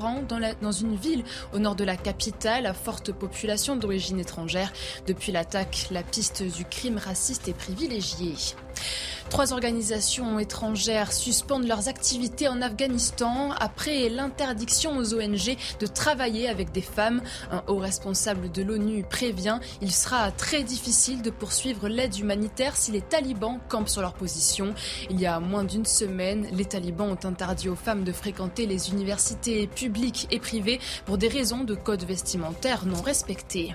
[0.00, 4.72] Dans, une ville au nord de la capitale à forte population d'origine étrangère.
[5.06, 8.34] Depuis l'attaque, la piste du crime raciste est privilégiée.
[9.30, 16.72] Trois organisations étrangères suspendent leurs activités en Afghanistan après l'interdiction aux ONG de travailler avec
[16.72, 17.22] des femmes.
[17.52, 22.90] Un haut responsable de l'ONU prévient il sera très difficile de poursuivre l'aide humanitaire si
[22.90, 24.74] les talibans campent sur leur position.
[25.10, 28.90] Il y a moins d'une semaine, les talibans ont interdit aux femmes de fréquenter les
[28.90, 33.74] universités publiques et privées pour des raisons de code vestimentaire non respectés.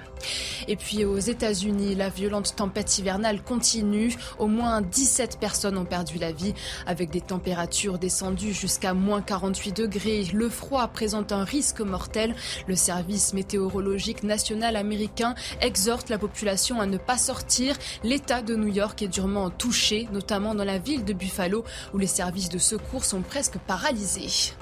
[0.67, 4.13] Et puis aux États-Unis, la violente tempête hivernale continue.
[4.37, 5.44] Au moins 17 personnes
[5.77, 6.53] ont perdu la vie
[6.87, 10.27] avec des températures descendues jusqu'à moins 48 degrés.
[10.33, 12.35] Le froid présente un risque mortel.
[12.67, 17.75] Le service météorologique national américain exhorte la population à ne pas sortir.
[18.03, 22.07] L'État de New York est durement touché, notamment dans la ville de Buffalo où les
[22.07, 24.53] services de secours sont presque paralysés.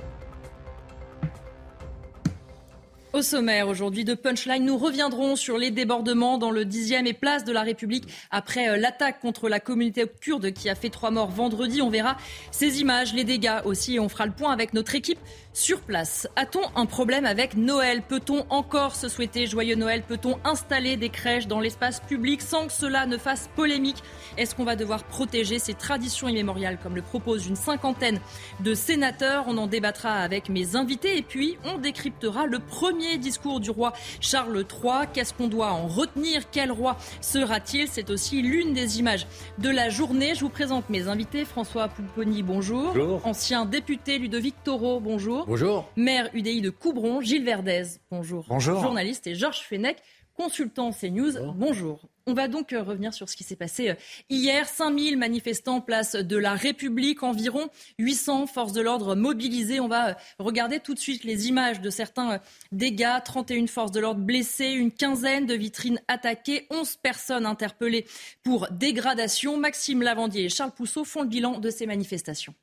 [3.14, 7.43] Au sommaire aujourd'hui de Punchline, nous reviendrons sur les débordements dans le 10e et place
[7.43, 11.30] de la République après euh, l'attaque contre la communauté kurde qui a fait trois morts
[11.30, 11.83] vendredi.
[11.83, 12.17] On verra
[12.49, 15.20] ces images, les dégâts aussi et on fera le point avec notre équipe
[15.53, 16.27] sur place.
[16.36, 18.02] A-t-on un problème avec Noël?
[18.02, 20.02] Peut-on encore se souhaiter joyeux Noël?
[20.02, 24.03] Peut-on installer des crèches dans l'espace public sans que cela ne fasse polémique?
[24.37, 28.19] Est-ce qu'on va devoir protéger ces traditions immémoriales comme le propose une cinquantaine
[28.61, 29.45] de sénateurs?
[29.47, 33.93] On en débattra avec mes invités et puis on décryptera le premier discours du roi
[34.21, 35.08] Charles III.
[35.14, 36.49] Qu'est-ce qu'on doit en retenir?
[36.52, 37.87] Quel roi sera-t-il?
[37.87, 39.27] C'est aussi l'une des images
[39.59, 40.33] de la journée.
[40.33, 41.45] Je vous présente mes invités.
[41.45, 42.93] François Pouponi, bonjour.
[42.93, 43.21] bonjour.
[43.27, 45.42] Ancien député Ludovic Toro, bonjour.
[45.48, 45.89] Bonjour.
[45.95, 47.83] Maire UDI de Coubron, Gilles Verdez.
[48.11, 48.45] Bonjour.
[48.48, 48.81] Bonjour.
[48.81, 49.98] Journaliste et Georges Fenech,
[50.36, 51.33] consultant CNews.
[51.33, 51.54] Bonjour.
[51.54, 52.09] Bonjour.
[52.26, 53.95] On va donc euh, revenir sur ce qui s'est passé euh,
[54.30, 54.67] hier.
[54.70, 57.67] 5000 manifestants place de la République, environ
[57.99, 59.82] 800 forces de l'ordre mobilisées.
[59.82, 62.39] On va euh, regarder tout de suite les images de certains
[62.71, 63.21] dégâts.
[63.26, 68.05] 31 forces de l'ordre blessées, une quinzaine de vitrines attaquées, 11 personnes interpellées
[68.43, 69.58] pour dégradation.
[69.58, 72.55] Maxime Lavandier et Charles Pousseau font le bilan de ces manifestations.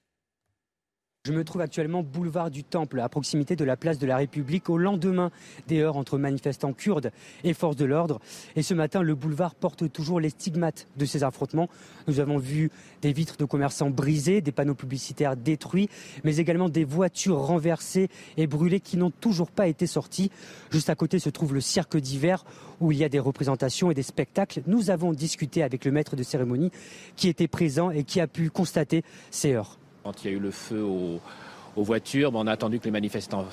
[1.26, 4.70] Je me trouve actuellement boulevard du Temple, à proximité de la place de la République,
[4.70, 5.31] au lendemain
[5.69, 7.12] des heures entre manifestants kurdes
[7.44, 8.22] et forces de l'ordre.
[8.56, 11.69] Et ce matin, le boulevard porte toujours les stigmates de ces affrontements.
[12.08, 12.70] Nous avons vu
[13.03, 15.91] des vitres de commerçants brisées, des panneaux publicitaires détruits,
[16.25, 18.08] mais également des voitures renversées
[18.38, 20.31] et brûlées qui n'ont toujours pas été sorties.
[20.70, 22.47] Juste à côté se trouve le cirque d'hiver
[22.81, 24.62] où il y a des représentations et des spectacles.
[24.66, 26.70] Nous avons discuté avec le maître de cérémonie
[27.14, 29.79] qui était présent et qui a pu constater ces heures.
[30.05, 31.21] Quand il y a eu le feu aux,
[31.77, 33.47] voitures, bon, on a attendu que les manifestants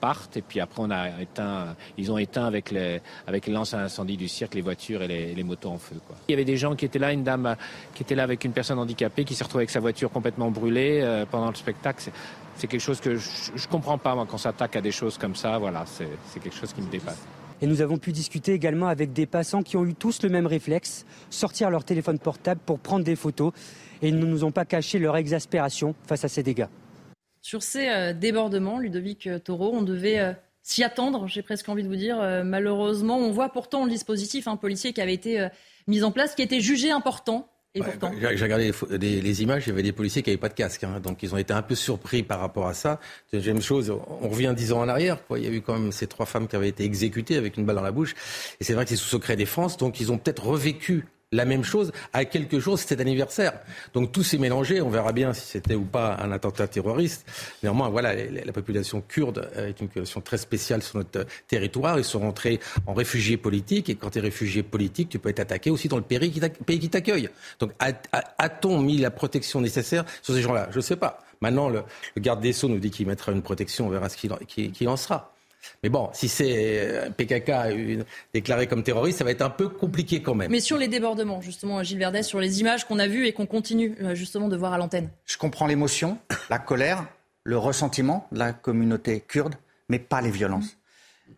[0.00, 3.74] partent et puis après on a éteint, ils ont éteint avec les, avec les lances
[3.74, 5.96] à incendie du cirque les voitures et les, motos en feu.
[6.28, 7.56] Il y avait des gens qui étaient là, une dame
[7.94, 11.00] qui était là avec une personne handicapée qui s'est retrouvée avec sa voiture complètement brûlée
[11.02, 12.10] euh, pendant le spectacle.
[12.56, 15.18] C'est quelque chose que je, je comprends pas moi quand on s'attaque à des choses
[15.18, 15.58] comme ça.
[15.58, 17.24] Voilà, c'est quelque chose qui me dépasse.
[17.62, 20.46] Et nous avons pu discuter également avec des passants qui ont eu tous le même
[20.46, 23.52] réflexe, sortir leur téléphone portable pour prendre des photos.
[24.04, 26.66] Et ils ne nous ont pas caché leur exaspération face à ces dégâts.
[27.40, 31.82] Sur ces euh, débordements, Ludovic euh, Taureau, on devait euh, s'y attendre, j'ai presque envie
[31.82, 32.16] de vous dire.
[32.44, 35.48] Malheureusement, on voit pourtant le dispositif un policier qui avait été
[35.88, 37.48] mis en place, qui était jugé important.
[37.74, 40.22] Et Ouais, pourtant, J'ai j'ai regardé les, les- les images, il y avait des policiers
[40.22, 40.84] qui n'avaient pas de casque.
[40.84, 41.00] hein.
[41.02, 43.00] donc ils ont été un peu surpris par rapport à ça.
[43.32, 43.90] Deuxième chose,
[44.20, 45.26] on revient dix ans en arrière.
[45.26, 45.38] Quoi.
[45.40, 47.64] Il y a eu quand même ces trois femmes qui avaient été exécutées avec une
[47.66, 48.14] balle dans la bouche.
[48.60, 49.76] Et c'est vrai que c'est sous secret défense.
[49.76, 51.04] Donc ils ont peut-être revécu
[51.34, 53.54] la même chose à quelque chose, c'était anniversaire.
[53.92, 57.26] Donc tout s'est mélangé, on verra bien si c'était ou pas un attentat terroriste.
[57.62, 61.98] Néanmoins, voilà, la population kurde est une population très spéciale sur notre territoire.
[61.98, 65.40] Ils sont rentrés en réfugiés politiques et quand tu es réfugié politique, tu peux être
[65.40, 67.28] attaqué aussi dans le pays qui t'accueille.
[67.58, 70.68] Donc a-t-on mis la protection nécessaire sur ces gens-là?
[70.70, 71.20] Je ne sais pas.
[71.40, 71.82] Maintenant, le,
[72.18, 75.33] garde des Sceaux nous dit qu'il mettra une protection, on verra ce qu'il en sera.
[75.82, 77.52] Mais bon, si c'est euh, PKK
[78.32, 80.50] déclaré comme terroriste, ça va être un peu compliqué quand même.
[80.50, 83.46] Mais sur les débordements, justement, Gilles Verdet, sur les images qu'on a vues et qu'on
[83.46, 85.10] continue euh, justement de voir à l'antenne.
[85.24, 86.18] Je comprends l'émotion,
[86.50, 87.06] la colère,
[87.42, 89.54] le ressentiment de la communauté kurde,
[89.88, 90.76] mais pas les violences.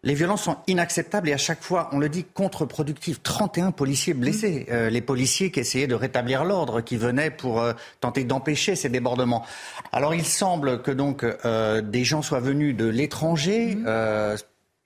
[0.06, 3.18] Les violences sont inacceptables et à chaque fois, on le dit, contre-productives.
[3.22, 4.60] 31 policiers blessés.
[4.68, 4.72] Mm.
[4.72, 8.88] Euh, les policiers qui essayaient de rétablir l'ordre, qui venaient pour euh, tenter d'empêcher ces
[8.88, 9.44] débordements.
[9.92, 13.76] Alors il semble que donc euh, des gens soient venus de l'étranger.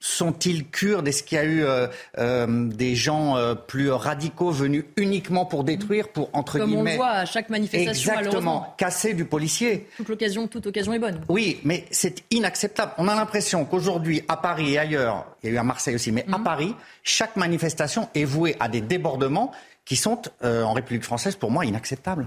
[0.03, 1.07] Sont-ils kurdes?
[1.09, 1.87] Est-ce qu'il y a eu euh,
[2.17, 6.97] euh, des gens euh, plus radicaux venus uniquement pour détruire, pour entre Comme guillemets...
[6.97, 9.89] Comme on le voit à chaque manifestation, Exactement, casser du policier.
[9.99, 11.21] Toute l'occasion, toute occasion est bonne.
[11.29, 12.93] Oui, mais c'est inacceptable.
[12.97, 16.13] On a l'impression qu'aujourd'hui, à Paris et ailleurs, il y a eu à Marseille aussi,
[16.13, 16.45] mais à mhm.
[16.45, 19.53] Paris, chaque manifestation est vouée à des débordements
[19.85, 22.27] qui sont, en République française, pour moi, inacceptables.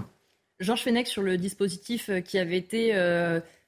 [0.60, 2.94] Georges Fenech, sur le dispositif qui avait été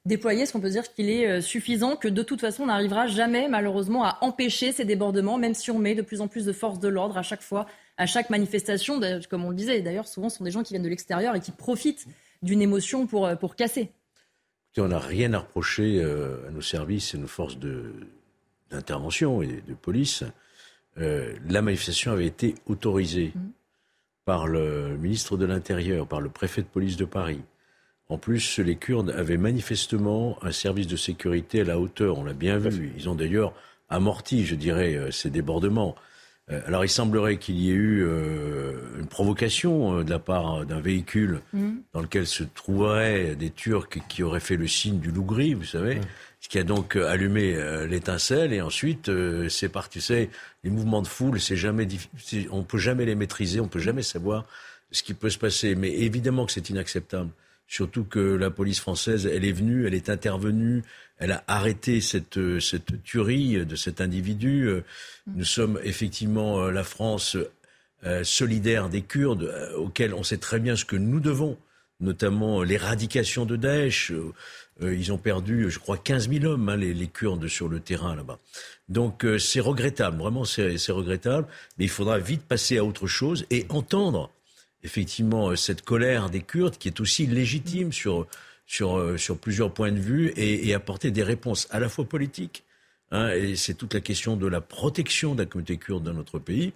[0.07, 3.07] déployé, est-ce qu'on peut dire qu'il est euh, suffisant, que de toute façon on n'arrivera
[3.07, 6.53] jamais malheureusement à empêcher ces débordements, même si on met de plus en plus de
[6.53, 7.67] forces de l'ordre à chaque fois,
[7.97, 9.83] à chaque manifestation, comme on le disait.
[9.83, 12.07] D'ailleurs, souvent ce sont des gens qui viennent de l'extérieur et qui profitent
[12.43, 13.91] d'une émotion pour, euh, pour casser.
[14.79, 17.59] On n'a rien à reprocher euh, à nos services et nos forces
[18.71, 20.23] d'intervention et de police.
[20.97, 23.41] la manifestation avait été autorisée mmh.
[24.27, 27.41] par le ministre de l'Intérieur, par le préfet de police de Paris.
[28.09, 32.19] En plus, les Kurdes avaient manifestement un service de sécurité à la hauteur.
[32.19, 32.93] On l'a bien vu.
[32.97, 33.53] Ils ont d'ailleurs
[33.89, 35.97] amorti, je dirais, euh, ces débordements.
[36.49, 40.81] Euh, alors, il semblerait qu'il y ait eu euh, une provocation de la part d'un
[40.81, 41.71] véhicule mmh.
[41.93, 45.65] dans lequel se trouveraient des Turcs qui auraient fait le signe du loup gris, vous
[45.65, 46.03] savez, mmh.
[46.41, 47.57] ce qui a donc allumé
[47.89, 48.53] l'étincelle.
[48.53, 49.11] Et ensuite,
[49.49, 50.01] c'est parti.
[50.01, 50.31] C'est
[50.63, 51.89] les mouvements de foule, c'est jamais,
[52.53, 54.45] on peut jamais les maîtriser, on peut jamais savoir
[54.93, 55.75] ce qui peut se passer.
[55.75, 57.31] Mais évidemment que c'est inacceptable.
[57.69, 60.83] Surtout que la police française, elle est venue, elle est intervenue,
[61.19, 64.83] elle a arrêté cette, cette tuerie de cet individu.
[65.35, 67.37] Nous sommes effectivement euh, la France
[68.05, 71.57] euh, solidaire des Kurdes, euh, auxquels on sait très bien ce que nous devons,
[72.01, 74.13] notamment l'éradication de Daesh.
[74.83, 78.15] Ils ont perdu, je crois, 15 000 hommes, hein, les, les, Kurdes, sur le terrain
[78.15, 78.39] là-bas.
[78.91, 81.49] Donc c'est regrettable, vraiment c'est regrettable,
[81.79, 84.31] mais il faudra vite passer à autre chose et entendre
[84.87, 88.27] effectivement euh, cette colère des Kurdes qui est aussi légitime sur,
[88.67, 92.65] sur, euh, sur plusieurs points de vue et, apporter des réponses à la fois politiques,
[93.11, 96.39] hein, et c'est toute la question de la protection de la communauté kurde dans notre
[96.39, 96.73] pays,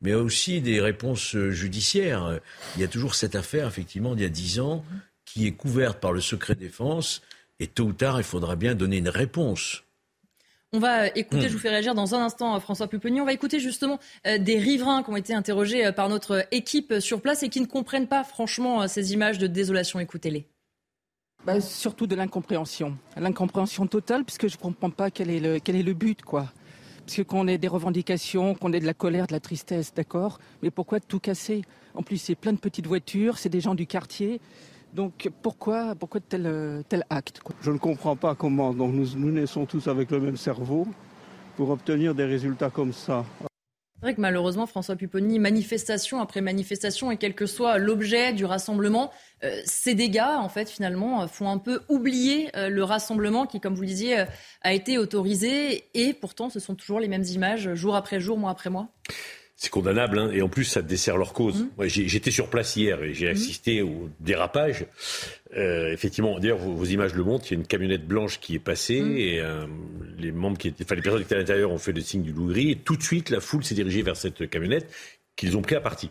[0.00, 2.40] mais aussi des réponses euh, judiciaires.
[2.76, 4.84] Il y a toujours cette affaire, effectivement, d'il y a dix ans,
[5.24, 7.22] qui est couverte par le secret défense,
[7.60, 9.84] et tôt ou tard, il faudra bien donner une réponse.
[10.74, 11.48] On va écouter, hmm.
[11.48, 13.20] je vous fais réagir dans un instant, François Pupponi.
[13.20, 16.94] On va écouter justement euh, des riverains qui ont été interrogés euh, par notre équipe
[16.98, 20.00] sur place et qui ne comprennent pas franchement euh, ces images de désolation.
[20.00, 20.46] Écoutez-les.
[21.44, 22.96] Bah, surtout de l'incompréhension.
[23.18, 26.50] L'incompréhension totale, puisque je ne comprends pas quel est le, quel est le but, quoi.
[27.04, 30.38] Parce que qu'on ait des revendications, qu'on ait de la colère, de la tristesse, d'accord,
[30.62, 31.62] mais pourquoi tout casser?
[31.94, 34.40] En plus, c'est plein de petites voitures, c'est des gens du quartier.
[34.92, 38.74] Donc pourquoi, pourquoi tel, tel acte Je ne comprends pas comment.
[38.74, 40.86] Donc nous, nous naissons tous avec le même cerveau
[41.56, 43.24] pour obtenir des résultats comme ça.
[44.02, 48.44] C'est vrai que malheureusement, François Pupponi, manifestation après manifestation, et quel que soit l'objet du
[48.44, 49.12] rassemblement,
[49.44, 53.76] euh, ces dégâts, en fait, finalement, font un peu oublier euh, le rassemblement qui, comme
[53.76, 54.24] vous le disiez, euh,
[54.62, 55.84] a été autorisé.
[55.94, 58.88] Et pourtant, ce sont toujours les mêmes images, jour après jour, mois après mois.
[59.62, 61.68] C'est condamnable, hein, et en plus, ça dessert leur cause.
[61.78, 61.86] Mmh.
[61.86, 63.30] J'étais sur place hier et j'ai mmh.
[63.30, 64.86] assisté au dérapage.
[65.56, 67.46] Euh, effectivement, d'ailleurs, vos, images le montrent.
[67.46, 69.16] Il y a une camionnette blanche qui est passée mmh.
[69.16, 69.66] et euh,
[70.18, 72.22] les membres qui étaient, enfin, les personnes qui étaient à l'intérieur ont fait le signe
[72.22, 72.72] du loup gris.
[72.72, 74.92] Et tout de suite, la foule s'est dirigée vers cette camionnette
[75.36, 76.10] qu'ils ont pris à partie.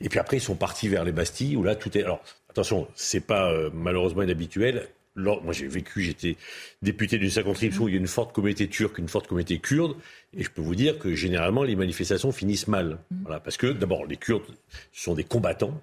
[0.00, 2.04] Et puis après, ils sont partis vers les Bastilles où là, tout est.
[2.04, 6.36] Alors, attention, c'est pas euh, malheureusement inhabituel moi j'ai vécu, j'étais
[6.80, 9.96] député d'une circonscription où il y a une forte communauté turque, une forte communauté kurde,
[10.34, 12.98] et je peux vous dire que généralement les manifestations finissent mal.
[13.10, 13.22] Mm.
[13.22, 14.46] Voilà, parce que d'abord les Kurdes
[14.92, 15.80] sont des combattants,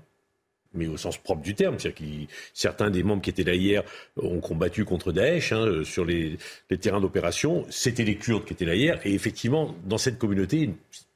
[0.73, 1.79] mais au sens propre du terme.
[1.79, 3.83] C'est-à-dire que certains des membres qui étaient là hier
[4.17, 6.37] ont combattu contre Daesh hein, sur les,
[6.69, 7.65] les terrains d'opération.
[7.69, 10.75] C'était les Kurdes qui étaient là hier, et effectivement dans cette communauté, une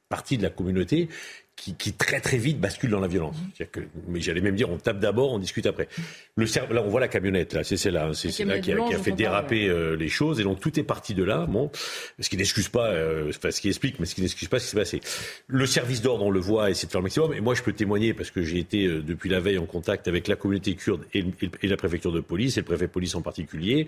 [0.09, 1.09] partie de la communauté
[1.55, 3.35] qui, très très vite bascule dans la violence.
[3.71, 5.87] Que, mais j'allais même dire, on tape d'abord, on discute après.
[6.35, 9.11] Le là, on voit la camionnette, là, c'est celle-là, hein, c'est celle-là qui, a, fait
[9.11, 11.45] déraper euh, les choses, et donc tout est parti de là.
[11.45, 11.71] Bon,
[12.19, 14.65] ce qui n'excuse pas, euh, enfin ce qui explique, mais ce qui n'excuse pas ce
[14.65, 15.01] qui s'est passé.
[15.47, 17.33] Le service d'ordre, on le voit, essaie de faire le maximum.
[17.33, 20.07] Et moi, je peux témoigner parce que j'ai été euh, depuis la veille en contact
[20.07, 21.23] avec la communauté kurde et,
[21.61, 23.87] et, la préfecture de police et le préfet de police en particulier.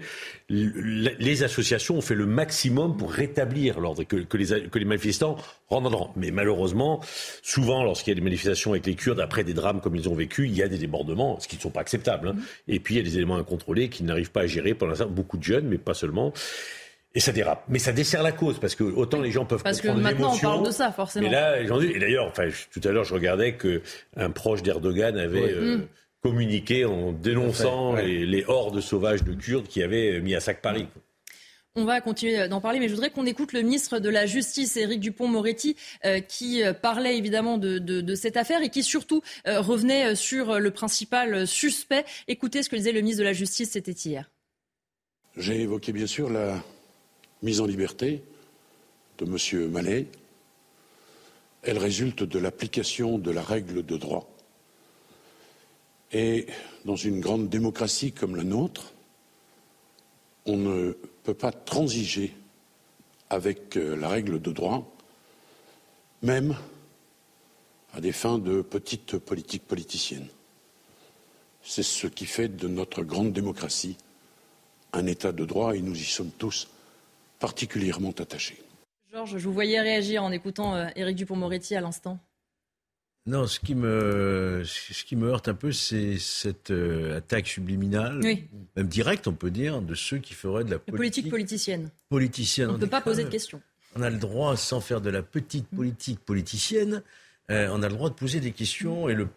[0.50, 5.38] les associations ont fait le maximum pour rétablir l'ordre, que, que, les, que les manifestants
[5.68, 7.02] rentrent dans Mais malheureusement,
[7.56, 10.14] souvent, lorsqu'il y a des manifestations avec les Kurdes, après des drames comme ils ont
[10.14, 12.30] vécu, il y a des débordements, ce qui ne sont pas acceptables.
[12.30, 12.34] Hein.
[12.34, 12.72] Mm.
[12.74, 14.74] Et puis, il y a des éléments incontrôlés qui n'arrivent pas à gérer.
[14.74, 16.34] Pour l'instant, beaucoup de jeunes, mais pas seulement.
[17.14, 17.64] Et ça dérape.
[17.70, 20.22] Mais ça dessert la cause, parce que autant les gens peuvent parce comprendre Parce que
[20.22, 21.26] maintenant, on parle de ça, forcément.
[21.26, 25.78] Mais là, et d'ailleurs, enfin, tout à l'heure, je regardais qu'un proche d'Erdogan avait euh,
[25.78, 25.88] mm.
[26.22, 30.88] communiqué en dénonçant les, les, hordes sauvages de Kurdes qui avaient mis à sac Paris.
[31.78, 34.78] On va continuer d'en parler, mais je voudrais qu'on écoute le ministre de la Justice,
[34.78, 40.16] Éric Dupont-Moretti, euh, qui euh, parlait évidemment de, cette affaire et qui surtout euh, revenait
[40.16, 42.06] sur le principal suspect.
[42.30, 44.32] Écoutez ce que disait le ministre de la Justice, c'était hier.
[45.36, 46.64] J'ai évoqué bien sûr la
[47.44, 48.24] mise en liberté
[49.18, 49.70] de M.
[49.70, 50.08] Mallet.
[51.62, 54.34] Elle résulte de l'application de la règle de droit.
[56.14, 56.48] Et
[56.86, 58.94] dans une grande démocratie comme la nôtre,
[60.46, 62.34] on ne peut pas transiger
[63.30, 64.96] avec euh, la règle de droit,
[66.22, 66.56] même
[67.94, 70.28] à des fins de petite politique politicienne.
[71.64, 73.98] C'est ce qui fait de notre grande démocratie
[74.94, 76.68] un État de droit et nous y sommes tous
[77.40, 78.62] particulièrement attachés.
[79.12, 82.20] Georges, je vous voyais réagir en écoutant euh, Éric Dupont-Moretti à l'instant.
[83.28, 88.22] Non, ce qui me, ce qui me heurte un peu, c'est cette euh, attaque subliminale,
[88.76, 91.90] même directe, on peut dire, de ceux qui feraient de la politique, politique politicienne.
[92.10, 92.70] Politicienne.
[92.70, 93.62] On ne peut pas poser de questions.
[93.96, 97.02] On a le droit, sans faire de la petite politique politicienne,
[97.50, 99.28] euh, on a le droit de poser des questions et le,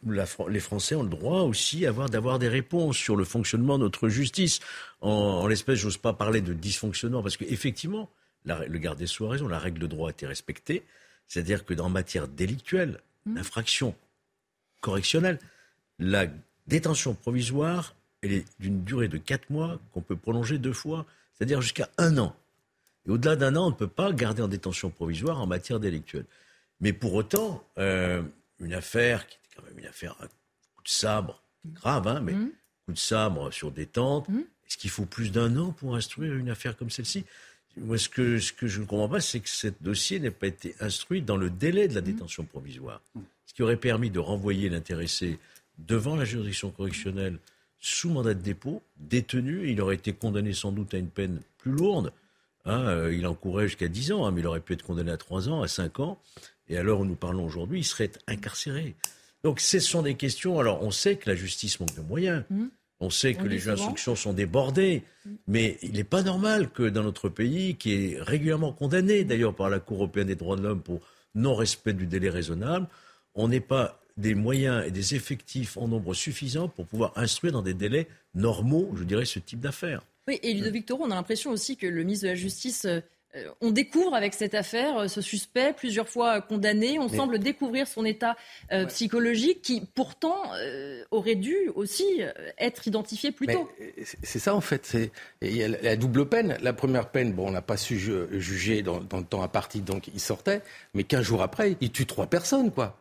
[0.49, 4.61] les Français ont le droit aussi d'avoir des réponses sur le fonctionnement de notre justice.
[5.01, 8.09] En, en l'espèce, j'ose pas parler de dysfonctionnement parce qu'effectivement,
[8.45, 10.85] le garde des Sceaux a raison, la règle de droit a été respectée.
[11.27, 13.01] C'est-à-dire que dans matière délictuelle.
[13.35, 13.95] L'infraction
[14.81, 15.39] correctionnelle,
[15.99, 16.27] la
[16.67, 21.61] détention provisoire, elle est d'une durée de 4 mois qu'on peut prolonger deux fois, c'est-à-dire
[21.61, 22.37] jusqu'à un an.
[23.07, 26.27] Et au-delà d'un an, on ne peut pas garder en détention provisoire en matière délictuelle.
[26.81, 28.23] Mais pour autant, euh,
[28.61, 32.33] une affaire qui était quand même une affaire à coup de sabre, grave, hein, mais
[32.33, 32.51] mmh.
[32.87, 34.39] coup de sabre sur détente, mmh.
[34.67, 37.25] est-ce qu'il faut plus d'un an pour instruire une affaire comme celle-ci?
[37.77, 40.47] Moi, ce que, ce que je ne comprends pas, c'est que ce dossier n'ait pas
[40.47, 42.05] été instruit dans le délai de la mmh.
[42.05, 43.01] détention provisoire.
[43.47, 45.39] Ce qui aurait permis de renvoyer l'intéressé
[45.79, 47.39] devant la juridiction correctionnelle
[47.81, 49.71] sous mandat de dépôt, détenu.
[49.71, 52.13] Il aurait été condamné sans doute à une peine plus lourde.
[52.65, 55.17] Hein, euh, il encourait jusqu'à 10 ans, hein, mais il aurait pu être condamné à
[55.17, 56.21] 3 ans, à 5 ans.
[56.69, 58.95] Et à l'heure où nous parlons aujourd'hui, il serait incarcéré.
[59.45, 60.59] Donc ce sont des questions.
[60.59, 62.45] Alors on sait que la justice manque de moyens.
[62.51, 62.67] Mmh.
[63.01, 65.05] On sait que les instructions sont débordées,
[65.47, 69.71] mais il n'est pas normal que dans notre pays, qui est régulièrement condamné d'ailleurs par
[69.71, 71.01] la Cour européenne des droits de l'homme pour
[71.37, 72.89] non-respect du délai raisonnable,
[73.35, 77.63] on n'ait pas des moyens et des effectifs en nombre suffisant pour pouvoir instruire dans
[77.63, 80.03] des délais normaux, je dirais, ce type d'affaires.
[80.27, 83.01] Oui, et Ludovic Toro, on a l'impression aussi que le ministre de la Justice euh,
[83.61, 86.99] on découvre avec cette affaire euh, ce suspect plusieurs fois condamné.
[86.99, 88.37] On semble découvrir son état
[88.73, 90.37] euh, psychologique qui pourtant
[91.11, 92.23] aurait dû aussi
[92.59, 93.71] être identifié plus tôt.
[94.23, 94.97] C'est ça en fait.
[95.43, 96.57] Il y a la double peine.
[96.63, 100.21] La première peine, bon, on n'a pas su juger dans, le temps imparti, donc il
[100.21, 100.63] sortait.
[100.95, 102.99] Mais 15 jours après, il tue trois personnes, quoi.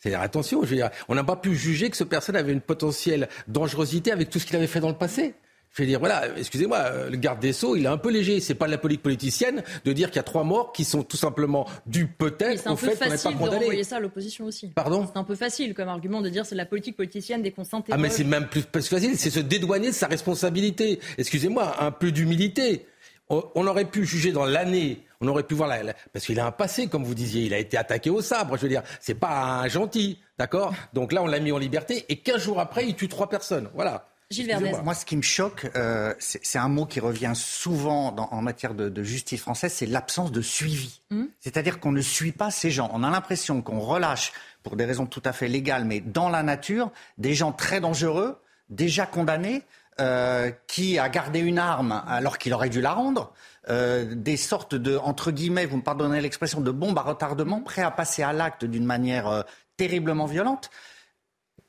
[0.00, 2.62] C'est-à-dire, attention, je veux dire, on n'a pas pu juger que ce personne avait une
[2.62, 5.34] potentielle dangerosité avec tout ce qu'il avait fait dans le passé.
[5.72, 8.40] Je veux dire, voilà, excusez-moi, euh, le garde des Sceaux, il est un peu léger.
[8.40, 11.04] C'est pas de la politique politicienne de dire qu'il y a trois morts qui sont
[11.04, 13.66] tout simplement dus peut-être au fait qu'on n'est pas condamné.
[13.70, 14.68] C'est ça à l'opposition aussi.
[14.68, 17.84] Pardon C'est un peu facile comme argument de dire c'est la politique politicienne des consents
[17.90, 20.98] Ah, mais c'est même plus, facile, c'est se dédouaner de sa responsabilité.
[21.18, 22.86] Excusez-moi, un peu d'humilité.
[23.28, 26.50] On, aurait pu juger dans l'année, on aurait pu voir la, parce qu'il a un
[26.50, 28.56] passé, comme vous disiez, il a été attaqué au sabre.
[28.56, 30.74] Je veux dire, c'est pas un gentil, d'accord?
[30.94, 33.70] Donc là, on l'a mis en liberté et 15 jours après, il tue trois personnes.
[33.72, 34.09] Voilà.
[34.30, 38.74] Gilles Moi, ce qui me choque, euh, c'est un mot qui revient souvent en matière
[38.74, 41.00] de, justice française, c'est l'absence de suivi.
[41.10, 41.24] Hmm.
[41.40, 42.90] C'est-à-dire qu'on ne suit pas ces gens.
[42.92, 44.32] On a l'impression qu'on relâche,
[44.62, 48.40] pour des raisons tout à fait légales, mais dans la nature, des gens très dangereux,
[48.68, 49.62] déjà condamnés,
[49.98, 53.32] euh, qui a gardé une arme alors qu'il aurait dû la rendre,
[53.68, 57.82] euh, des sortes de, entre guillemets, vous me pardonnez l'expression, de bombes à retardement, prêts
[57.82, 59.44] à passer à l'acte d'une manière
[59.76, 60.70] terriblement violente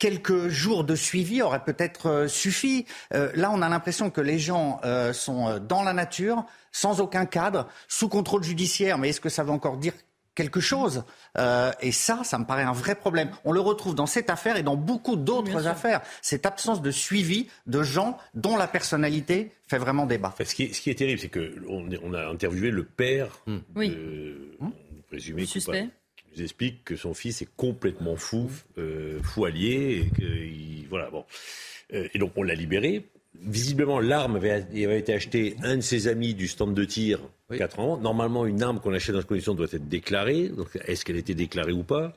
[0.01, 2.87] quelques jours de suivi auraient peut-être euh, suffi.
[3.13, 7.27] Euh, là, on a l'impression que les gens euh, sont dans la nature, sans aucun
[7.27, 8.97] cadre, sous contrôle judiciaire.
[8.97, 9.93] Mais est-ce que ça veut encore dire
[10.33, 11.03] quelque chose.
[11.37, 13.29] Euh, et ça, ça me paraît un vrai problème.
[13.43, 16.01] On le retrouve dans cette affaire et dans beaucoup d'autres affaires.
[16.21, 20.33] Cette absence de suivi de gens dont la personnalité fait vraiment débat.
[20.39, 23.61] ce, qui est, ce, qui est, terrible, c'est qu'on on a interviewé le père de,
[24.59, 24.71] hmm.
[25.09, 25.89] présumé Suspect.
[26.35, 31.25] Nous explique que son fils est complètement fou, euh, fou allié, et que, voilà, bon.
[31.93, 33.05] Euh, et donc on l'a libéré.
[33.33, 37.21] Visiblement, l'arme avait, avait été achetée un de ses amis du stand de tir
[37.77, 37.97] ans.
[37.97, 40.49] Normalement, une arme qu'on achète dans cette condition doit être déclarée.
[40.49, 42.13] Donc, est-ce qu'elle a été déclarée ou pas?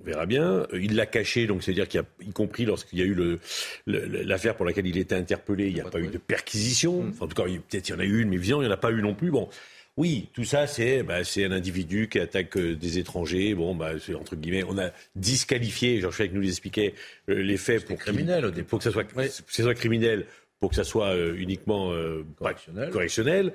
[0.00, 0.66] On verra bien.
[0.72, 3.14] Euh, il l'a caché, donc c'est-à-dire qu'il y a, y compris lorsqu'il y a eu
[3.14, 3.38] le,
[3.86, 7.02] l'affaire pour laquelle il était interpellé, il n'y a pas, eu de perquisition.
[7.02, 7.14] Mmh.
[7.20, 8.74] en tout cas, peut-être il y en a eu une, mais visiblement, il n'y en
[8.74, 9.30] a pas eu non plus.
[9.30, 9.48] Bon,
[9.96, 13.54] oui, tout ça, c'est bah, c'est un individu qui attaque euh, des étrangers.
[13.54, 16.94] Bon, bah, c'est entre guillemets, on a disqualifié, Georges Fenech nous expliquait
[17.28, 19.06] euh, les faits pour criminel, pour que ça soit,
[19.48, 20.26] soit criminel,
[20.60, 21.92] pour que ça soit uniquement
[22.38, 22.90] correctionnel.
[22.90, 23.52] correctionnel.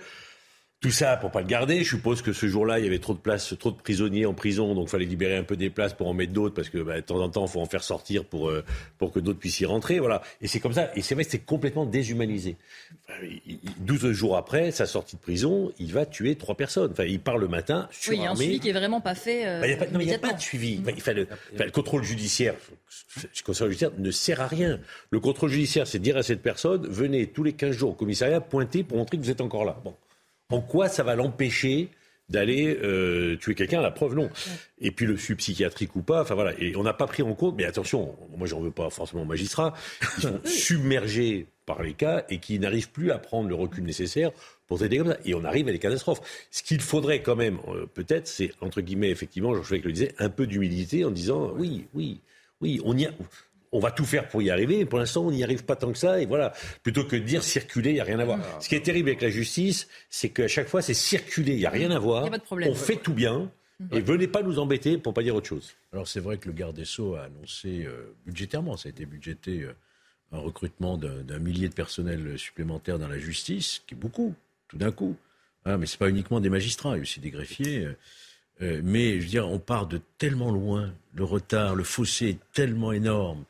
[0.79, 1.83] Tout ça pour pas le garder.
[1.83, 4.35] Je suppose que ce jour-là, il y avait trop de places, trop de prisonniers en
[4.35, 6.77] prison, donc il fallait libérer un peu des places pour en mettre d'autres, parce que
[6.77, 8.63] bah, de temps en temps, il faut en faire sortir pour, euh,
[8.99, 9.97] pour que d'autres puissent y rentrer.
[9.99, 10.21] Voilà.
[10.39, 10.91] Et c'est comme ça.
[10.95, 12.57] Et c'est vrai, c'est complètement déshumanisé.
[13.79, 16.91] Douze 12 jours après sa sortie de prison, il va tuer trois personnes.
[16.91, 19.15] Enfin, il part le matin Oui, il y a un suivi qui est vraiment pas
[19.15, 19.47] fait.
[19.47, 20.79] Euh, bah, il n'y a, pas de suivi.
[20.85, 22.53] il le, le, contrôle judiciaire,
[23.15, 24.79] le contrôle judiciaire ne sert à rien.
[25.09, 28.41] Le contrôle judiciaire, c'est dire à cette personne, venez tous les 15 jours au commissariat
[28.41, 29.81] pointer pour montrer que vous êtes encore là.
[29.83, 29.95] Bon
[30.49, 31.89] en quoi ça va l'empêcher
[32.29, 34.29] d'aller euh, tuer quelqu'un, la preuve non.
[34.79, 36.53] Et puis le psychiatrique ou pas, enfin voilà.
[36.59, 39.25] Et on n'a pas pris en compte, mais attention, moi j'en veux pas forcément aux
[39.25, 39.73] magistrats,
[40.17, 44.31] ils sont submergés par les cas et qui n'arrivent plus à prendre le recul nécessaire
[44.67, 45.17] pour traiter comme ça.
[45.25, 46.47] Et on arrive à des catastrophes.
[46.51, 50.13] Ce qu'il faudrait quand même, euh, peut-être, c'est entre guillemets, effectivement, Jean que le disait,
[50.19, 52.19] un peu d'humilité en disant oui, oui,
[52.61, 53.11] oui, on y a
[53.71, 54.85] on va tout faire pour y arriver.
[54.85, 56.21] Pour l'instant, on n'y arrive pas tant que ça.
[56.21, 58.39] Et voilà, plutôt que de dire circuler, il n'y a rien à voir.
[58.61, 61.65] Ce qui est terrible avec la justice, c'est qu'à chaque fois, c'est circuler, il n'y
[61.65, 62.29] a rien à voir.
[62.51, 63.51] On fait tout bien.
[63.91, 65.75] Et venez pas nous embêter pour pas dire autre chose.
[65.93, 69.05] Alors c'est vrai que le garde des Sceaux a annoncé euh, budgétairement, ça a été
[69.05, 69.75] budgété euh,
[70.31, 74.33] un recrutement d'un millier de personnels supplémentaires dans la justice, qui est beaucoup,
[74.67, 75.15] tout d'un coup.
[75.63, 77.87] Ah, mais c'est pas uniquement des magistrats, il y a aussi des greffiers.
[78.61, 82.39] Euh, mais je veux dire, on part de tellement loin, le retard, le fossé est
[82.53, 83.45] tellement énorme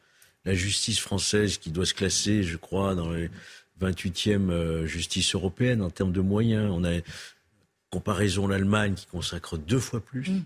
[0.47, 3.29] la justice française qui doit se classer, je crois, dans les
[3.81, 6.71] 28e euh, justice européenne en termes de moyens.
[6.73, 7.01] On a
[7.89, 10.43] comparaison l'Allemagne qui consacre deux fois plus mm.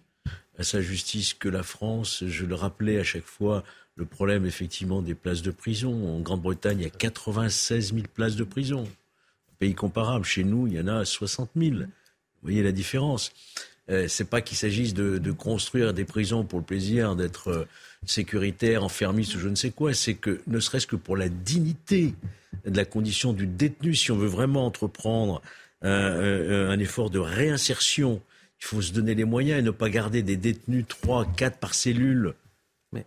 [0.58, 2.24] à sa justice que la France.
[2.26, 3.64] Je le rappelais à chaque fois,
[3.96, 6.18] le problème effectivement des places de prison.
[6.18, 8.84] En Grande-Bretagne, il y a 96 000 places de prison.
[8.84, 10.26] Un pays comparable.
[10.26, 11.76] Chez nous, il y en a 60 000.
[11.76, 11.86] Vous
[12.42, 13.32] voyez la différence.
[13.90, 17.66] Euh, c'est pas qu'il s'agisse de, de, construire des prisons pour le plaisir d'être euh,
[18.06, 19.94] sécuritaire, enfermiste ou je ne sais quoi.
[19.94, 22.14] C'est que, ne serait-ce que pour la dignité
[22.66, 25.42] de la condition du détenu, si on veut vraiment entreprendre
[25.82, 28.22] un, un effort de réinsertion,
[28.60, 31.74] il faut se donner les moyens et ne pas garder des détenus 3, 4 par
[31.74, 32.36] cellule.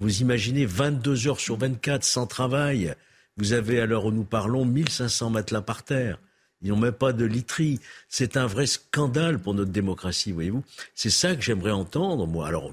[0.01, 2.95] Vous imaginez 22 heures sur 24 sans travail.
[3.37, 6.19] Vous avez, à l'heure où nous parlons, 1500 matelas par terre.
[6.63, 7.81] Ils n'ont même pas de literie.
[8.09, 10.65] C'est un vrai scandale pour notre démocratie, voyez-vous.
[10.95, 12.49] C'est ça que j'aimerais entendre, moi.
[12.49, 12.73] Alors,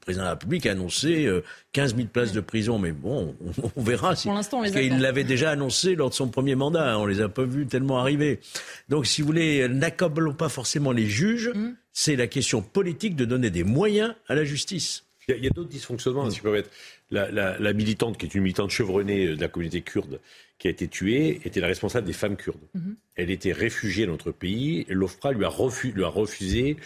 [0.00, 1.28] président de la République a annoncé
[1.72, 3.34] 15 euh, 000 places de prison, mais bon,
[3.76, 4.16] on, verra.
[4.16, 6.98] Si, pour l'instant, parce qu'il l'avait déjà annoncé lors de son premier mandat.
[6.98, 8.40] On les a pas vus tellement arriver.
[8.88, 11.50] Donc, si vous voulez, n'accablons pas forcément les juges.
[11.54, 11.74] Mm.
[11.92, 15.04] C'est la question politique de donner des moyens à la justice.
[15.28, 16.70] Il y a, d'autres dysfonctionnements, si je peux mettre.
[17.12, 20.20] La, la, militante, qui est une militante chevronnée de la communauté kurde,
[20.60, 22.60] qui a été tuée était la responsable des femmes kurdes.
[22.74, 22.96] Mhm.
[23.16, 26.76] Elle était réfugiée dans notre pays et l'OFPRA lui, a refusé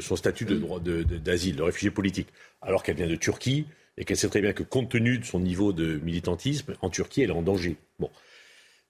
[0.00, 2.28] son statut de droit d'asile, de, de réfugié politique,
[2.62, 3.66] alors qu'elle vient de Turquie
[3.98, 7.20] et qu'elle sait très bien que compte tenu de son niveau de militantisme, en Turquie,
[7.20, 7.76] elle est en danger.
[7.98, 8.10] Bon.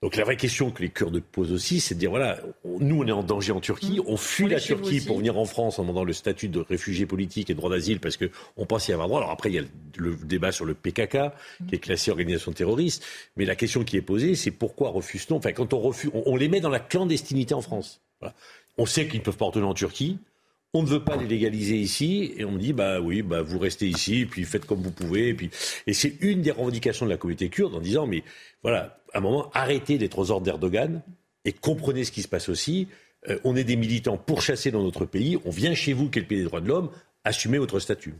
[0.03, 3.07] Donc la vraie question que les Kurdes posent aussi, c'est de dire voilà, nous on
[3.07, 4.05] est en danger en Turquie, mmh.
[4.09, 7.51] on fuit la Turquie pour venir en France en demandant le statut de réfugié politique
[7.51, 9.21] et droit d'asile parce qu'on pense y avoir droit.
[9.21, 9.63] Alors après il y a
[9.97, 11.67] le débat sur le PKK mmh.
[11.69, 13.05] qui est classé organisation terroriste,
[13.37, 15.37] mais la question qui est posée c'est pourquoi refuse-t-on?
[15.37, 18.01] Enfin quand on refuse, on, les met dans la clandestinité en France.
[18.79, 20.19] On sait qu'ils ne peuvent pas retourner en Turquie
[20.75, 23.87] on ne veut pas les légaliser ici, et on dit bah oui, bah vous restez
[23.89, 25.51] ici, puis faites comme vous pouvez, et puis
[25.87, 28.23] et c'est une des revendications de la communauté kurde en disant mais
[28.63, 31.03] voilà, à un moment arrêtez d'être aux ordres d'Erdogan
[31.45, 32.89] et comprenez ce qui se passe aussi.
[33.29, 36.23] Euh, on est des militants pourchassés dans notre pays, on vient chez vous, qui est
[36.23, 36.91] le pays des droits de l'homme,
[37.25, 38.15] assumez votre statut.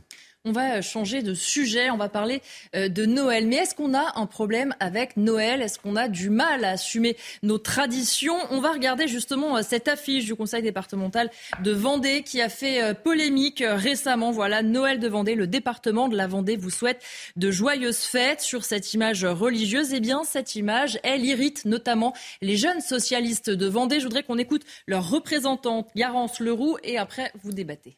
[0.45, 2.41] On va changer de sujet, on va parler
[2.75, 3.47] euh, de Noël.
[3.47, 5.61] Mais est-ce qu'on a un problème avec Noël?
[5.61, 8.35] Est-ce qu'on a du mal à assumer nos traditions?
[8.49, 12.83] On va regarder justement euh, cette affiche du Conseil départemental de Vendée qui a fait
[12.83, 14.31] euh, polémique récemment.
[14.31, 17.01] Voilà, Noël de Vendée, le département de la Vendée vous souhaite
[17.37, 19.93] de joyeuses fêtes sur cette image religieuse.
[19.93, 24.01] Eh bien, cette image, elle irrite notamment les jeunes socialistes de Vendée.
[24.01, 27.95] Je voudrais qu'on écoute leur représentante, Garance Leroux, et après, vous débattez.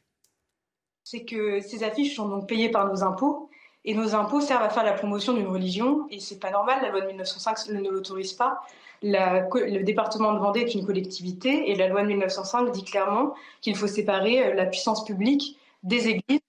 [1.05, 3.49] C'est que ces affiches sont donc payées par nos impôts
[3.85, 6.79] et nos impôts servent à faire la promotion d'une religion et c'est pas normal.
[6.81, 8.61] La loi de 1905 ne l'autorise pas.
[9.03, 13.75] le département de Vendée est une collectivité et la loi de 1905 dit clairement qu'il
[13.75, 16.39] faut séparer euh, la puissance publique des églises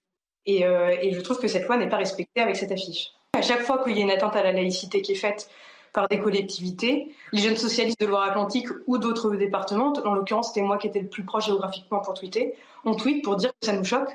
[0.47, 3.11] et, euh, et je trouve que cette loi n'est pas respectée avec cette affiche.
[3.33, 5.51] À chaque fois qu'il y a une atteinte à la laïcité qui est faite
[5.93, 10.79] par des collectivités, les jeunes socialistes de Loire-Atlantique ou d'autres départements, en l'occurrence c'était moi
[10.79, 13.83] qui étais le plus proche géographiquement pour tweeter, on tweet pour dire que ça nous
[13.83, 14.09] choque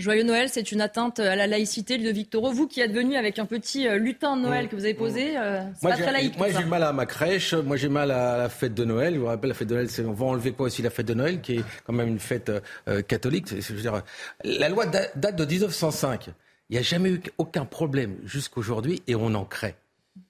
[0.00, 2.50] Joyeux Noël, c'est une atteinte à la laïcité, de Victor.
[2.52, 4.68] Vous qui êtes venu avec un petit euh, lutin de Noël mmh.
[4.68, 6.38] que vous avez posé, euh, c'est pas très laïque.
[6.38, 9.14] Moi, j'ai mal à ma crèche, moi, j'ai mal à la fête de Noël.
[9.14, 11.06] Je vous rappelle, la fête de Noël, c'est, on va enlever quoi aussi la fête
[11.06, 12.50] de Noël, qui est quand même une fête
[12.88, 13.48] euh, catholique.
[13.48, 14.02] Je veux dire,
[14.42, 16.28] la loi date de 1905.
[16.70, 19.74] Il n'y a jamais eu aucun problème jusqu'aujourd'hui et on en crée.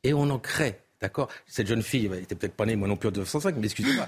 [0.02, 0.80] Et on en crée.
[1.00, 3.64] D'accord Cette jeune fille, elle était peut-être pas née, moi non plus en 1905, mais
[3.64, 4.06] excusez-moi.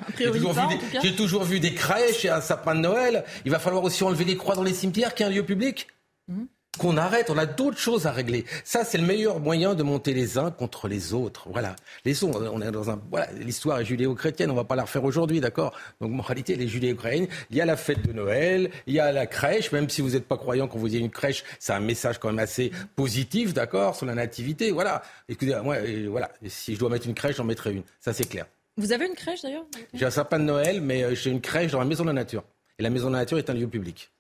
[1.03, 3.25] J'ai toujours, vu des crèches et un sapin de Noël.
[3.45, 5.89] Il va falloir aussi enlever les croix dans les cimetières, qui est un lieu public?
[6.29, 6.47] Mhm
[6.79, 8.45] qu'on arrête, on a d'autres choses à régler.
[8.65, 11.49] Ça, c'est le meilleur moyen de monter les uns contre les autres.
[11.51, 11.77] Voilà.
[12.05, 15.41] Les on est dans un, voilà, l'histoire est judéo-chrétienne, on va pas la refaire aujourd'hui,
[15.41, 15.73] d'accord?
[16.01, 19.27] Donc, moralité, les judéo-chrétiennes, il y a la fête de Noël, il y a la
[19.27, 22.19] crèche, même si vous n'êtes pas croyant quand vous dites une crèche, c'est un message
[22.19, 25.03] quand même assez positif, d'accord, sur la nativité, voilà.
[25.29, 25.77] Écoutez, moi,
[26.09, 26.31] voilà.
[26.47, 27.83] Si je dois mettre une crèche, j'en mettrai une.
[28.01, 28.47] Ça, c'est clair.
[28.77, 29.67] Vous avez une crèche d'ailleurs?
[29.93, 32.15] J'ai un sapin de Noël, mais euh, j'ai une crèche dans la maison de la
[32.15, 32.45] nature.
[32.79, 34.11] Et la maison de la nature est un lieu public.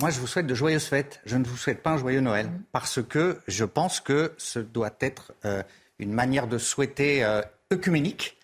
[0.00, 1.20] Moi, je vous souhaite de joyeuses fêtes.
[1.24, 2.46] Je ne vous souhaite pas un joyeux Noël.
[2.46, 2.62] Mhm.
[2.72, 5.62] Parce que je pense que ce doit être euh,
[5.98, 7.42] une manière de souhaiter euh,
[7.72, 8.36] œcuménique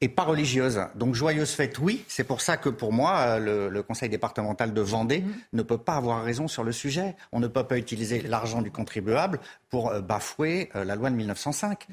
[0.00, 0.80] et pas religieuse.
[0.94, 2.04] Donc, joyeuses fêtes, oui.
[2.08, 5.34] C'est pour ça que pour moi, euh, le, conseil départemental de Vendée mhm.
[5.52, 7.16] ne peut pas avoir raison sur le sujet.
[7.32, 11.86] On ne peut pas utiliser l'argent du contribuable pour bafouer la loi de 1905.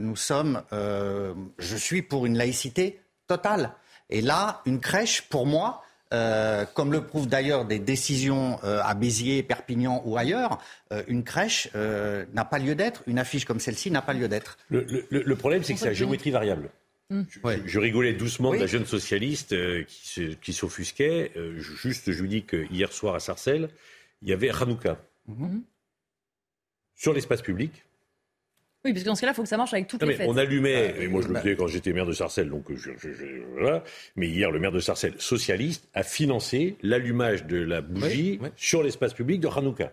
[0.00, 3.72] nous sommes, je suis pour une laïcité totale.
[4.10, 8.94] Et là, une crèche, pour moi, euh, comme le prouvent d'ailleurs des décisions euh, à
[8.94, 10.58] Béziers, Perpignan ou ailleurs,
[10.92, 14.58] euh, une crèche n'a pas lieu d'être, une affiche comme celle-ci n'a pas lieu d'être.
[14.68, 16.70] Le, problème, c'est que c'est la géométrie variable.
[17.10, 17.26] Hum.
[17.66, 19.54] Je, rigolais doucement de la jeune socialiste
[19.86, 21.32] qui, s'offusquait.
[21.56, 23.68] juste, je vous dis que hier soir à Sarcelles,
[24.22, 24.98] il y avait Hanouka.
[25.26, 25.62] Mhm.
[26.94, 27.84] Sur l'espace public,
[28.84, 30.28] oui, parce que dans ce cas-là, il faut que ça marche avec toutes les fêtes.
[30.28, 32.90] On allumait, et moi je le faisais quand j'étais maire de Sarcelles, donc je,
[33.52, 33.84] voilà.
[34.16, 39.14] mais hier, le maire de Sarcelles, socialiste, a financé l'allumage de la bougie sur l'espace
[39.14, 39.92] public de Hanouka.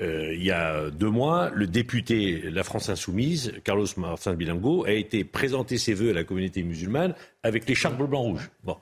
[0.00, 4.90] Euh, il y a deux mois, le député La France Insoumise, Carlos Martin Bilango, a
[4.90, 8.50] été présenter ses vœux à la communauté musulmane avec les l'écharpe blanc-rouge.
[8.64, 8.76] Bon.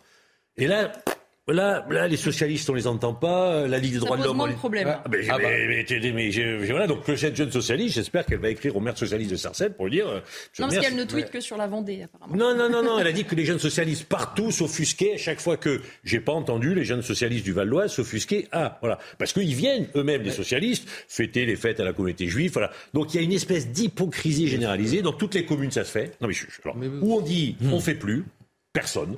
[0.57, 0.93] Et là,
[1.49, 3.67] Là, là, les socialistes, on les entend pas.
[3.67, 4.47] La Ligue des droits de l'homme.
[4.47, 4.87] le problème.
[4.89, 5.49] Ah, ben, ah bah.
[5.49, 6.31] mais,
[6.71, 9.87] voilà, donc cette jeune socialiste, j'espère qu'elle va écrire au maire socialiste de Sarcelles pour
[9.87, 10.09] lui dire.
[10.09, 10.21] Euh,
[10.61, 12.37] non, parce qu'elle ne tweet que sur la Vendée, apparemment.
[12.37, 12.99] Non, non, non, non.
[13.01, 16.33] Elle a dit que les jeunes socialistes partout s'offusquaient à chaque fois que j'ai pas
[16.33, 18.47] entendu les jeunes socialistes du Val d'Oise s'offusquer.
[18.53, 22.53] Ah, voilà, parce qu'ils viennent eux-mêmes, les socialistes, fêter les fêtes à la communauté juive.
[22.53, 22.71] Voilà.
[22.95, 25.73] Donc il y a une espèce d'hypocrisie généralisée dans toutes les communes.
[25.73, 26.13] Ça se fait.
[26.21, 28.25] Non, mais je, alors, où on dit on fait plus.
[28.73, 29.17] Personne.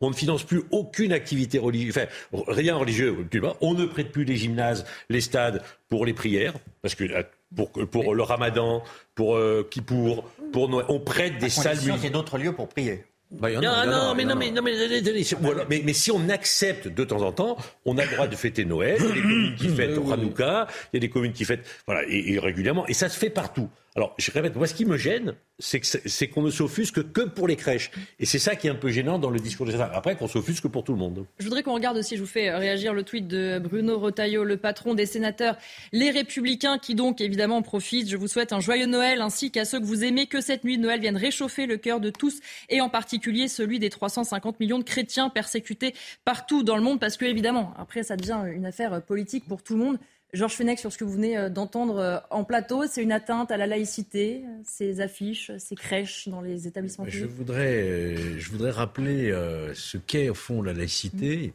[0.00, 3.16] On ne finance plus aucune activité religieuse, enfin, rien religieux.
[3.60, 7.22] On ne prête plus les gymnases, les stades pour les prières, parce que euh,
[7.54, 8.82] pour, pour le ramadan,
[9.14, 11.78] pour euh, Kippour, pour Noël, on prête des salles.
[11.82, 13.04] Il y a d'autres lieux pour prier.
[13.40, 13.50] non,
[13.86, 17.98] non, mais non, mais non, mais, mais, si on accepte de temps en temps, on
[17.98, 18.98] a le droit de fêter Noël.
[19.00, 21.66] Il y a des communes qui fêtent Hanouka, il y a des communes qui fêtent,
[21.86, 23.68] voilà, et régulièrement, et ça se fait partout.
[23.96, 27.56] Alors, je répète, moi, ce qui me gêne, c'est qu'on ne s'offusque que pour les
[27.56, 27.90] crèches.
[28.20, 29.90] Et c'est ça qui est un peu gênant dans le discours de certains.
[29.96, 31.24] Après, qu'on s'offusque pour tout le monde.
[31.38, 34.58] Je voudrais qu'on regarde aussi, je vous fais réagir le tweet de Bruno Rotaillot, le
[34.58, 35.56] patron des sénateurs
[35.92, 38.10] Les Républicains, qui donc évidemment profitent.
[38.10, 40.76] Je vous souhaite un joyeux Noël, ainsi qu'à ceux que vous aimez, que cette nuit
[40.76, 44.78] de Noël vienne réchauffer le cœur de tous, et en particulier celui des 350 millions
[44.78, 45.94] de chrétiens persécutés
[46.26, 49.74] partout dans le monde, parce que évidemment, après, ça devient une affaire politique pour tout
[49.74, 49.98] le monde.
[50.36, 53.50] Georges Fenech, sur ce que vous venez euh, d'entendre euh, en plateau, c'est une atteinte
[53.50, 57.22] à la laïcité, ces affiches, ces crèches dans les établissements publics?
[57.22, 59.32] je voudrais, euh, je voudrais rappeler
[59.74, 61.54] ce qu'est au fond la laïcité.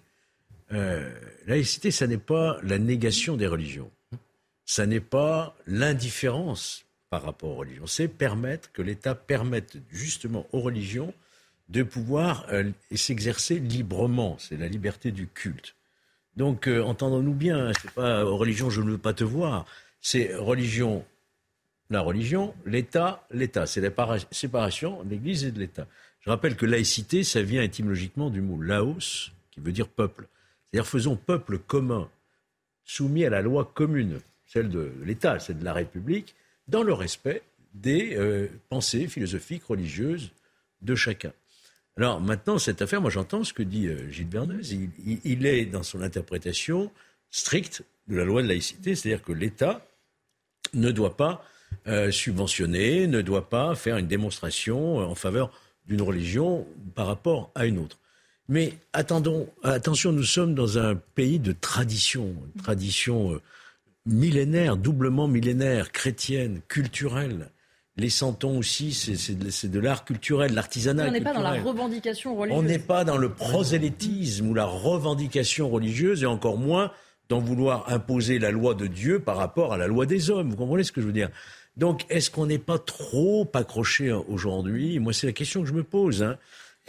[0.71, 0.99] la
[1.45, 3.91] laïcité, ça n'est pas la négation des religions.
[4.65, 7.87] Ça n'est pas l'indifférence par rapport aux religions.
[7.87, 11.13] C'est permettre que l'État permette justement aux religions
[11.69, 12.47] de pouvoir
[12.95, 14.37] s'exercer librement.
[14.39, 15.75] C'est la liberté du culte.
[16.37, 19.65] Donc, euh, entendons-nous bien, hein, c'est pas religion, je ne veux pas te voir.
[20.01, 21.05] C'est religion,
[21.89, 23.65] la religion, l'État, l'État.
[23.65, 25.87] C'est la séparation de l'Église et de l'État.
[26.21, 30.27] Je rappelle que laïcité, ça vient étymologiquement du mot laos, qui veut dire peuple.
[30.71, 32.09] C'est-à-dire faisons peuple commun,
[32.85, 36.35] soumis à la loi commune, celle de l'État, celle de la République,
[36.67, 37.41] dans le respect
[37.73, 40.31] des euh, pensées philosophiques, religieuses
[40.81, 41.33] de chacun.
[41.97, 44.75] Alors maintenant, cette affaire, moi j'entends ce que dit euh, Gilles Verdez.
[45.23, 46.91] Il, est dans son interprétation
[47.30, 49.86] stricte de la loi de laïcité, c'est-à-dire que l'État
[50.73, 51.43] ne doit pas
[51.88, 55.51] euh, subventionner, ne doit pas faire une démonstration en faveur
[55.88, 57.97] d'une religion par rapport à une autre.
[58.47, 63.41] Mais attendons, attention, nous sommes dans un pays de tradition, tradition euh,
[64.06, 67.49] millénaire, doublement millénaire, chrétienne, culturelle.
[68.01, 71.07] Les santons aussi, c'est de, l'art culturel, l'artisanat.
[71.07, 72.59] On n'est pas dans la revendication religieuse.
[72.59, 76.91] On n'est pas dans le prosélytisme ou la revendication religieuse, et encore moins
[77.29, 80.49] d'en vouloir imposer la loi de Dieu par rapport à la loi des hommes.
[80.49, 81.29] Vous comprenez ce que je veux dire?
[81.77, 84.97] Donc, est-ce qu'on n'est pas trop accroché aujourd'hui?
[84.97, 86.23] Moi, c'est la question que je me pose.
[86.23, 86.37] Hein.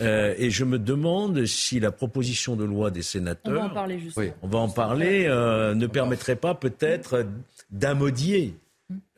[0.01, 3.75] Euh, et je me demande si la proposition de loi des sénateurs, on va en
[3.75, 4.01] parler,
[4.40, 7.27] on va en parler euh, ne permettrait pas peut-être
[7.70, 8.55] d'amodier,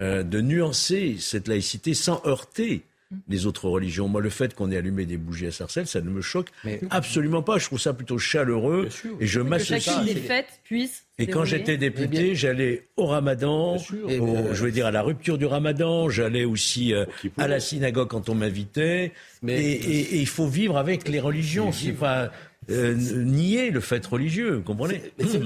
[0.01, 2.85] euh, de nuancer cette laïcité sans heurter
[3.29, 4.09] les autres religions.
[4.09, 6.49] Moi, le fait qu'on ait allumé des bougies à Sarcelles, ça ne me choque
[6.91, 7.59] absolument pas.
[7.59, 8.89] Je trouve ça plutôt chaleureux
[9.21, 10.01] et je m'associe.
[10.01, 11.05] Que des fêtes puisse.
[11.19, 16.09] Et quand j'étais député, j'allais au Ramadan, je veux dire à la rupture du Ramadan,
[16.09, 17.05] j'allais aussi euh,
[17.39, 19.13] à la synagogue quand on m'invitait.
[19.47, 21.73] Et, il faut vivre avec les religions.
[21.73, 22.33] C'est pas
[22.71, 25.01] euh, nier le fait religieux, vous comprenez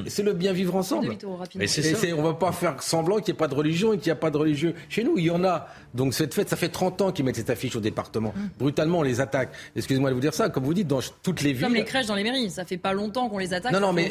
[0.06, 1.16] C'est le bien vivre ensemble.
[1.54, 4.06] Mais c'est on va pas faire semblant qu'il n'y ait pas de religion et qu'il
[4.06, 4.74] n'y a pas de religieux.
[4.88, 5.68] Chez nous, il y en a.
[5.94, 8.32] Donc cette fête, ça fait 30 ans qu'ils mettent cette affiche au département.
[8.36, 8.48] Hum.
[8.58, 9.50] Brutalement, on les attaque.
[9.76, 11.64] Excusez-moi de vous dire ça, comme vous dites, dans toutes les villes.
[11.64, 13.72] Comme les crèches dans les mairies, ça fait pas longtemps qu'on les attaque.
[13.72, 14.10] Non, non, mais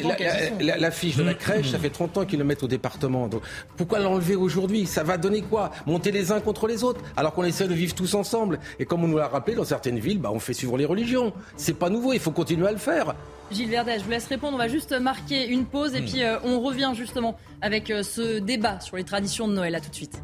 [0.60, 1.38] l'affiche la, de la hum.
[1.38, 3.28] crèche, ça fait 30 ans qu'ils le mettent au département.
[3.28, 3.42] Donc
[3.76, 4.86] pourquoi l'enlever aujourd'hui?
[4.86, 5.70] Ça va donner quoi?
[5.86, 8.58] Monter les uns contre les autres, alors qu'on essaie de vivre tous ensemble.
[8.78, 11.32] Et comme on nous l'a rappelé, dans certaines villes, bah, on fait suivre les religions.
[11.56, 13.14] C'est pas nouveau, il faut continuer à le faire.
[13.50, 14.54] Gilles Verdet, je vous laisse répondre.
[14.54, 16.04] On va juste marquer une pause et hmm.
[16.04, 19.74] puis euh, on revient justement avec euh, ce débat sur les traditions de Noël.
[19.74, 20.20] À tout de suite.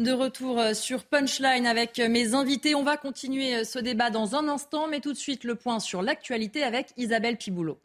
[0.00, 2.74] De retour euh, sur Punchline avec mes invités.
[2.74, 6.02] On va continuer ce débat dans un instant, mais tout de suite le point sur
[6.02, 7.78] l'actualité avec Isabelle Piboulot.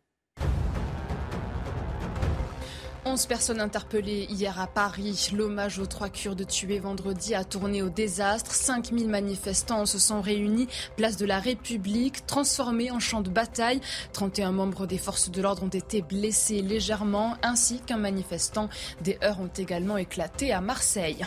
[3.09, 5.31] 11 personnes interpellées hier à Paris.
[5.35, 8.53] L'hommage aux trois Kurdes tués vendredi a tourné au désastre.
[8.53, 13.81] 5000 manifestants se sont réunis place de la République, transformés en champ de bataille.
[14.13, 18.69] 31 membres des forces de l'ordre ont été blessés légèrement, ainsi qu'un manifestant.
[19.01, 21.25] Des heurts ont également éclaté à Marseille.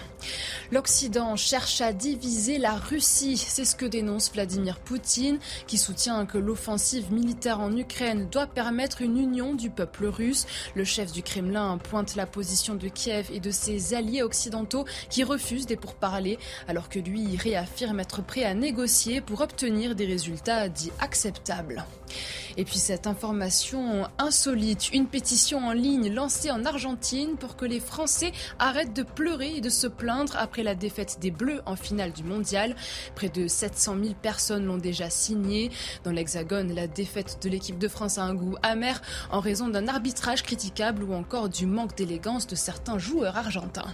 [0.70, 3.36] L'Occident cherche à diviser la Russie.
[3.36, 9.02] C'est ce que dénonce Vladimir Poutine, qui soutient que l'offensive militaire en Ukraine doit permettre
[9.02, 10.46] une union du peuple russe.
[10.76, 15.24] Le chef du Kremlin pointe la position de Kiev et de ses alliés occidentaux qui
[15.24, 20.68] refusent des pourparlers, alors que lui réaffirme être prêt à négocier pour obtenir des résultats
[20.68, 21.84] dits acceptables.
[22.56, 27.80] Et puis cette information insolite, une pétition en ligne lancée en Argentine pour que les
[27.80, 32.12] Français arrêtent de pleurer et de se plaindre après la défaite des Bleus en finale
[32.12, 32.76] du mondial.
[33.14, 35.70] Près de 700 000 personnes l'ont déjà signée.
[36.04, 39.88] Dans l'Hexagone, la défaite de l'équipe de France a un goût amer en raison d'un
[39.88, 43.92] arbitrage critiquable ou encore du manque d'élégance de certains joueurs argentins.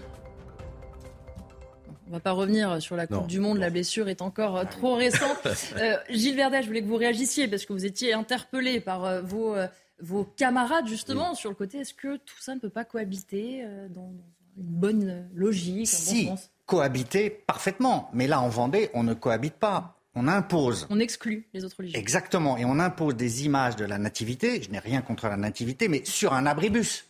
[2.09, 4.65] On ne va pas revenir sur la Coupe du Monde, la blessure est encore euh,
[4.65, 5.37] trop récente.
[5.77, 9.21] Euh, Gilles Verdet, je voulais que vous réagissiez parce que vous étiez interpellé par euh,
[9.21, 9.55] vos,
[10.01, 11.79] vos camarades justement sur le côté.
[11.79, 14.11] Est-ce que tout ça ne peut pas cohabiter dans
[14.57, 16.31] une bonne logique Si,
[16.65, 18.11] cohabiter parfaitement.
[18.15, 19.97] Mais là, en Vendée, on ne cohabite pas.
[20.15, 20.87] On impose.
[20.91, 21.99] On exclut les autres religions.
[21.99, 22.57] Exactement.
[22.57, 24.63] Et on impose des images de la nativité.
[24.63, 27.05] Je n'ai rien contre la nativité, mais sur un abribus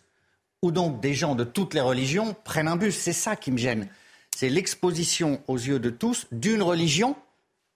[0.62, 2.96] où donc des gens de toutes les religions prennent un bus.
[2.96, 3.88] C'est ça qui me gêne.
[4.40, 7.16] C'est l'exposition aux yeux de tous d'une religion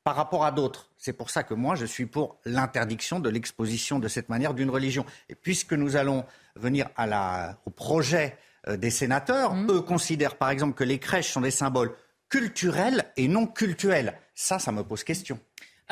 [0.05, 0.91] par rapport à d'autres.
[0.97, 4.71] C'est pour ça que moi, je suis pour l'interdiction de l'exposition de cette manière d'une
[4.71, 5.05] religion.
[5.29, 6.89] Et puisque nous allons venir
[7.67, 8.37] au projet
[8.69, 9.73] euh, des sénateurs, mmh.
[9.73, 11.97] eux considèrent par exemple que les crèches sont des symboles
[12.29, 14.17] culturels et non cultuels.
[14.37, 15.41] Ça, ça me pose question.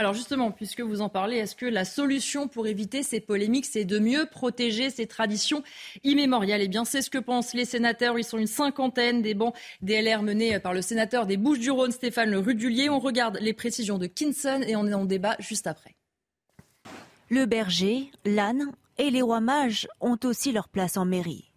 [0.01, 3.85] Alors justement, puisque vous en parlez, est-ce que la solution pour éviter ces polémiques, c'est
[3.85, 5.63] de mieux protéger ces traditions
[6.05, 6.63] immémoriales?
[6.63, 8.19] Eh bien, c'est ce que pensent les sénateurs.
[8.19, 12.39] Ils sont une cinquantaine des bancs DLR menés par le sénateur des Bouches-du-Rhône, Stéphane Le
[12.39, 12.89] Rudulier.
[12.89, 15.95] On regarde les précisions de Kinson et on est en débat juste après.
[17.29, 21.51] Le berger, l'âne et les rois mages ont aussi leur place en mairie.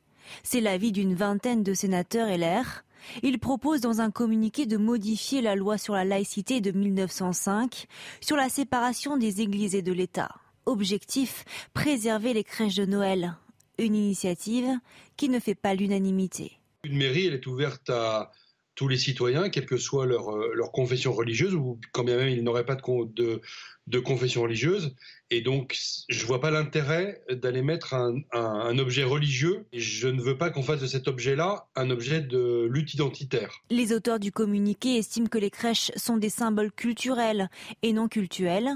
[0.43, 2.83] C'est l'avis d'une vingtaine de sénateurs LR
[3.21, 7.87] il propose dans un communiqué de modifier la loi sur la laïcité de 1905
[8.21, 10.29] sur la séparation des églises et de l'État.
[10.65, 13.35] Objectif, préserver les crèches de Noël.
[13.77, 14.69] Une initiative
[15.17, 16.53] qui ne fait pas l'unanimité.
[16.83, 18.31] Une mairie, elle est ouverte à,
[18.75, 22.43] tous les citoyens, quelle que soit leur, leur confession religieuse, ou quand bien même ils
[22.43, 24.95] n'auraient pas de confession religieuse.
[25.33, 25.75] Et donc,
[26.09, 29.65] je ne vois pas l'intérêt d'aller mettre un, objet religieux.
[29.73, 33.63] je ne veux pas qu'on fasse de cet objet-là un objet de lutte identitaire.
[33.71, 37.49] Les auteurs du communiqué estiment que les crèches sont des symboles culturels
[37.81, 38.69] et non cultuels,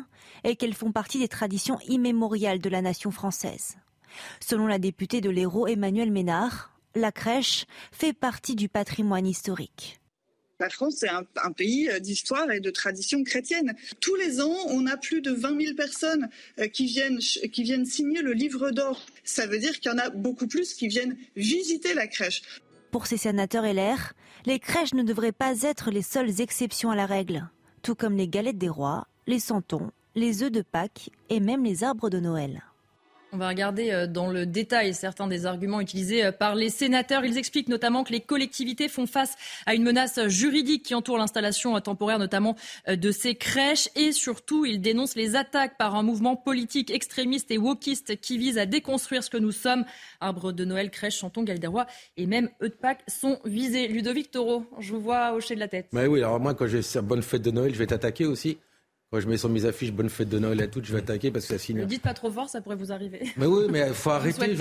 [0.44, 3.78] et qu'elles font partie des traditions immémoriales de la nation française.
[4.40, 10.00] Selon la députée de l'Hérault Emmanuel Ménard, la crèche fait partie du patrimoine historique.
[10.60, 13.76] La France, c'est un, pays euh, d'histoire et de tradition chrétienne.
[14.00, 18.34] Tous les ans, on a plus de 20 000 personnes euh, qui viennent, signer le
[18.34, 19.06] livre d'or.
[19.24, 22.42] Ça veut dire qu'il y en a beaucoup plus qui viennent visiter la crèche.
[22.90, 24.14] Pour ces sénateurs LR,
[24.48, 27.48] les crèches ne devraient pas être les seules exceptions à la règle,
[27.84, 31.84] tout comme les galettes des rois, les santons, les œufs de Pâques et même les
[31.84, 32.64] arbres de Noël.
[33.38, 37.24] On va regarder euh, dans le détail certains des arguments utilisés euh, par les sénateurs.
[37.24, 39.36] Ils expliquent notamment que les collectivités font face
[39.68, 42.56] à une menace juridique qui entoure l'installation euh, temporaire notamment
[42.88, 47.60] de ces crèches et surtout ils dénoncent les attaques par un mouvement politique extrémiste et
[47.60, 49.86] wokiste qui vise à déconstruire ce que nous sommes.
[50.20, 51.86] Arbre de Noël, crèche, chanton, rois
[52.18, 52.50] et même
[52.82, 53.88] Pâques sont visés.
[53.88, 55.90] Ludovic Taureau, je vous vois hocher de la tête.
[55.92, 58.58] Mais oui, alors moi quand j'ai sa bonne fête de Noël, je vais t'attaquer aussi.
[59.12, 61.32] Quand je mets sur mes affiches Bonne fête de Noël à toutes, je vais attaquer
[61.32, 61.78] parce que ça signe.
[61.78, 63.22] Ne dites pas trop fort, ça pourrait vous arriver.
[63.38, 64.56] Mais oui, mais il faut arrêter.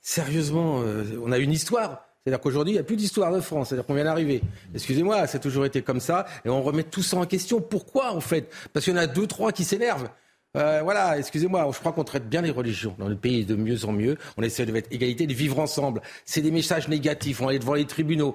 [0.00, 2.04] Sérieusement, euh, on a une histoire.
[2.22, 3.68] C'est-à-dire qu'aujourd'hui, il n'y a plus d'histoire de France.
[3.68, 4.42] C'est-à-dire qu'on vient d'arriver.
[4.74, 6.26] Excusez-moi, ça a toujours été comme ça.
[6.44, 7.60] Et on remet tout ça en question.
[7.60, 8.52] Pourquoi, en fait?
[8.72, 10.08] Parce qu'il y en a deux, trois qui s'énervent.
[10.56, 13.84] Euh, voilà, excusez-moi, je crois qu'on traite bien les religions dans le pays de mieux
[13.84, 14.16] en mieux.
[14.36, 16.02] On essaie de mettre égalité, de vivre ensemble.
[16.24, 17.40] C'est des messages négatifs.
[17.40, 18.34] On va aller devant les tribunaux.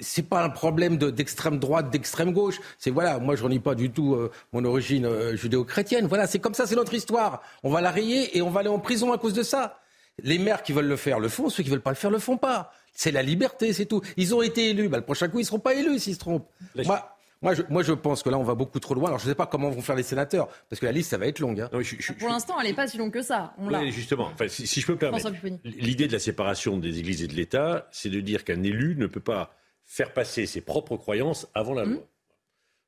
[0.00, 2.60] C'est pas un problème d'extrême droite, d'extrême gauche.
[2.78, 6.06] C'est voilà, moi je nie pas du tout euh, mon origine euh, judéo-chrétienne.
[6.06, 7.42] Voilà, c'est comme ça, c'est notre histoire.
[7.62, 9.78] On va la rayer et on va aller en prison à cause de ça.
[10.22, 12.18] Les maires qui veulent le faire le font, ceux qui veulent pas le faire le
[12.18, 12.72] font pas.
[12.92, 14.00] C'est la liberté, c'est tout.
[14.16, 14.88] Ils ont été élus.
[14.88, 16.48] Bah, le prochain coup, ils seront pas élus s'ils se trompent.
[16.84, 19.08] Moi je, moi, je pense que là, on va beaucoup trop loin.
[19.08, 21.18] Alors, je ne sais pas comment vont faire les sénateurs, parce que la liste, ça
[21.18, 21.60] va être longue.
[21.60, 21.70] Hein.
[22.18, 23.54] Pour l'instant, elle n'est pas si longue que ça.
[23.58, 25.30] oui, justement, enfin, si, je peux me permettre,
[25.64, 29.06] l'idée de la séparation des églises et de l'État, c'est de dire qu'un élu ne
[29.06, 31.94] peut pas faire passer ses propres croyances avant la mmh.
[31.94, 32.08] loi.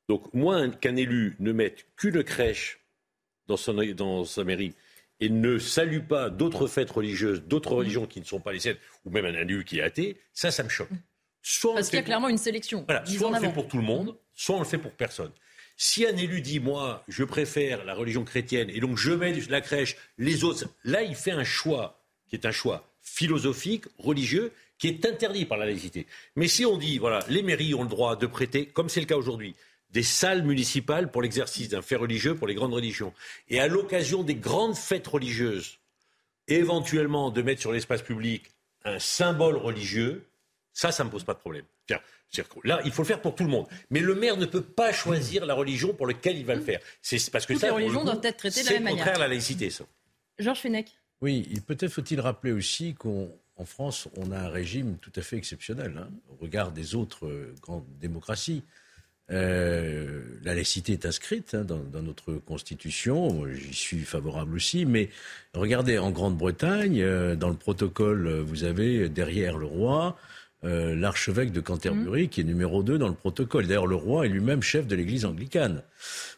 [0.07, 2.79] Donc, moins qu'un élu ne mette qu'une crèche
[3.47, 4.75] dans, son, dans sa mairie
[5.19, 7.77] et ne salue pas d'autres fêtes religieuses, d'autres mmh.
[7.77, 10.51] religions qui ne sont pas les siennes, ou même un élu qui est athée, ça,
[10.51, 10.91] ça me choque.
[10.91, 10.97] Mmh.
[11.73, 12.83] Parce qu'il y a clairement une sélection.
[12.87, 15.31] Voilà, soit on le fait pour tout le monde, soit on le fait pour personne.
[15.75, 19.61] Si un élu dit, moi, je préfère la religion chrétienne, et donc je mets la
[19.61, 24.87] crèche, les autres, là, il fait un choix, qui est un choix philosophique, religieux, qui
[24.87, 26.07] est interdit par la laïcité.
[26.35, 29.05] Mais si on dit, voilà, les mairies ont le droit de prêter, comme c'est le
[29.05, 29.55] cas aujourd'hui,
[29.91, 33.13] des salles municipales pour l'exercice d'un fait religieux pour les grandes religions,
[33.49, 35.79] et à l'occasion des grandes fêtes religieuses,
[36.47, 38.43] éventuellement de mettre sur l'espace public
[38.85, 40.25] un symbole religieux,
[40.73, 41.65] ça, ça ne me pose pas de problème.
[42.63, 43.67] Là, il faut le faire pour tout le monde.
[43.89, 46.79] Mais le maire ne peut pas choisir la religion pour laquelle il va le faire.
[47.01, 49.05] C'est parce que Toutes ça, les religions doivent être traitées de la même manière.
[49.05, 49.85] C'est contraire à la laïcité, ça.
[50.39, 50.87] Georges Fenech.
[51.21, 53.29] Oui, peut-être faut-il rappeler aussi qu'en
[53.65, 57.53] France, on a un régime tout à fait exceptionnel hein, au regard des autres euh,
[57.61, 58.63] grandes démocraties.
[59.31, 65.09] Euh, la laïcité est inscrite hein, dans, dans, notre constitution, j'y suis favorable aussi, mais
[65.53, 70.17] regardez, en Grande-Bretagne, euh, dans le protocole, vous avez derrière le roi
[70.65, 72.29] euh, l'archevêque de Canterbury, mm.
[72.29, 73.67] qui est numéro 2 dans le protocole.
[73.67, 75.81] D'ailleurs, le roi est lui-même chef de l'église anglicane.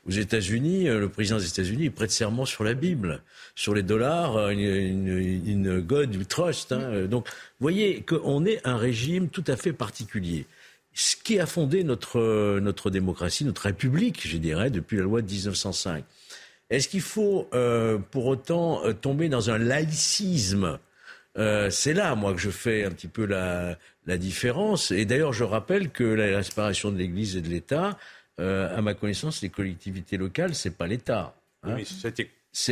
[0.08, 3.22] Aux États-Unis, euh, le président des États-Unis prête serment sur la Bible,
[3.54, 6.72] sur les dollars, euh, une, God trust.
[6.72, 7.04] Hein.
[7.04, 7.08] Mm.
[7.08, 7.34] Donc, vous
[7.66, 10.48] voyez qu'on est un régime tout à fait particulier.
[10.96, 15.30] Ce qui a fondé notre, notre démocratie, notre république, je dirais, depuis la loi de
[15.30, 16.04] 1905.
[16.72, 17.50] Est-ce qu'il faut
[18.12, 20.80] pour autant tomber dans un laïcisme
[21.36, 24.92] c'est là, moi, que je fais un petit peu la, la différence.
[24.92, 27.98] Et d'ailleurs, je rappelle que la séparation de l'Église et de l'État,
[28.40, 31.36] euh, à ma connaissance, les collectivités locales, c'est pas l'État.
[31.64, 31.76] Hein.
[31.78, 31.88] Oui,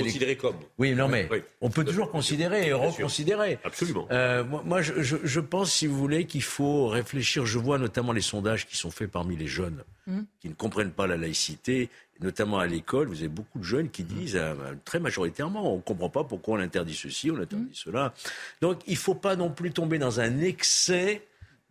[0.02, 0.56] considéré comme.
[0.78, 1.30] Oui, non, mais
[1.62, 3.60] on peut toujours considérer et reconsidérer.
[3.64, 4.08] Absolument.
[4.12, 7.46] Euh, moi, je, je, pense, si vous voulez, qu'il faut réfléchir.
[7.46, 10.20] Je vois notamment les sondages qui sont faits parmi les jeunes mmh.
[10.40, 13.08] qui ne comprennent pas la laïcité, notamment à l'école.
[13.08, 16.58] Vous avez beaucoup de jeunes qui disent, euh, très majoritairement, on ne comprend pas pourquoi
[16.58, 17.74] on interdit ceci, on interdit mmh.
[17.74, 18.14] cela.
[18.62, 21.22] Donc, il ne faut pas non plus tomber dans un excès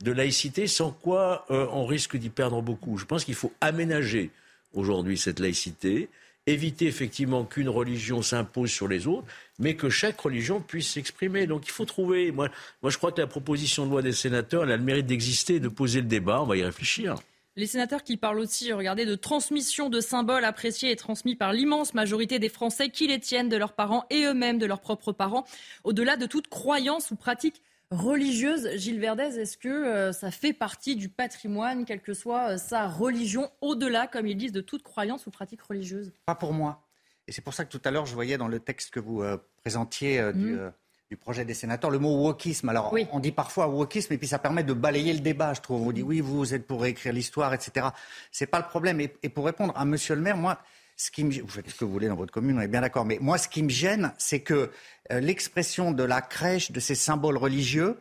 [0.02, 2.98] de laïcité, sans quoi euh, on risque d'y perdre beaucoup.
[2.98, 4.30] Je pense qu'il faut aménager
[4.74, 6.08] aujourd'hui cette laïcité,
[6.46, 9.26] éviter effectivement qu'une religion s'impose sur les autres,
[9.60, 11.46] mais que chaque religion puisse s'exprimer.
[11.46, 12.32] Donc il faut trouver.
[12.32, 12.48] Moi,
[12.82, 15.60] moi, je crois que la proposition de loi des sénateurs, elle a le mérite d'exister,
[15.60, 16.42] de poser le débat.
[16.42, 17.16] On va y réfléchir.
[17.54, 21.92] Les sénateurs qui parlent aussi, regardez, de transmission de symboles appréciés et transmis par l'immense
[21.92, 25.44] majorité des Français qui les tiennent de leurs parents et eux-mêmes de leurs propres parents,
[25.84, 28.70] au-delà de toute croyance ou pratique religieuse.
[28.76, 32.88] Gilles Verdez, est-ce que euh, ça fait partie du patrimoine, quelle que soit euh, sa
[32.88, 36.10] religion, au-delà, comme ils disent, de toute croyance ou pratique religieuse?
[36.24, 36.82] Pas pour moi.
[37.28, 39.22] Et c'est pour ça que tout à l'heure, je voyais dans le texte que vous
[39.22, 40.72] euh, présentiez du, mm.
[41.12, 42.68] Du, projet des sénateurs le mot wokisme.
[42.68, 45.82] Alors, on dit parfois wokisme, et puis ça permet de balayer le débat, je trouve.
[45.82, 47.88] On vous dit oui, vous êtes pour réécrire l'histoire, etc.
[48.30, 49.00] C'est pas le problème.
[49.00, 50.58] Et, et, pour répondre à Monsieur le maire, moi,
[50.96, 51.32] ce qui me...
[51.40, 53.04] vous faites ce que vous voulez dans votre commune, on est bien d'accord.
[53.04, 54.70] Mais moi, ce qui me gêne, c'est que
[55.10, 57.98] l'expression de la crèche, de ces symboles religieux,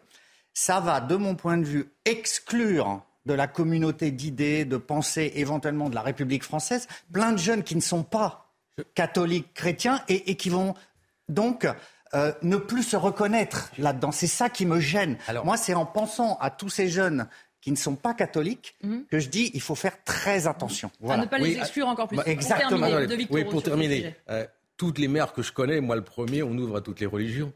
[0.54, 5.90] ça va, de mon point de vue, exclure de la communauté d'idées, de pensées, éventuellement
[5.90, 8.52] de la République française, plein de jeunes qui ne sont pas
[8.96, 10.74] catholiques chrétiens et, qui vont
[11.30, 11.68] donc
[12.14, 14.12] euh, ne plus se reconnaître là-dedans.
[14.12, 15.18] C'est ça qui me gêne.
[15.28, 17.28] Alors, Moi, c'est en pensant à tous ces jeunes
[17.62, 19.06] qui ne sont pas catholiques mhm.
[19.10, 20.92] que je dis il faut faire très attention.
[21.00, 21.22] Voilà.
[21.22, 22.18] À ne pas les exclure encore plus.
[22.18, 22.88] Bah, exactement.
[22.90, 24.46] Pour terminer, oui, pour terminer, euh,
[24.78, 27.54] toutes les mères que je connais, moi le premier, on ouvre à toutes les religions.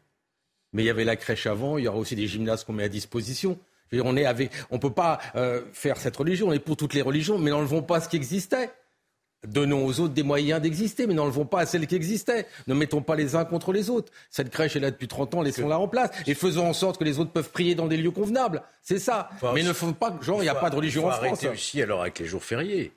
[0.73, 2.83] Mais il y avait la crèche avant, il y aura aussi des gymnases qu'on met
[2.83, 3.57] à disposition.
[3.93, 6.49] on ne avec, on peut pas euh, faire cette religion.
[6.49, 8.69] On est pour toutes les religions, mais n'enlevons pas ce qui existait.
[9.47, 12.47] Donnons aux autres des moyens d'exister, mais n'enlevons pas à celles qui existaient.
[12.67, 14.11] Ne mettons pas les uns contre les autres.
[14.29, 16.09] Cette crèche est là depuis 30 ans, laissons-la en place.
[16.27, 18.63] Et faisons en sorte que les autres peuvent prier dans des lieux convenables.
[18.81, 19.29] C'est ça.
[19.53, 21.23] mais ne faut pas, genre, il n'y a pas de religion en France.
[21.23, 22.91] arrêter aussi alors avec les jours fériés.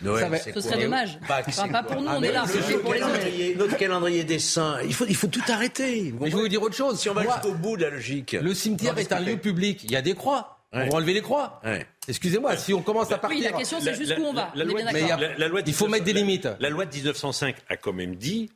[0.00, 1.18] Ce serait dommage.
[1.26, 2.44] pas pour nous, on est là.
[2.82, 3.58] pour les autres.
[3.58, 6.14] Notre calendrier des saints, il faut, il faut tout arrêter.
[6.20, 7.00] Mais je vais vous dire autre chose.
[7.00, 8.32] Si on va jusqu'au bout de la logique.
[8.40, 9.84] Le cimetière est un lieu public.
[9.84, 10.57] Il y a des croix.
[10.72, 11.60] On va enlever les croix.
[12.06, 13.38] Excusez-moi, si on commence à partir.
[13.38, 14.52] Oui, la question c'est jusqu'où on va.
[14.54, 16.48] il faut mettre des limites.
[16.60, 18.50] La loi de 1905 a quand même dit,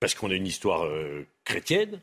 [0.00, 2.00] parce qu'on a une histoire euh, chrétienne,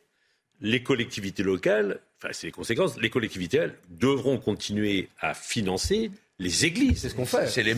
[0.59, 6.11] les collectivités locales, enfin c'est les conséquences, les collectivités devront continuer à financer
[6.41, 6.99] les églises.
[6.99, 7.47] C'est ce qu'on fait.
[7.47, 7.75] C'est les,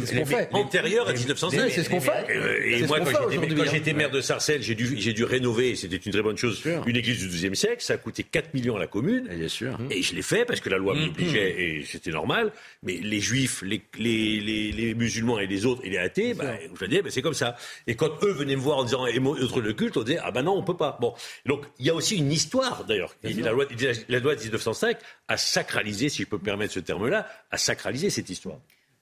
[0.51, 1.69] l'intérieur à 1905.
[1.69, 2.25] C'est ce qu'on fait.
[2.65, 3.29] Et, moi, quand
[3.71, 3.95] j'étais hein.
[3.95, 7.55] maire de Sarcelles, j'ai dû, rénover, c'était une très bonne chose, une église du XIIe
[7.55, 7.83] siècle.
[7.83, 9.27] Ça a coûté 4 millions à la commune.
[9.27, 9.77] Bien sûr.
[9.91, 12.51] Et je l'ai fait parce que la loi m'obligeait et c'était normal.
[12.83, 16.85] Mais les juifs, les, les, les, musulmans et les autres, et les athées, bah, je
[16.85, 17.55] disais, bah, c'est comme ça.
[17.87, 20.43] Et quand eux venaient me voir en disant, autre le culte, on disait, ah ben
[20.43, 20.97] non, on peut pas.
[21.01, 21.13] Bon.
[21.45, 23.15] Donc, il y a aussi une histoire, d'ailleurs.
[23.23, 23.65] La loi,
[24.09, 24.97] la loi de 1905
[25.33, 28.59] a sacralisé, si je peux me permettre ce terme-là, a sacralisé cette histoire.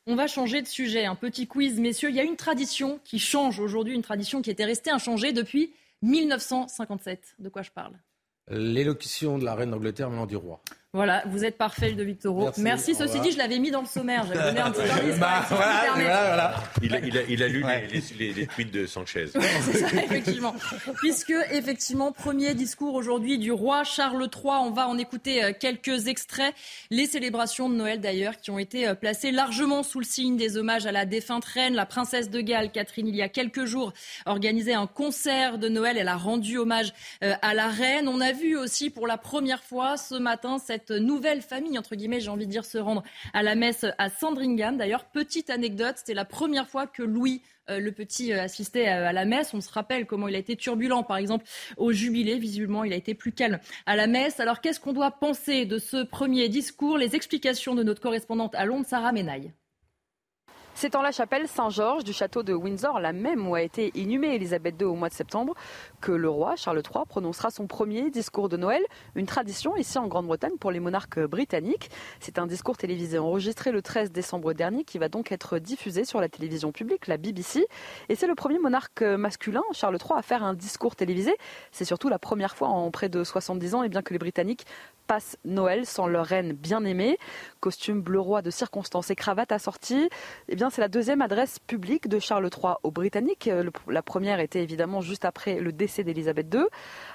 [0.07, 1.05] On va changer de sujet.
[1.05, 2.09] Un petit quiz, messieurs.
[2.09, 5.73] Il y a une tradition qui change aujourd'hui, une tradition qui était restée inchangée depuis
[6.01, 7.35] 1957.
[7.39, 7.93] De quoi je parle?
[8.49, 10.61] L'élocution de la reine d'Angleterre maintenant du roi.
[10.93, 12.43] Voilà, vous êtes parfait, de Victoro.
[12.43, 12.61] Merci.
[12.61, 12.95] Merci.
[12.95, 14.25] Ceci dit, je l'avais mis dans le sommaire.
[14.27, 15.17] J'avais donné un petit indice.
[15.19, 17.63] Bah, voilà, voilà, il, a, il, a, il, a, lu
[18.19, 19.27] les, les, tweets de Sanchez.
[19.61, 20.53] C'est ça, effectivement.
[20.95, 24.51] Puisque, effectivement, premier discours aujourd'hui du roi Charles III.
[24.63, 26.53] On va en écouter euh, quelques extraits.
[26.89, 30.57] Les célébrations de Noël, d'ailleurs, qui ont été euh, placées largement sous le signe des
[30.57, 33.93] hommages à la défunte reine, la princesse de Galles, Catherine, il y a quelques jours,
[34.25, 35.95] organisé un concert de Noël.
[35.97, 36.91] Elle a rendu hommage
[37.23, 38.09] euh, à la reine.
[38.09, 42.19] On a vu aussi pour la première fois ce matin cette nouvelle famille, entre guillemets,
[42.19, 43.03] j'ai envie de dire, se rendre
[43.33, 44.77] à la messe à Sandringham.
[44.77, 49.13] D'ailleurs, petite anecdote, c'était la première fois que Louis euh, le petit euh, assistait à
[49.13, 49.53] la messe.
[49.53, 51.45] On se rappelle comment il a été turbulent, par exemple,
[51.77, 52.37] au jubilé.
[52.37, 54.39] Visiblement, il a été plus calme à la messe.
[54.39, 56.97] Alors, qu'est-ce qu'on doit penser de ce premier discours?
[56.97, 59.51] Les explications de notre correspondante à Londres, Sarah Menaille.
[60.81, 64.33] C'est en la chapelle Saint-Georges du château de Windsor, la même où a été inhumée
[64.33, 65.53] Elisabeth II au mois de septembre,
[66.01, 68.81] que le roi Charles III prononcera son premier discours de Noël,
[69.13, 71.91] une tradition ici en Grande-Bretagne pour les monarques britanniques.
[72.19, 76.19] C'est un discours télévisé enregistré le 13 décembre dernier qui va donc être diffusé sur
[76.19, 77.67] la télévision publique, la BBC.
[78.09, 81.37] Et c'est le premier monarque masculin, Charles III, à faire un discours télévisé.
[81.71, 84.65] C'est surtout la première fois en près de 70 ans bien que les Britanniques
[85.11, 87.17] passent Noël sans leur reine bien-aimée.
[87.59, 90.07] Costume bleu roi de circonstance et cravate assortie.
[90.47, 93.49] Eh bien, c'est la deuxième adresse publique de Charles III aux Britanniques.
[93.89, 96.61] La première était évidemment juste après le décès c'est d'Elisabeth II.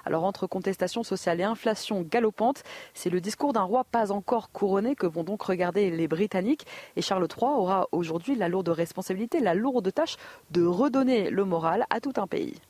[0.04, 4.94] Alors entre contestation sociale et inflation galopante, c'est le discours d'un roi pas encore couronné
[4.94, 6.66] que vont donc regarder les Britanniques.
[6.96, 10.18] Et Charles III aura aujourd'hui la lourde responsabilité, la lourde tâche
[10.50, 12.60] de redonner le moral à tout un pays.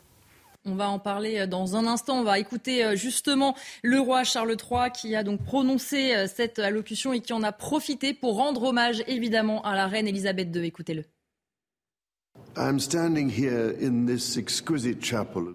[0.66, 2.18] On va en parler euh, dans un instant.
[2.18, 6.58] On va écouter euh, justement le roi Charles III qui a donc prononcé euh, cette
[6.58, 10.64] allocution et qui en a profité pour rendre hommage évidemment à la reine Elisabeth II.
[10.64, 11.04] Écoutez-le.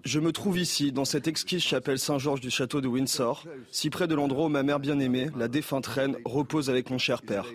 [0.04, 4.06] Je me trouve ici, dans cette exquise chapelle Saint-Georges du château de Windsor, si près
[4.06, 7.46] de l'endroit où ma mère bien-aimée, la défunte reine, repose avec mon cher père.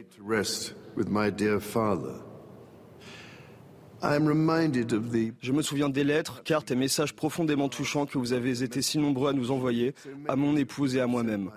[4.02, 8.98] Je me souviens des lettres, cartes et messages profondément touchants que vous avez été si
[8.98, 9.94] nombreux à nous envoyer,
[10.28, 11.50] à mon épouse et à moi-même.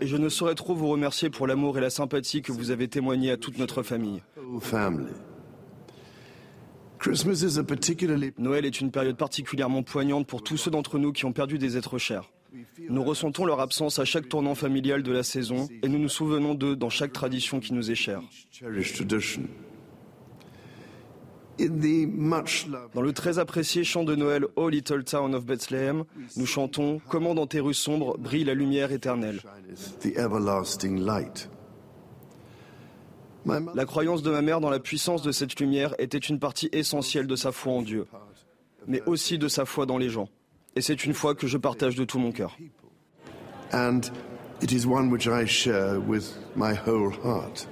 [0.00, 2.88] Et je ne saurais trop vous remercier pour l'amour et la sympathie que vous avez
[2.88, 4.22] témoigné à toute notre famille.
[8.38, 11.76] Noël est une période particulièrement poignante pour tous ceux d'entre nous qui ont perdu des
[11.76, 12.30] êtres chers.
[12.88, 16.54] Nous ressentons leur absence à chaque tournant familial de la saison et nous nous souvenons
[16.54, 18.22] d'eux dans chaque tradition qui nous est chère.
[22.94, 26.04] Dans le très apprécié chant de Noël Oh Little Town of Bethlehem,
[26.36, 29.40] nous chantons Comment dans tes rues sombres brille la lumière éternelle.
[33.74, 37.26] La croyance de ma mère dans la puissance de cette lumière était une partie essentielle
[37.26, 38.06] de sa foi en Dieu,
[38.86, 40.28] mais aussi de sa foi dans les gens.
[40.76, 42.56] Et c'est une foi que je partage de tout mon cœur.
[43.72, 44.00] And
[44.62, 47.68] it is one which I share with my whole heart.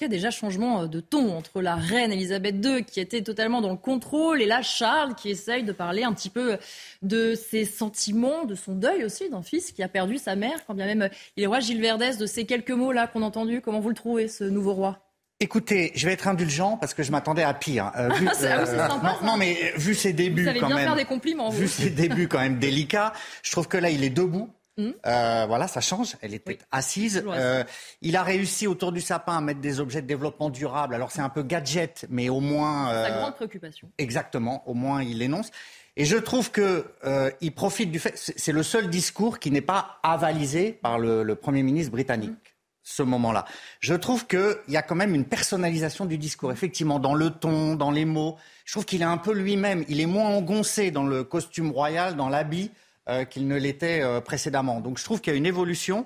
[0.00, 3.60] Il y a déjà changement de ton entre la reine Elisabeth II qui était totalement
[3.60, 6.56] dans le contrôle et là Charles qui essaye de parler un petit peu
[7.02, 10.74] de ses sentiments, de son deuil aussi d'un fils qui a perdu sa mère, quand
[10.74, 13.60] bien même il est roi Gilles Verdès, de ces quelques mots là qu'on a entendus.
[13.60, 15.07] Comment vous le trouvez ce nouveau roi?
[15.40, 17.92] Écoutez, je vais être indulgent parce que je m'attendais à pire.
[17.96, 18.88] Euh, vu, ah, euh,
[19.24, 21.90] non, mais vu ses débuts vous allez quand bien même, faire des compliments, vu ses
[21.90, 23.12] débuts quand même délicats,
[23.42, 24.50] je trouve que là il est debout.
[24.78, 24.90] Mmh.
[25.06, 26.16] Euh, voilà, ça change.
[26.22, 27.24] Elle était assise.
[27.26, 27.64] Euh,
[28.00, 30.94] il a réussi autour du sapin à mettre des objets de développement durable.
[30.94, 32.92] Alors c'est un peu gadget, mais au moins.
[32.92, 33.88] Euh, Sa grande préoccupation.
[33.98, 34.62] Exactement.
[34.66, 35.50] Au moins il l'énonce.
[35.96, 38.12] Et je trouve que euh, il profite du fait.
[38.14, 42.30] C'est le seul discours qui n'est pas avalisé par le, le premier ministre britannique.
[42.30, 42.47] Mmh.
[42.90, 43.44] Ce moment-là.
[43.80, 47.74] Je trouve qu'il y a quand même une personnalisation du discours, effectivement, dans le ton,
[47.74, 48.38] dans les mots.
[48.64, 49.84] Je trouve qu'il est un peu lui-même.
[49.88, 52.70] Il est moins engoncé dans le costume royal, dans l'habit.
[53.08, 54.82] Euh, qu'il ne l'était euh, précédemment.
[54.82, 56.04] Donc je trouve qu'il y a une évolution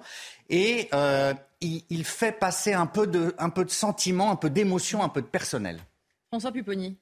[0.48, 4.50] et euh, il, il, fait passer un peu de, un peu de sentiment, un peu
[4.50, 5.80] d'émotion, un peu de personnel.
[6.28, 6.96] François Pupponi.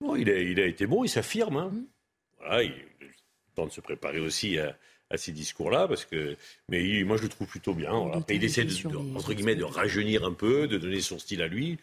[0.00, 1.56] Bon, il, a, il, a, été bon, il s'affirme.
[1.56, 1.70] Hein.
[1.72, 1.84] Mmh.
[2.38, 2.74] Voilà, il
[3.56, 4.76] tente de se préparer aussi à,
[5.10, 6.36] à ces discours-là, parce que,
[6.68, 7.92] mais il, moi je le trouve plutôt bien.
[7.92, 8.18] Voilà.
[8.18, 11.42] Après, il essaie de, de, entre guillemets de rajeunir un peu, de donner son style
[11.42, 11.78] à lui,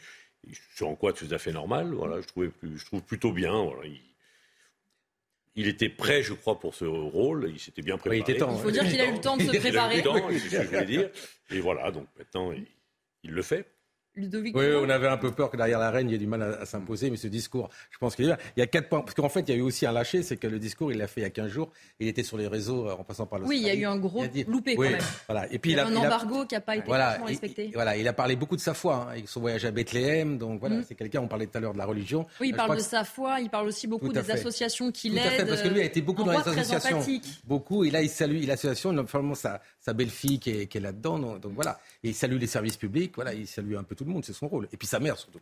[0.75, 1.93] sur en quoi tout à fait normal.
[1.93, 3.51] Voilà, je, trouvais, je trouve plutôt bien.
[3.51, 3.85] Voilà.
[3.85, 3.99] Il,
[5.55, 7.49] il était prêt, je crois, pour ce rôle.
[7.51, 8.17] Il s'était bien préparé.
[8.17, 9.99] il, était temps, il faut dire qu'il a eu le temps de se préparer.
[10.03, 11.09] Il a eu le temps, c'est ce que je voulais dire.
[11.49, 12.65] Et voilà, donc maintenant, il,
[13.23, 13.65] il le fait.
[14.17, 16.27] Ludovic oui, on avait un peu peur que derrière la reine, il y ait du
[16.27, 18.67] mal à, à s'imposer, mais ce discours, je pense qu'il y a, il y a
[18.67, 19.01] quatre points.
[19.01, 20.97] Parce qu'en fait, il y a eu aussi un lâcher, c'est que le discours, il
[20.97, 21.71] l'a fait il y a 15 jours.
[21.99, 23.97] Il était sur les réseaux en passant par le Oui, il y a eu un
[23.97, 25.01] gros dit, loupé oui, quand même.
[25.27, 25.53] Voilà.
[25.53, 27.65] Et puis, il, y a, il a un embargo qui n'a pas été voilà, respecté.
[27.65, 30.37] Il, voilà, il a parlé beaucoup de sa foi, hein, avec son voyage à Bethléem.
[30.37, 30.85] Donc voilà, mmh.
[30.87, 32.25] c'est quelqu'un, on parlait tout à l'heure de la religion.
[32.41, 35.47] Oui, il parle de sa foi, il parle aussi beaucoup des associations qui l'aident.
[35.47, 37.03] Parce que lui a été beaucoup dans les associations.
[37.45, 37.83] Beaucoup.
[37.83, 41.17] Et là, il salue l'association, notamment sa, sa belle-fille qui est, qui est là-dedans.
[41.17, 41.79] Donc, donc voilà.
[42.03, 43.13] Et il salue les services publics.
[43.15, 44.67] Voilà, il salue un peu tout le monde, c'est son rôle.
[44.73, 45.39] Et puis sa mère surtout.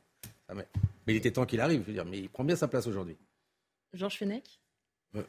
[0.54, 0.68] Mais
[1.08, 3.18] il était temps qu'il arrive, je veux dire, mais il prend bien sa place aujourd'hui.
[3.94, 4.60] Georges Fenech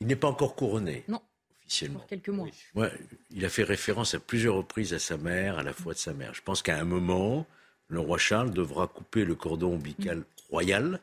[0.00, 1.02] Il n'est pas encore couronné.
[1.08, 1.20] Non.
[1.58, 1.98] Officiellement.
[1.98, 2.46] Pour quelques mois.
[2.76, 2.92] Ouais,
[3.32, 6.12] il a fait référence à plusieurs reprises à sa mère, à la foi de sa
[6.12, 6.32] mère.
[6.32, 7.44] Je pense qu'à un moment,
[7.88, 10.24] le roi Charles devra couper le cordon ombilical mmh.
[10.50, 11.00] royal,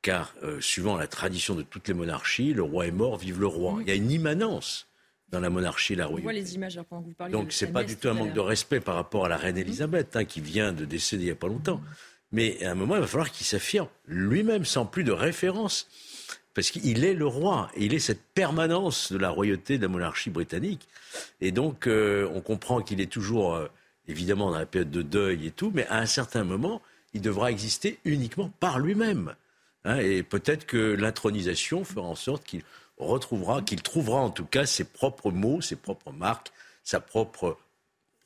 [0.00, 3.46] car euh, suivant la tradition de toutes les monarchies, le roi est mort, vive le
[3.46, 3.74] roi.
[3.74, 3.82] Mmh.
[3.82, 4.88] Il y a une immanence
[5.36, 6.22] dans la monarchie et la royauté.
[6.22, 8.80] On voit les images vous parlez Donc c'est pas du tout un manque de respect
[8.80, 11.48] par rapport à la reine Elisabeth, hein, qui vient de décéder il n'y a pas
[11.48, 11.80] longtemps.
[12.32, 15.88] Mais à un moment, il va falloir qu'il s'affirme lui-même sans plus de référence.
[16.54, 19.88] Parce qu'il est le roi, et il est cette permanence de la royauté de la
[19.88, 20.88] monarchie britannique.
[21.42, 23.68] Et donc, euh, on comprend qu'il est toujours, euh,
[24.08, 26.80] évidemment, dans la période de deuil et tout, mais à un certain moment,
[27.12, 29.34] il devra exister uniquement par lui-même.
[29.84, 32.62] Hein, et peut-être que l'intronisation fera en sorte qu'il
[32.98, 37.58] retrouvera, qu'il trouvera en tout cas ses propres mots, ses propres marques, sa propre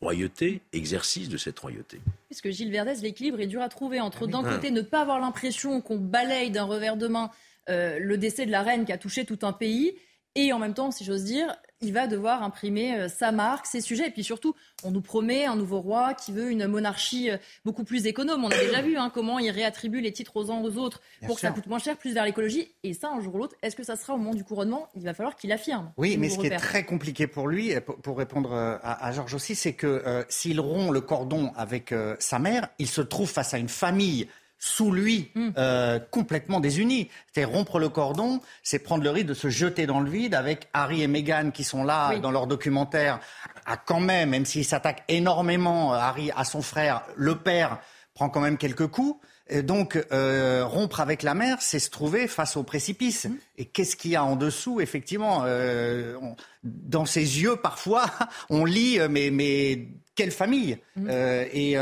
[0.00, 2.00] royauté, exercice de cette royauté.
[2.26, 5.80] Puisque Gilles Verdez, l'équilibre est dur à trouver entre d'un côté ne pas avoir l'impression
[5.80, 7.30] qu'on balaye d'un revers de main
[7.68, 9.94] euh, le décès de la reine qui a touché tout un pays,
[10.34, 13.80] et en même temps, si j'ose dire, il va devoir imprimer euh, sa marque, ses
[13.80, 14.08] sujets.
[14.08, 14.54] Et puis surtout,
[14.84, 18.44] on nous promet un nouveau roi qui veut une monarchie euh, beaucoup plus économe.
[18.44, 21.36] On a déjà vu hein, comment il réattribue les titres aux uns aux autres pour
[21.36, 22.68] que ça coûte moins cher, plus vers l'écologie.
[22.82, 24.88] Et ça, un jour ou l'autre, est-ce que ça sera au moment du couronnement?
[24.94, 25.92] Il va falloir qu'il affirme.
[25.96, 29.34] Oui, mais ce qui est très compliqué pour lui, pour répondre euh, à, à Georges
[29.34, 33.30] aussi, c'est que euh, s'il rompt le cordon avec euh, sa mère, il se trouve
[33.30, 34.28] face à une famille
[34.60, 35.48] sous lui, mmh.
[35.56, 37.08] euh, complètement désunis.
[37.34, 40.68] C'est rompre le cordon, c'est prendre le risque de se jeter dans le vide avec
[40.74, 42.20] Harry et Meghan qui sont là oui.
[42.20, 43.18] dans leur documentaire,
[43.64, 47.78] à quand même, même s'ils s'attaquent énormément, Harry à son frère, le père
[48.14, 49.18] prend quand même quelques coups.
[49.52, 53.24] Et donc, euh, rompre avec la mère, c'est se trouver face au précipice.
[53.24, 53.34] Mmh.
[53.58, 58.04] Et qu'est-ce qu'il y a en dessous Effectivement, euh, on, dans ses yeux, parfois,
[58.50, 61.08] on lit, mais, mais quelle famille mmh.
[61.10, 61.76] euh, Et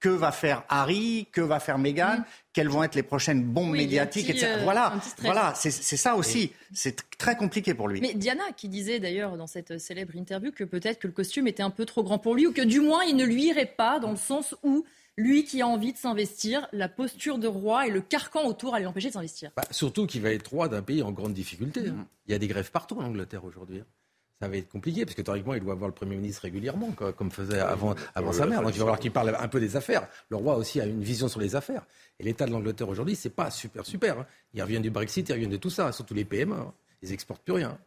[0.00, 2.24] que va faire Harry, que va faire Meghan, mmh.
[2.52, 4.58] quelles vont être les prochaines bombes oui, médiatiques, petit, etc.
[4.58, 6.38] Euh, voilà, voilà, c'est ça aussi.
[6.38, 6.52] Oui.
[6.72, 8.00] C'est très compliqué pour lui.
[8.00, 11.62] Mais Diana, qui disait d'ailleurs dans cette célèbre interview que peut-être que le costume était
[11.62, 13.98] un peu trop grand pour lui, ou que du moins il ne lui irait pas,
[13.98, 14.84] dans le sens où
[15.16, 18.78] Lui qui a envie de s'investir, la posture de roi et le carcan autour à
[18.78, 19.50] lui empêcher de s'investir.
[19.56, 21.88] Bah, surtout qu'il va être roi d'un pays en grande difficulté.
[21.88, 22.06] hein.
[22.28, 23.82] Il y a des grèves partout en Angleterre aujourd'hui.
[24.40, 27.12] Ça va être compliqué, parce que théoriquement, il doit voir le Premier ministre régulièrement, quoi,
[27.12, 27.96] comme faisait avant,
[28.32, 28.62] sa mère.
[28.62, 30.06] Donc il va falloir qu'il parle un peu des affaires.
[30.28, 31.82] Le roi aussi a une vision sur les affaires.
[32.20, 34.20] Et l'état de l'Angleterre aujourd'hui, c'est pas super, super.
[34.20, 34.26] hein.
[34.54, 36.54] Ils reviennent du Brexit, ils reviennent de tout ça, surtout les PME.
[36.54, 36.72] hein.
[37.02, 37.78] Ils exportent plus rien.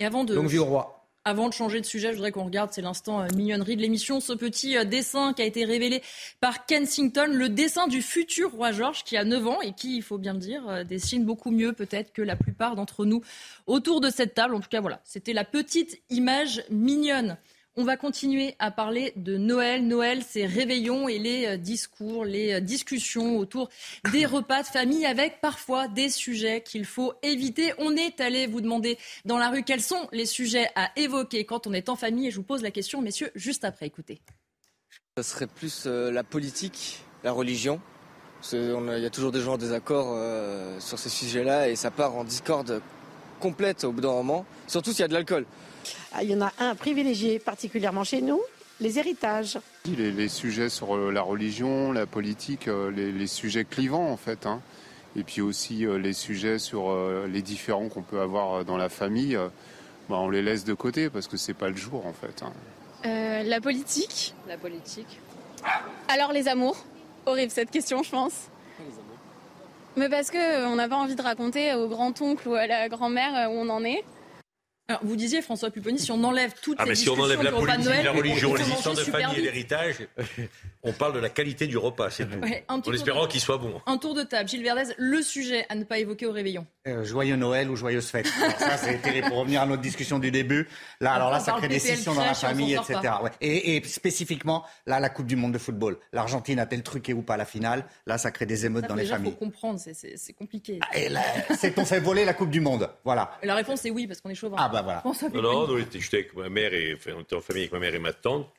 [0.00, 0.97] Et avant de, Donc vie au roi.
[1.24, 4.20] Avant de changer de sujet, je voudrais qu'on regarde, c'est l'instant euh, mignonnerie de l'émission,
[4.20, 6.02] ce petit euh, dessin qui a été révélé
[6.40, 10.02] par Kensington, le dessin du futur roi George qui a 9 ans et qui, il
[10.02, 13.22] faut bien le dire, euh, dessine beaucoup mieux peut-être que la plupart d'entre nous
[13.66, 14.54] autour de cette table.
[14.54, 17.36] En tout cas, voilà, c'était la petite image mignonne.
[17.80, 19.86] On va continuer à parler de Noël.
[19.86, 23.68] Noël, c'est réveillon et les euh, discours, les euh, discussions autour
[24.10, 27.72] des repas de famille avec parfois des sujets qu'il faut éviter.
[27.78, 31.68] On est allé vous demander dans la rue quels sont les sujets à évoquer quand
[31.68, 33.86] on est en famille et je vous pose la question, messieurs, juste après.
[33.86, 34.20] Écoutez.
[35.16, 37.80] Ça serait plus euh, la politique, la religion.
[38.52, 40.16] Il y a toujours des gens en désaccord
[40.80, 42.82] sur ces sujets-là et ça part en discorde
[43.38, 45.44] complète au bout d'un moment, surtout s'il y a de l'alcool.
[46.12, 48.40] Ah, Il y en a un privilégié particulièrement chez nous,
[48.80, 49.58] les héritages.
[49.86, 54.16] Les, les sujets sur euh, la religion, la politique, euh, les, les sujets clivants en
[54.16, 54.46] fait.
[54.46, 54.60] hein.
[55.16, 56.94] Et puis aussi euh, les sujets sur
[57.26, 59.36] les différends qu'on peut avoir dans la famille,
[60.08, 62.42] bah, on les laisse de côté parce que c'est pas le jour en fait.
[62.42, 62.52] hein.
[63.06, 64.34] Euh, la politique?
[64.48, 65.18] La politique.
[66.08, 66.76] Alors les amours?
[67.26, 68.32] Horrible cette question, je pense.
[69.96, 73.50] Mais parce que on n'a pas envie de raconter au grand-oncle ou à la grand-mère
[73.50, 74.04] où on en est.
[74.90, 77.42] Alors, vous disiez, François Pupponi, si on enlève toutes Ah, mais si discussions on enlève
[77.42, 79.96] la politique, Noël, religion, faut les histoires de famille et l'héritage,
[80.82, 82.38] on parle de la qualité du repas, c'est tout.
[82.38, 83.82] Ouais, en espérant de- qu'il soit bon.
[83.84, 84.48] Un tour de table.
[84.48, 86.66] Gilles Verdez, le sujet à ne pas évoquer au réveillon.
[86.86, 88.28] Euh, joyeux Noël ou joyeuse fête.
[88.42, 89.28] Alors ça, c'est terrible.
[89.28, 90.66] Pour revenir à notre discussion du début,
[91.02, 92.98] là, alors là, ça crée des scissions dans la famille, etc.
[93.22, 93.30] Ouais.
[93.42, 95.98] Et, et spécifiquement, là, la Coupe du Monde de football.
[96.14, 97.84] L'Argentine a-t-elle truqué ou pas la finale?
[98.06, 99.36] Là, ça crée des émeutes Ça, dans faut les déjà, faut familles.
[99.36, 100.80] comprendre, c'est- compliqué.
[100.94, 101.20] Et là,
[101.58, 102.88] c'est qu'on fait voler la Coupe du Monde.
[103.04, 103.32] Voilà.
[103.42, 104.56] La réponse est oui, parce qu'on est chauvin.
[104.78, 105.42] Ah, bah voilà.
[105.42, 107.78] Non, non, nous, j'étais avec ma mère et enfin, on était en famille avec ma
[107.78, 108.50] mère et ma tante.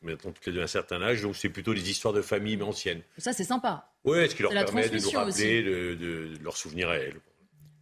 [0.00, 2.56] Maintenant, toutes les deux à un certain âge, donc c'est plutôt des histoires de famille
[2.56, 3.02] mais anciennes.
[3.18, 3.86] Ça, c'est sympa.
[4.04, 7.16] Oui, ce qui leur permet de nous rappeler de, de- de leurs souvenirs à elles.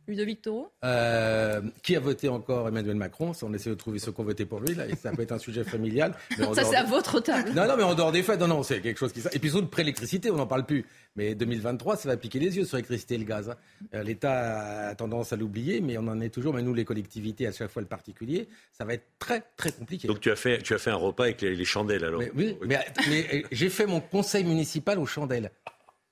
[0.07, 3.33] Ludovic Toro Euh, qui a voté encore Emmanuel Macron?
[3.43, 4.75] On essaie de trouver ceux qui ont voté pour lui.
[4.75, 6.15] Là, et ça peut être un sujet familial.
[6.39, 7.53] mais Ça, c'est à votre table.
[7.55, 9.21] Non, non, mais en dehors des fêtes, non, non, c'est quelque chose qui.
[9.33, 10.85] Et puis surtout, le pré-électricité, on n'en parle plus.
[11.17, 13.49] Mais 2023, ça va piquer les yeux sur l'électricité et le gaz.
[13.51, 13.57] hein.
[13.95, 16.55] Euh, L'État a tendance à l'oublier, mais on en est toujours.
[16.55, 20.09] Mais nous, les collectivités, à chaque fois le particulier, ça va être très, très compliqué.
[20.09, 22.21] Donc tu as fait, tu as fait un repas avec les, les chandelles alors?
[22.21, 22.79] Mais, oui, mais,
[23.09, 25.51] mais, euh, j'ai fait mon conseil municipal aux chandelles.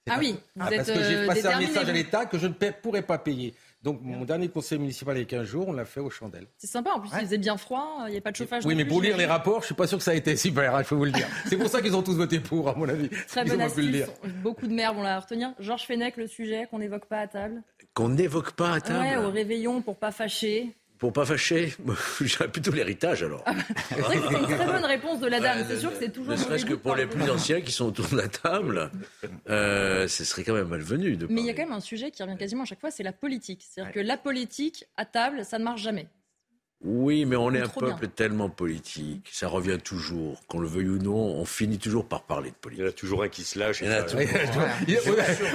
[0.09, 2.37] Ah pas- oui, vous Ah, êtes parce que j'ai passé un message à l'État que
[2.39, 3.55] je ne pourrais pas payer.
[3.83, 6.47] Donc mon dernier conseil municipal il y a 15 jours, on l'a fait aux chandelles.
[6.57, 8.65] C'est sympa, en plus, il faisait bien froid, il n'y a pas de chauffage.
[8.65, 10.37] Oui, mais plus, pour lire les rapports, je suis pas sûr que ça a été
[10.37, 11.27] super, hein, il faut vous le dire.
[11.47, 13.09] C'est pour ça qu'ils ont tous voté pour, à mon avis.
[13.09, 13.91] Très bonne pu le astuce.
[13.91, 14.09] dire.
[14.43, 15.53] Beaucoup de mères vont la retenir.
[15.59, 17.63] Georges Fenech, le sujet qu'on n'évoque pas à table.
[17.95, 19.01] Qu'on n'évoque pas à table.
[19.01, 20.77] Ouais, au réveillon pour pas fâcher.
[21.03, 21.75] Pour pas fâcher,
[22.21, 23.45] j'aurais plutôt l'héritage alors.
[23.89, 25.65] C'est vrai que c'est une très bonne réponse de la dame.
[25.69, 28.07] C'est sûr que c'est toujours Ne serait-ce que pour les plus anciens qui sont autour
[28.07, 28.89] de la table,
[29.51, 32.13] euh, ce serait quand même malvenu de Mais il y a quand même un sujet
[32.13, 33.67] qui revient quasiment à chaque fois, c'est la politique.
[33.69, 36.07] C'est-à-dire que la politique, à table, ça ne marche jamais.
[36.85, 40.99] Oui, mais on est un peuple tellement politique, ça revient toujours, qu'on le veuille ou
[40.99, 42.81] non, on finit toujours par parler de politique.
[42.81, 43.83] Il y en a toujours un qui se lâche.
[44.89, 44.99] Il-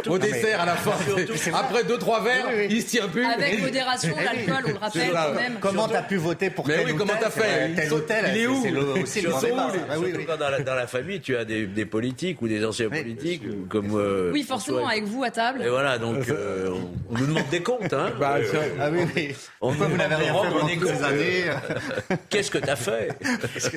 [0.08, 0.92] au- Au dessert, à la fin,
[1.36, 3.26] c'est- après deux trois verres, il se tient plus.
[3.26, 5.54] Avec modération, l'alcool, on le rappelle quand même.
[5.60, 7.40] Comment t'as pu voter pour Mais tel oui, ou comment t'as fait?
[7.42, 8.64] Vrai, Tel Ils ou sont- tel, il est où?
[9.06, 9.48] c'est le- Surtout,
[9.90, 9.96] Ah
[10.28, 13.92] quand dans la, famille, tu as des, politiques ou des anciens politiques comme.
[13.96, 15.62] euh, Oui, forcément, avec vous à table.
[15.64, 16.70] Et voilà, donc euh,
[17.10, 17.92] on, nous demande des comptes.
[17.94, 18.12] Hein.
[18.20, 18.44] Bah, Euh,
[18.80, 18.90] Ah
[19.60, 21.17] Pourquoi vous n'avez rien fait
[22.30, 23.10] Qu'est-ce que tu as fait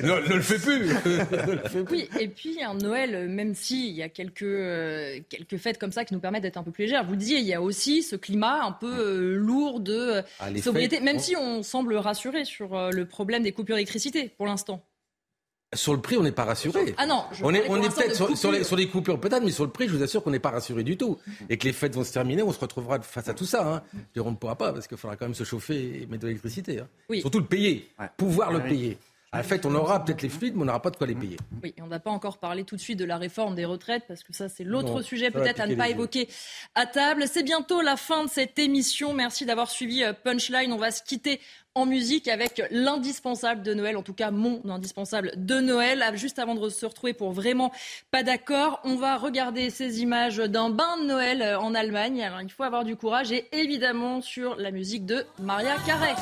[0.03, 0.87] Ne, ne le fais plus.
[1.05, 1.95] Ne le fais plus.
[1.95, 6.05] Oui, et puis un Noël, même s'il y a quelques, euh, quelques fêtes comme ça
[6.05, 8.03] qui nous permettent d'être un peu plus légères, vous le disiez, il y a aussi
[8.03, 11.63] ce climat un peu euh, lourd de euh, Ah, sobriété, fêtes, même on- si on
[11.63, 14.83] semble rassuré sur euh, le problème des coupures d'électricité pour l'instant.
[15.73, 16.93] Sur le prix, on n'est pas rassuré.
[16.97, 18.65] Ah non, je on est, on est peut-être sur, sur les, coupures.
[18.67, 20.83] sur les coupures, peut-être, mais sur le prix, je vous assure qu'on n'est pas rassuré
[20.83, 21.17] du tout.
[21.49, 23.75] Et que les fêtes vont se terminer, on se retrouvera face à tout ça.
[23.75, 23.81] Hein.
[23.93, 26.23] Je dire, On ne pourra pas, parce qu'il faudra quand même se chauffer et mettre
[26.23, 26.79] de l'électricité.
[26.79, 26.87] hein.
[27.09, 27.21] Oui.
[27.21, 28.69] Surtout le payer, pouvoir le Oui.
[28.69, 28.97] payer.
[29.33, 31.37] La fête, on aura peut-être les fluides, mais on n'aura pas de quoi les payer.
[31.63, 34.03] Oui, et on n'a pas encore parlé tout de suite de la réforme des retraites,
[34.05, 36.27] parce que ça, c'est l'autre sujet peut-être à ne pas évoquer
[36.75, 37.23] à table.
[37.31, 39.13] C'est bientôt la fin de cette émission.
[39.13, 40.73] Merci d'avoir suivi euh, Punchline.
[40.73, 41.39] On va se quitter
[41.75, 46.03] en musique avec l'indispensable de Noël, en tout cas mon indispensable de Noël.
[46.05, 47.71] Ah, Juste avant de se retrouver pour vraiment
[48.11, 52.21] pas d'accord, on va regarder ces images d'un bain de Noël euh, en Allemagne.
[52.21, 56.15] Alors il faut avoir du courage et évidemment sur la musique de Maria Carey.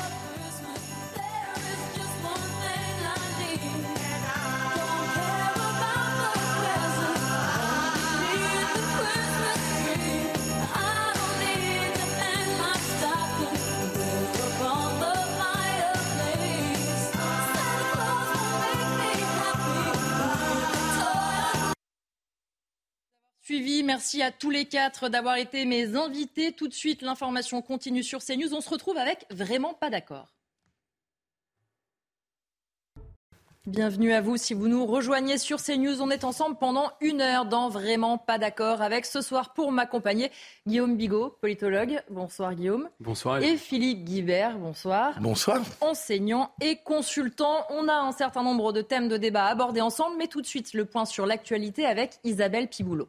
[23.90, 26.52] Merci à tous les quatre d'avoir été mes invités.
[26.52, 28.54] Tout de suite, l'information continue sur CNews.
[28.54, 30.28] On se retrouve avec Vraiment pas d'accord.
[33.66, 36.00] Bienvenue à vous si vous nous rejoignez sur CNews.
[36.02, 40.30] On est ensemble pendant une heure dans Vraiment pas d'accord avec ce soir pour m'accompagner
[40.68, 42.00] Guillaume Bigot, politologue.
[42.10, 42.88] Bonsoir Guillaume.
[43.00, 43.42] Bonsoir.
[43.42, 44.56] Et Philippe Guibert.
[44.56, 45.20] Bonsoir.
[45.20, 45.62] Bonsoir.
[45.80, 47.66] Enseignant et consultant.
[47.70, 50.46] On a un certain nombre de thèmes de débat à aborder ensemble, mais tout de
[50.46, 53.08] suite le point sur l'actualité avec Isabelle Piboulot.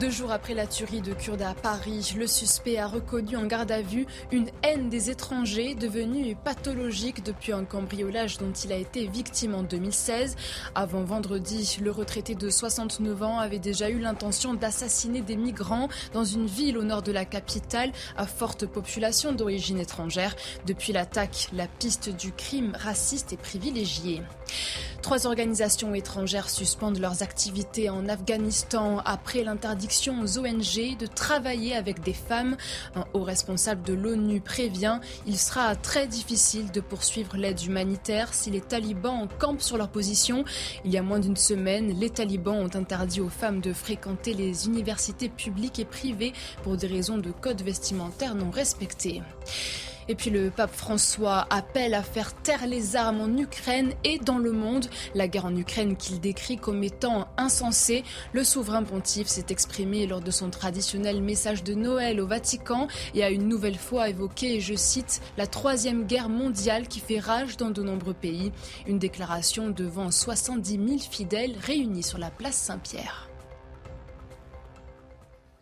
[0.00, 3.70] Deux jours après la tuerie de Kurdes à Paris, le suspect a reconnu en garde
[3.70, 9.06] à vue une haine des étrangers devenue pathologique depuis un cambriolage dont il a été
[9.06, 10.34] victime en 2016.
[10.74, 16.24] Avant vendredi, le retraité de 69 ans avait déjà eu l'intention d'assassiner des migrants dans
[16.24, 20.34] une ville au nord de la capitale à forte population d'origine étrangère.
[20.66, 24.22] Depuis l'attaque, la piste du crime raciste est privilégiée.
[25.02, 32.02] Trois organisations étrangères suspendent leurs activités en Afghanistan après l'interdiction aux ONG de travailler avec
[32.02, 32.56] des femmes.
[32.94, 38.50] Un haut responsable de l'ONU prévient il sera très difficile de poursuivre l'aide humanitaire si
[38.50, 40.44] les talibans campent sur leur position.
[40.86, 44.66] Il y a moins d'une semaine, les talibans ont interdit aux femmes de fréquenter les
[44.66, 46.32] universités publiques et privées
[46.62, 49.22] pour des raisons de code vestimentaire non respectés.
[50.08, 54.38] Et puis le pape François appelle à faire taire les armes en Ukraine et dans
[54.38, 54.86] le monde.
[55.14, 58.04] La guerre en Ukraine qu'il décrit comme étant insensée.
[58.32, 63.24] Le souverain pontife s'est exprimé lors de son traditionnel message de Noël au Vatican et
[63.24, 67.70] a une nouvelle fois évoqué, je cite, la troisième guerre mondiale qui fait rage dans
[67.70, 68.52] de nombreux pays.
[68.86, 73.28] Une déclaration devant 70 000 fidèles réunis sur la place Saint-Pierre.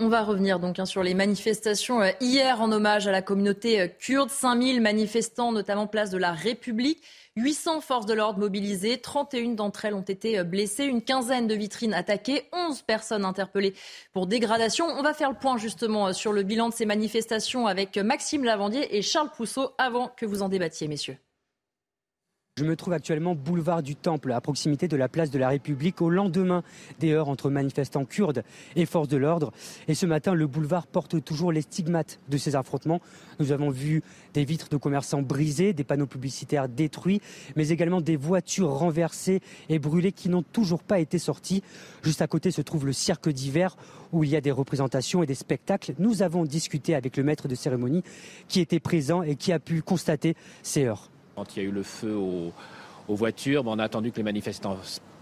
[0.05, 3.80] On va revenir donc hein, sur les manifestations euh, hier en hommage à la communauté
[3.80, 4.30] euh, kurde.
[4.30, 7.00] 5000 manifestants, notamment place de la République.
[7.36, 11.55] 800 forces de l'ordre mobilisées, 31 d'entre elles ont été euh, blessées, une quinzaine de
[11.55, 13.74] vitrines attaquées, 11 personnes interpellées
[14.12, 14.86] pour dégradation.
[14.86, 18.96] On va faire le point justement sur le bilan de ces manifestations avec Maxime Lavandier
[18.96, 21.16] et Charles Pousseau avant que vous en débattiez, messieurs.
[22.59, 26.03] Je me trouve actuellement boulevard du Temple, à proximité de la place de la République,
[26.03, 26.62] au lendemain
[27.00, 28.44] des heures entre manifestants kurdes
[28.76, 29.55] et forces de l'ordre.
[29.88, 33.00] Et ce matin, le boulevard porte toujours les stigmates de ces affrontements.
[33.40, 34.03] Nous avons vu
[34.34, 37.22] des vitres de commerçants brisées, des panneaux publicitaires détruits,
[37.57, 39.40] mais également des voitures renversées
[39.70, 41.62] et brûlées qui n'ont toujours pas été sorties.
[42.03, 43.78] Juste à côté se trouve le cirque d'hiver
[44.12, 45.94] où il y a des représentations et des spectacles.
[45.98, 48.03] Nous avons discuté avec le maître de cérémonie
[48.46, 51.11] qui était présent et qui a pu constater ces heures.
[51.36, 52.52] Quand il y a eu le feu aux,
[53.08, 54.78] voitures, on a attendu que les manifestants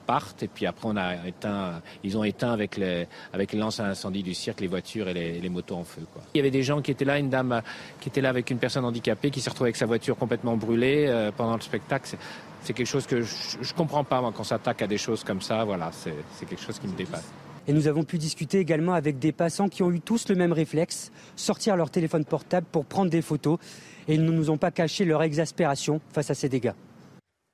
[0.07, 3.81] partent et puis après on a éteint, ils ont éteint avec les, avec les lances
[3.81, 6.03] à incendie du cirque les voitures et les, motos en feu.
[6.35, 7.63] Il y avait des gens qui étaient là, une dame
[8.01, 11.07] qui était là avec une personne handicapée qui s'est retrouvée avec sa voiture complètement brûlée
[11.09, 12.17] euh, pendant le spectacle.
[12.63, 15.25] C'est quelque chose que je, ne comprends pas moi, quand on s'attaque à des choses
[15.25, 15.65] comme ça.
[15.65, 17.33] Voilà, c'est quelque chose qui me dépasse.
[17.71, 20.53] Et nous avons pu discuter également avec des passants qui ont eu tous le même
[20.53, 23.61] réflexe, sortir leur téléphone portable pour prendre des photos
[24.09, 26.73] et ils ne nous ont pas caché leur exaspération face à ces dégâts.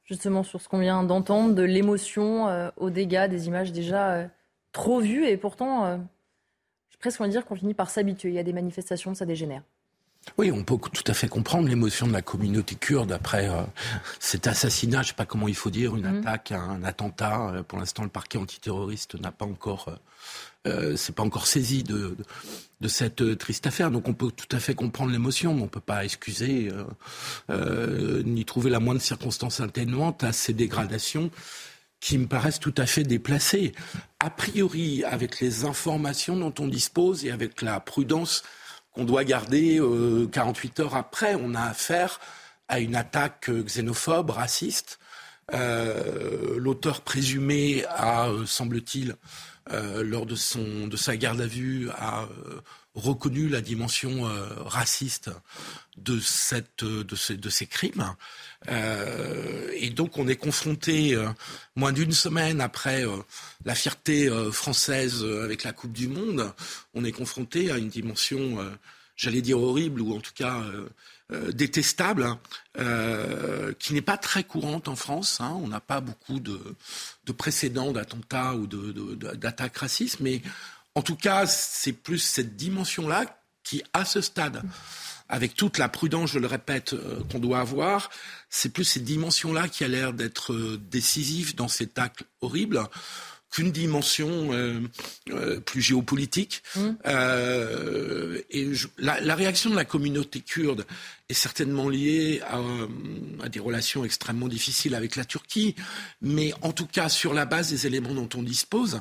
[0.05, 4.27] Justement, sur ce qu'on vient d'entendre, de l'émotion euh, aux dégâts, des images déjà euh,
[4.73, 5.99] trop vues, et pourtant, euh,
[6.89, 8.31] j'ai presque envie de dire qu'on finit par s'habituer.
[8.31, 9.65] Il y a des manifestations, ça dégénère.
[10.39, 13.49] Oui, on peut tout à fait comprendre l'émotion de la communauté kurde après
[14.19, 16.19] cet assassinat, je ne sais pas comment il faut dire, une mmh.
[16.19, 17.65] attaque, un attentat.
[17.69, 19.97] Pour l'instant, le parquet antiterroriste n'a pas encore
[20.67, 22.17] euh, c'est pas encore saisi de,
[22.81, 23.91] de, cette euh, triste affaire.
[23.91, 26.71] Donc on peut tout à fait comprendre l'émotion, mais on peut pas excuser
[27.51, 31.31] euh, ni trouver la moindre circonstance atténuante à ces dégradations
[32.01, 33.73] qui me paraissent tout à fait déplacées.
[34.19, 38.43] A priori, avec les informations dont on dispose et avec la prudence
[38.97, 39.81] qu'on doit garder
[40.33, 42.19] 48 heures après, on a affaire
[42.69, 44.99] à une attaque xénophobe, raciste.
[45.53, 49.15] L'auteur présumé a, semble-t-il,
[49.73, 52.61] euh, lors de, son, de sa garde à vue, a euh,
[52.97, 55.31] reconnu la dimension euh, raciste
[55.97, 58.15] de, cette, de, ces, de ces crimes.
[58.69, 61.17] et donc on est confronté,
[61.75, 63.05] moins d'une semaine après
[63.65, 66.53] la fierté française avec la Coupe du Monde,
[66.93, 68.59] on est confronté à une dimension,
[69.17, 70.63] j'allais dire horrible, ou en tout cas
[71.33, 72.39] euh, détestable, hein,
[72.79, 75.41] euh, qui n'est pas très courante en France.
[75.41, 75.59] Hein.
[75.61, 76.57] On n'a pas beaucoup de,
[77.37, 80.41] précédents d'attentats ou d'attaques de, racistes, mais
[80.97, 83.27] en tout cas, c'est plus cette dimension-là
[83.63, 84.63] qui, à ce stade,
[85.29, 88.09] avec toute la prudence, je le répète, euh, qu'on doit avoir,
[88.49, 92.83] c'est plus cette dimension-là qui a l'air d'être décisive dans cet acte horrible
[93.57, 94.51] qu'une dimension
[95.65, 96.63] plus géopolitique.
[96.77, 96.91] Mmh.
[98.51, 100.85] et la, réaction de la communauté kurde
[101.29, 102.61] est certainement liée à,
[103.43, 105.75] à, des relations extrêmement difficiles avec la Turquie,
[106.21, 109.01] mais en tout cas sur la base des éléments dont on dispose,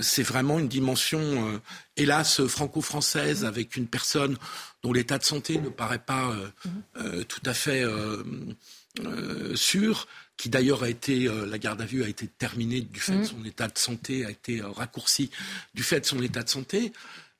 [0.00, 1.60] c'est vraiment une dimension,
[1.96, 4.38] hélas, franco-française avec une personne
[4.84, 6.48] dont l'état de santé ne paraît pas euh,
[6.98, 8.22] euh, tout à fait euh,
[9.56, 10.06] sûr,
[10.36, 13.24] qui d'ailleurs a été, la garde à vue a été terminée du fait de mhm.
[13.24, 15.30] son état de santé, a été raccourcie
[15.74, 16.92] du fait de son état de santé.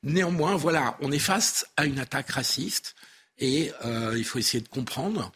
[0.02, 2.94] Néanmoins, voilà, on est face à une attaque raciste
[3.38, 3.72] et
[4.14, 5.32] il faut essayer de comprendre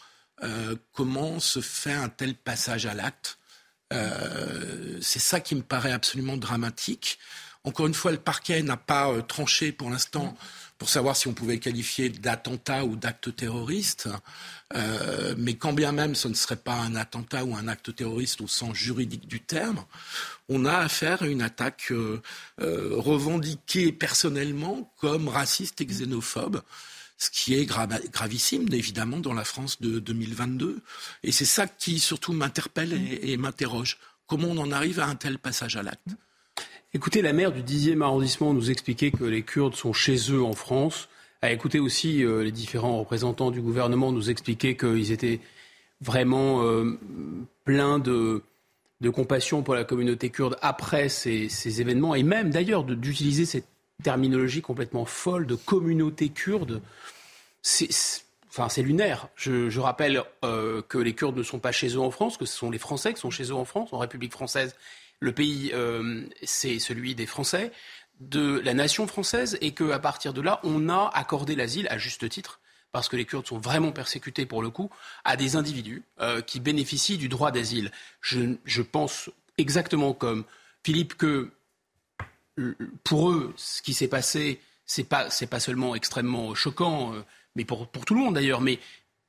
[0.93, 3.39] comment se fait un tel passage à l'acte.
[3.91, 7.19] c'est ça qui me paraît absolument dramatique.
[7.65, 10.27] Encore une fois, le parquet n'a pas tranché pour l'instant.
[10.27, 14.09] Mhm pour savoir si on pouvait qualifier d'attentat ou d'acte terroriste.
[14.75, 18.41] Euh, mais quand bien même ce ne serait pas un attentat ou un acte terroriste
[18.41, 19.85] au sens juridique du terme,
[20.49, 22.23] on a affaire à une attaque euh,
[22.61, 26.63] euh, revendiquée personnellement comme raciste et xénophobe
[27.21, 30.81] ce qui est gravissime, évidemment, dans la France de 2022.
[31.25, 33.99] Et c'est ça qui surtout m'interpelle et m'interroge.
[34.29, 36.11] Comment on en arrive à un tel passage à l'acte?
[36.95, 40.55] Écoutez, la maire du 10e arrondissement nous expliquait que les Kurdes sont chez eux en
[40.55, 41.11] France.
[41.43, 45.41] A écouté aussi euh, les différents représentants du gouvernement nous expliquer qu'ils étaient
[46.01, 46.99] vraiment euh,
[47.67, 48.43] pleins de,
[49.13, 53.69] compassion pour la communauté kurde après ces, événements, et même d'ailleurs d'utiliser cette
[54.03, 56.81] terminologie complètement folle de communauté kurde.
[57.61, 58.23] C'est
[58.79, 59.29] lunaire.
[59.37, 62.57] Je, rappelle euh, que les Kurdes ne sont pas chez eux en France, que ce
[62.57, 64.75] sont les Français qui sont chez eux en France, en République française
[65.21, 67.73] le pays, euh, c'est celui des Français,
[68.21, 72.29] de la nation française, et qu'à partir de là, on a accordé l'asile à juste
[72.29, 72.61] titre
[72.93, 74.91] parce que les Kurdes sont vraiment persécutés pour le coup,
[75.25, 77.91] à des individus euh, qui bénéficient du droit d'asile.
[78.21, 80.45] Je, pense exactement comme
[80.85, 81.51] Philippe que
[83.05, 87.23] pour eux, ce qui s'est passé, c'est pas pas seulement extrêmement choquant, euh,
[87.57, 88.79] mais pour, pour tout le monde d'ailleurs, mais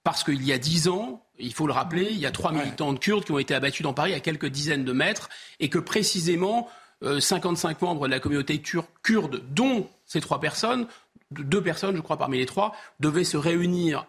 [0.03, 2.93] parce qu'il y a dix ans, il faut le rappeler, il y a trois militants
[2.93, 5.29] de Kurdes qui ont été abattus dans Paris à quelques dizaines de mètres,
[5.59, 6.69] et que précisément
[7.19, 8.61] 55 euh, membres de la communauté
[9.03, 10.87] kurde, dont ces trois personnes,
[11.31, 14.05] deux personnes, je crois, parmi les trois, devaient se réunir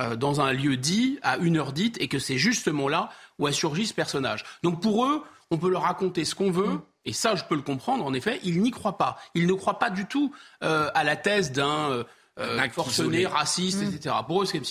[0.00, 3.46] euh, dans un lieu dit, à une heure dite, et que c'est justement là où
[3.46, 4.44] a surgi ce personnage.
[4.62, 6.82] Donc pour eux, on peut leur raconter ce qu'on veut, mm.
[7.04, 9.18] et ça, je peux le comprendre, en effet, ils n'y croient pas.
[9.34, 12.04] Ils ne croient pas du tout euh, à la thèse d'un
[12.38, 13.94] euh, forcené, raciste, mmh.
[13.94, 14.14] etc.
[14.26, 14.62] Pour eux, c'est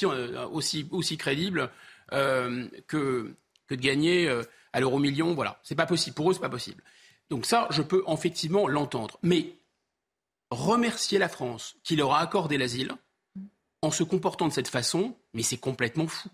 [0.52, 1.70] aussi, aussi crédible
[2.14, 3.34] euh, que,
[3.70, 4.44] de gagner euh,
[4.74, 5.34] à l'euro million.
[5.34, 6.16] Voilà, c'est pas possible.
[6.16, 6.84] Pour eux, c'est pas possible.
[7.30, 9.18] Donc ça, je peux effectivement l'entendre.
[9.24, 9.56] Mais
[10.50, 12.92] remercier la France qui leur a accordé l'asile
[13.82, 16.30] en se comportant de cette façon, mais c'est complètement fou.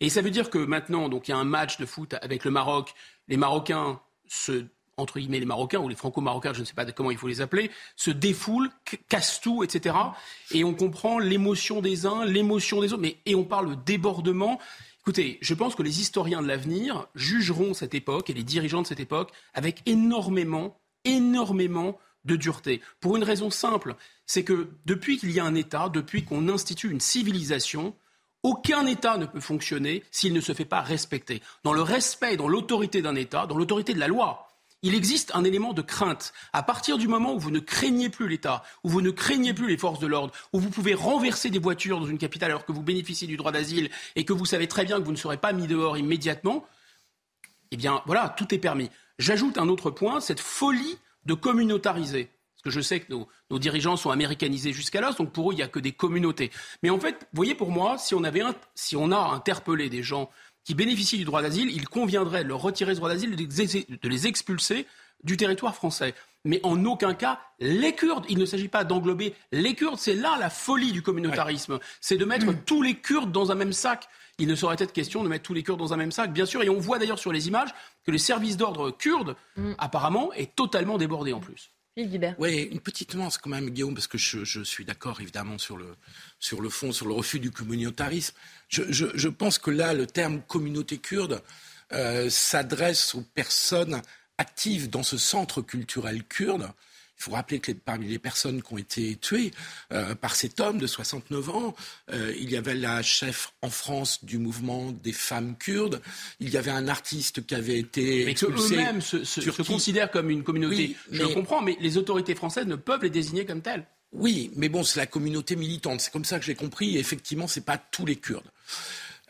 [0.00, 2.44] Et ça veut dire que maintenant, donc il y a un match de foot avec
[2.44, 2.94] le Maroc.
[3.28, 4.66] Les Marocains se
[5.00, 7.40] entre guillemets les Marocains ou les Franco-Marocains, je ne sais pas comment il faut les
[7.40, 8.70] appeler, se défoulent,
[9.08, 9.96] cassent tout, etc.
[10.52, 14.60] Et on comprend l'émotion des uns, l'émotion des autres, mais et on parle de débordement.
[15.10, 18.86] Écoutez, je pense que les historiens de l'avenir jugeront cette époque et les dirigeants de
[18.86, 22.80] cette époque avec énormément, énormément de dureté.
[23.00, 26.92] Pour une raison simple, c'est que depuis qu'il y a un État, depuis qu'on institue
[26.92, 27.96] une civilisation,
[28.44, 31.42] aucun État ne peut fonctionner s'il ne se fait pas respecter.
[31.64, 34.49] Dans le respect, dans l'autorité d'un État, dans l'autorité de la loi,
[34.82, 36.32] il existe un élément de crainte.
[36.52, 39.68] À partir du moment où vous ne craignez plus l'État, où vous ne craignez plus
[39.68, 42.72] les forces de l'ordre, où vous pouvez renverser des voitures dans une capitale alors que
[42.72, 45.36] vous bénéficiez du droit d'asile et que vous savez très bien que vous ne serez
[45.36, 46.66] pas mis dehors immédiatement,
[47.70, 48.90] eh bien voilà, tout est permis.
[49.18, 52.30] J'ajoute un autre point, cette folie de communautariser.
[52.62, 55.56] Parce que je sais que nos, dirigeants sont américanisés jusqu'à là, donc pour eux, il
[55.56, 56.50] n'y a que des communautés.
[56.82, 58.42] Mais en fait, vous voyez, pour moi, si on, avait
[58.74, 60.30] si on a interpellé des gens
[60.70, 64.26] qui bénéficient du droit d'asile, il conviendrait de leur retirer ce droit d'asile, de les
[64.28, 64.86] expulser
[65.24, 66.14] du territoire français.
[66.44, 70.36] Mais en aucun cas, les Kurdes, il ne s'agit pas d'englober les Kurdes, c'est là
[70.38, 72.60] la folie du communautarisme, c'est de mettre mm.
[72.66, 74.06] tous les Kurdes dans un même sac.
[74.38, 76.46] Il ne saurait être question de mettre tous les Kurdes dans un même sac, bien
[76.46, 77.70] sûr, et on voit d'ailleurs sur les images
[78.06, 79.72] que le service d'ordre kurde, mm.
[79.76, 81.72] apparemment, est totalement débordé en plus.
[82.38, 86.68] Oui, une petite nuance quand même, Guillaume, parce que je, suis d'accord évidemment sur le,
[86.68, 88.34] fond, sur le refus du communautarisme.
[88.68, 91.42] Je, pense que là, le terme communauté kurde
[91.92, 94.00] euh, s'adresse aux personnes
[94.38, 96.70] actives dans ce centre culturel kurde
[97.20, 99.50] il faut rappeler que parmi les personnes qui ont été tuées
[99.92, 101.76] euh, par cet homme de 69 ans,
[102.12, 106.00] euh, il y avait la chef en France du mouvement des femmes kurdes,
[106.40, 108.74] il y avait un artiste qui avait été mais expulsé.
[108.74, 110.96] eux-mêmes se, se, considèrent comme une communauté.
[111.12, 113.84] Je le comprends, mais les autorités françaises ne peuvent les désigner comme telles.
[114.12, 116.00] Oui, mais bon, c'est la communauté militante.
[116.00, 116.96] C'est comme ça que j'ai compris.
[116.96, 118.50] Et effectivement, c'est pas tous les Kurdes.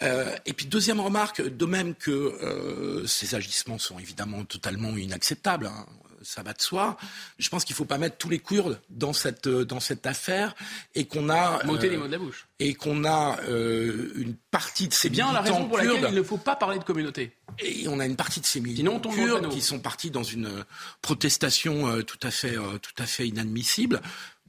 [0.03, 5.67] Euh, et puis deuxième remarque, de même que euh, ces agissements sont évidemment totalement inacceptables.
[5.67, 5.87] Hein,
[6.23, 6.97] ça va de soi.
[7.39, 10.55] Je pense qu'il ne faut pas mettre tous les Kurdes dans cette, dans cette affaire
[10.95, 11.61] et qu'on a.
[11.63, 11.67] Les
[11.97, 12.47] mots de la bouche.
[12.59, 16.15] Et qu'on a euh, une partie de ces C'est bien la raison pour laquelle il
[16.15, 17.33] ne faut pas parler de communauté.
[17.59, 20.65] Et on a une partie de ces militants kurdes qui sont partis dans une euh,
[21.03, 24.01] protestation euh, tout à fait, euh, tout à fait inadmissible.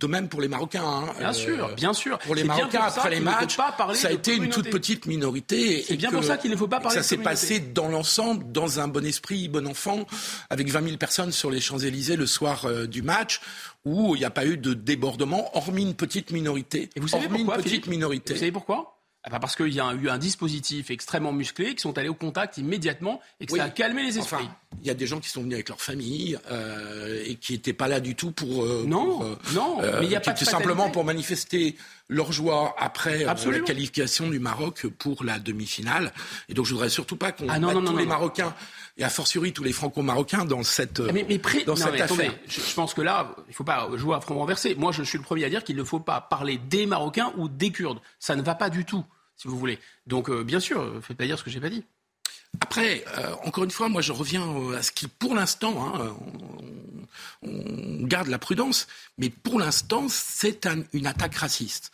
[0.02, 0.84] De même pour les Marocains.
[0.84, 1.14] hein.
[1.20, 2.18] Bien sûr, bien sûr.
[2.20, 3.56] Pour les Marocains, pour après les matchs,
[3.94, 5.84] ça a été une toute petite minorité.
[5.88, 7.88] C'est et bien que- pour ça qu'il ne faut pas parler Ça s'est passé dans
[7.88, 10.08] l'ensemble, dans un bon esprit, bon enfant,
[10.50, 13.42] avec 20 000 personnes sur les Champs-Élysées le soir euh, du match,
[13.86, 16.90] où il n'y a pas eu de débordement, hormis une petite minorité.
[16.96, 17.88] Et vous savez hormis pourquoi une petite Philippe?
[17.88, 18.34] minorité.
[18.34, 18.98] Vous savez pourquoi?
[19.30, 23.22] Parce qu'il y a eu un dispositif extrêmement musclé, qui sont allés au contact immédiatement
[23.40, 23.60] et que Oui.
[23.60, 24.38] ça a calmé les esprits.
[24.44, 27.54] Enfin, il y a des gens qui sont venus avec leur famille euh, et qui
[27.54, 28.64] n'étaient pas là du tout pour.
[28.64, 31.76] euh, Non, pour, euh, non, mais il y a pas de simplement pour manifester
[32.10, 36.12] leur joie après la qualification du Maroc pour la demi-finale.
[36.50, 38.06] Et donc je voudrais surtout pas qu'on Ah non, tous non, les.
[38.08, 38.56] Marocains
[38.98, 41.94] et a fortiori tous les Franco-Marocains dans cette euh, Mais, mais pré- dans non, cette
[41.94, 42.40] mais attendez, affaire.
[42.48, 44.76] je, je pense que là, il ne faut pas jouer à front renversé.
[44.76, 47.48] Moi, je suis le premier à dire qu'il ne faut pas parler des Marocains ou
[47.50, 48.00] des Kurdes.
[48.20, 49.04] Ça ne va pas du tout,
[49.38, 49.80] si vous voulez.
[50.08, 51.84] Donc, euh, bien sûr, euh, faites pas dire ce que j'ai pas dit.
[52.60, 56.14] Après, euh, encore une fois, moi je reviens à ce qui, pour l'instant, hein,
[57.44, 58.88] on, on garde la prudence,
[59.18, 61.92] mais pour l'instant, c'est un- une attaque raciste.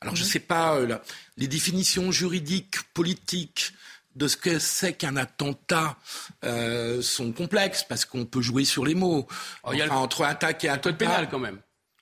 [0.00, 1.02] Alors je ne sais pas, euh, la-
[1.38, 3.72] les définitions juridiques, politiques
[4.16, 5.96] de ce que c'est qu'un attentat
[6.44, 9.26] euh, sont complexes, parce qu'on peut jouer sur les mots.
[9.62, 10.90] Oh, il y a le- entre attaque et attentat.
[10.90, 11.58] Code pénal, quand même.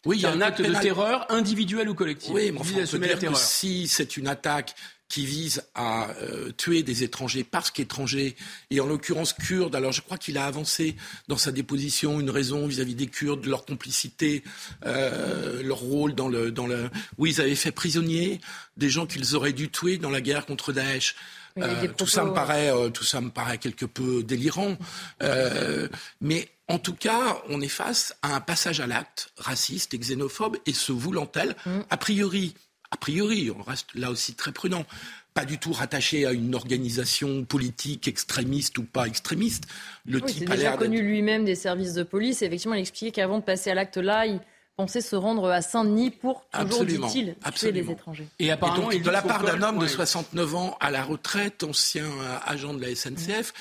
[0.07, 2.31] Oui, il y a un acte de terreur individuel ou collectif.
[2.33, 4.75] Oui, mais qui enfin, vise on peut dire que si c'est une attaque
[5.09, 8.37] qui vise à euh, tuer des étrangers parce qu'étrangers,
[8.71, 10.97] et en l'occurrence kurdes, alors je crois qu'il a avancé
[11.29, 14.43] dans sa déposition une raison vis-à-vis des Kurdes, leur complicité,
[14.87, 16.91] euh, leur rôle dans le, dans le...
[17.17, 18.41] Oui, ils avaient fait prisonniers
[18.77, 21.15] des gens qu'ils auraient dû tuer dans la guerre contre Daesh.
[21.61, 24.77] Euh, tout ça me propos- paraît, euh, tout ça me paraît quelque peu délirant,
[25.23, 25.89] Euh,
[26.21, 30.57] mais en tout cas, on est face à un passage à l'acte raciste et xénophobe,
[30.67, 31.71] et se voulant tel, Mm.
[31.91, 32.55] a priori,
[32.91, 34.85] a priori, on reste là aussi très prudent,
[35.33, 39.65] pas du tout rattaché à une organisation politique extrémiste ou pas extrémiste.
[40.07, 42.43] Le Oui, type a déjà connu lui-même des services de police.
[42.43, 44.41] Et effectivement, il expliquait qu'avant de passer à l'acte là, il
[44.77, 48.27] pensait se rendre à Saint-Denis pour toujours, dit-il, tuer les étrangers.
[48.39, 49.89] Et Et apparemment, donc, il dit de la part d'un homme de ouais.
[49.89, 53.53] 69 ans à la retraite, ancien euh, agent de la SNCF,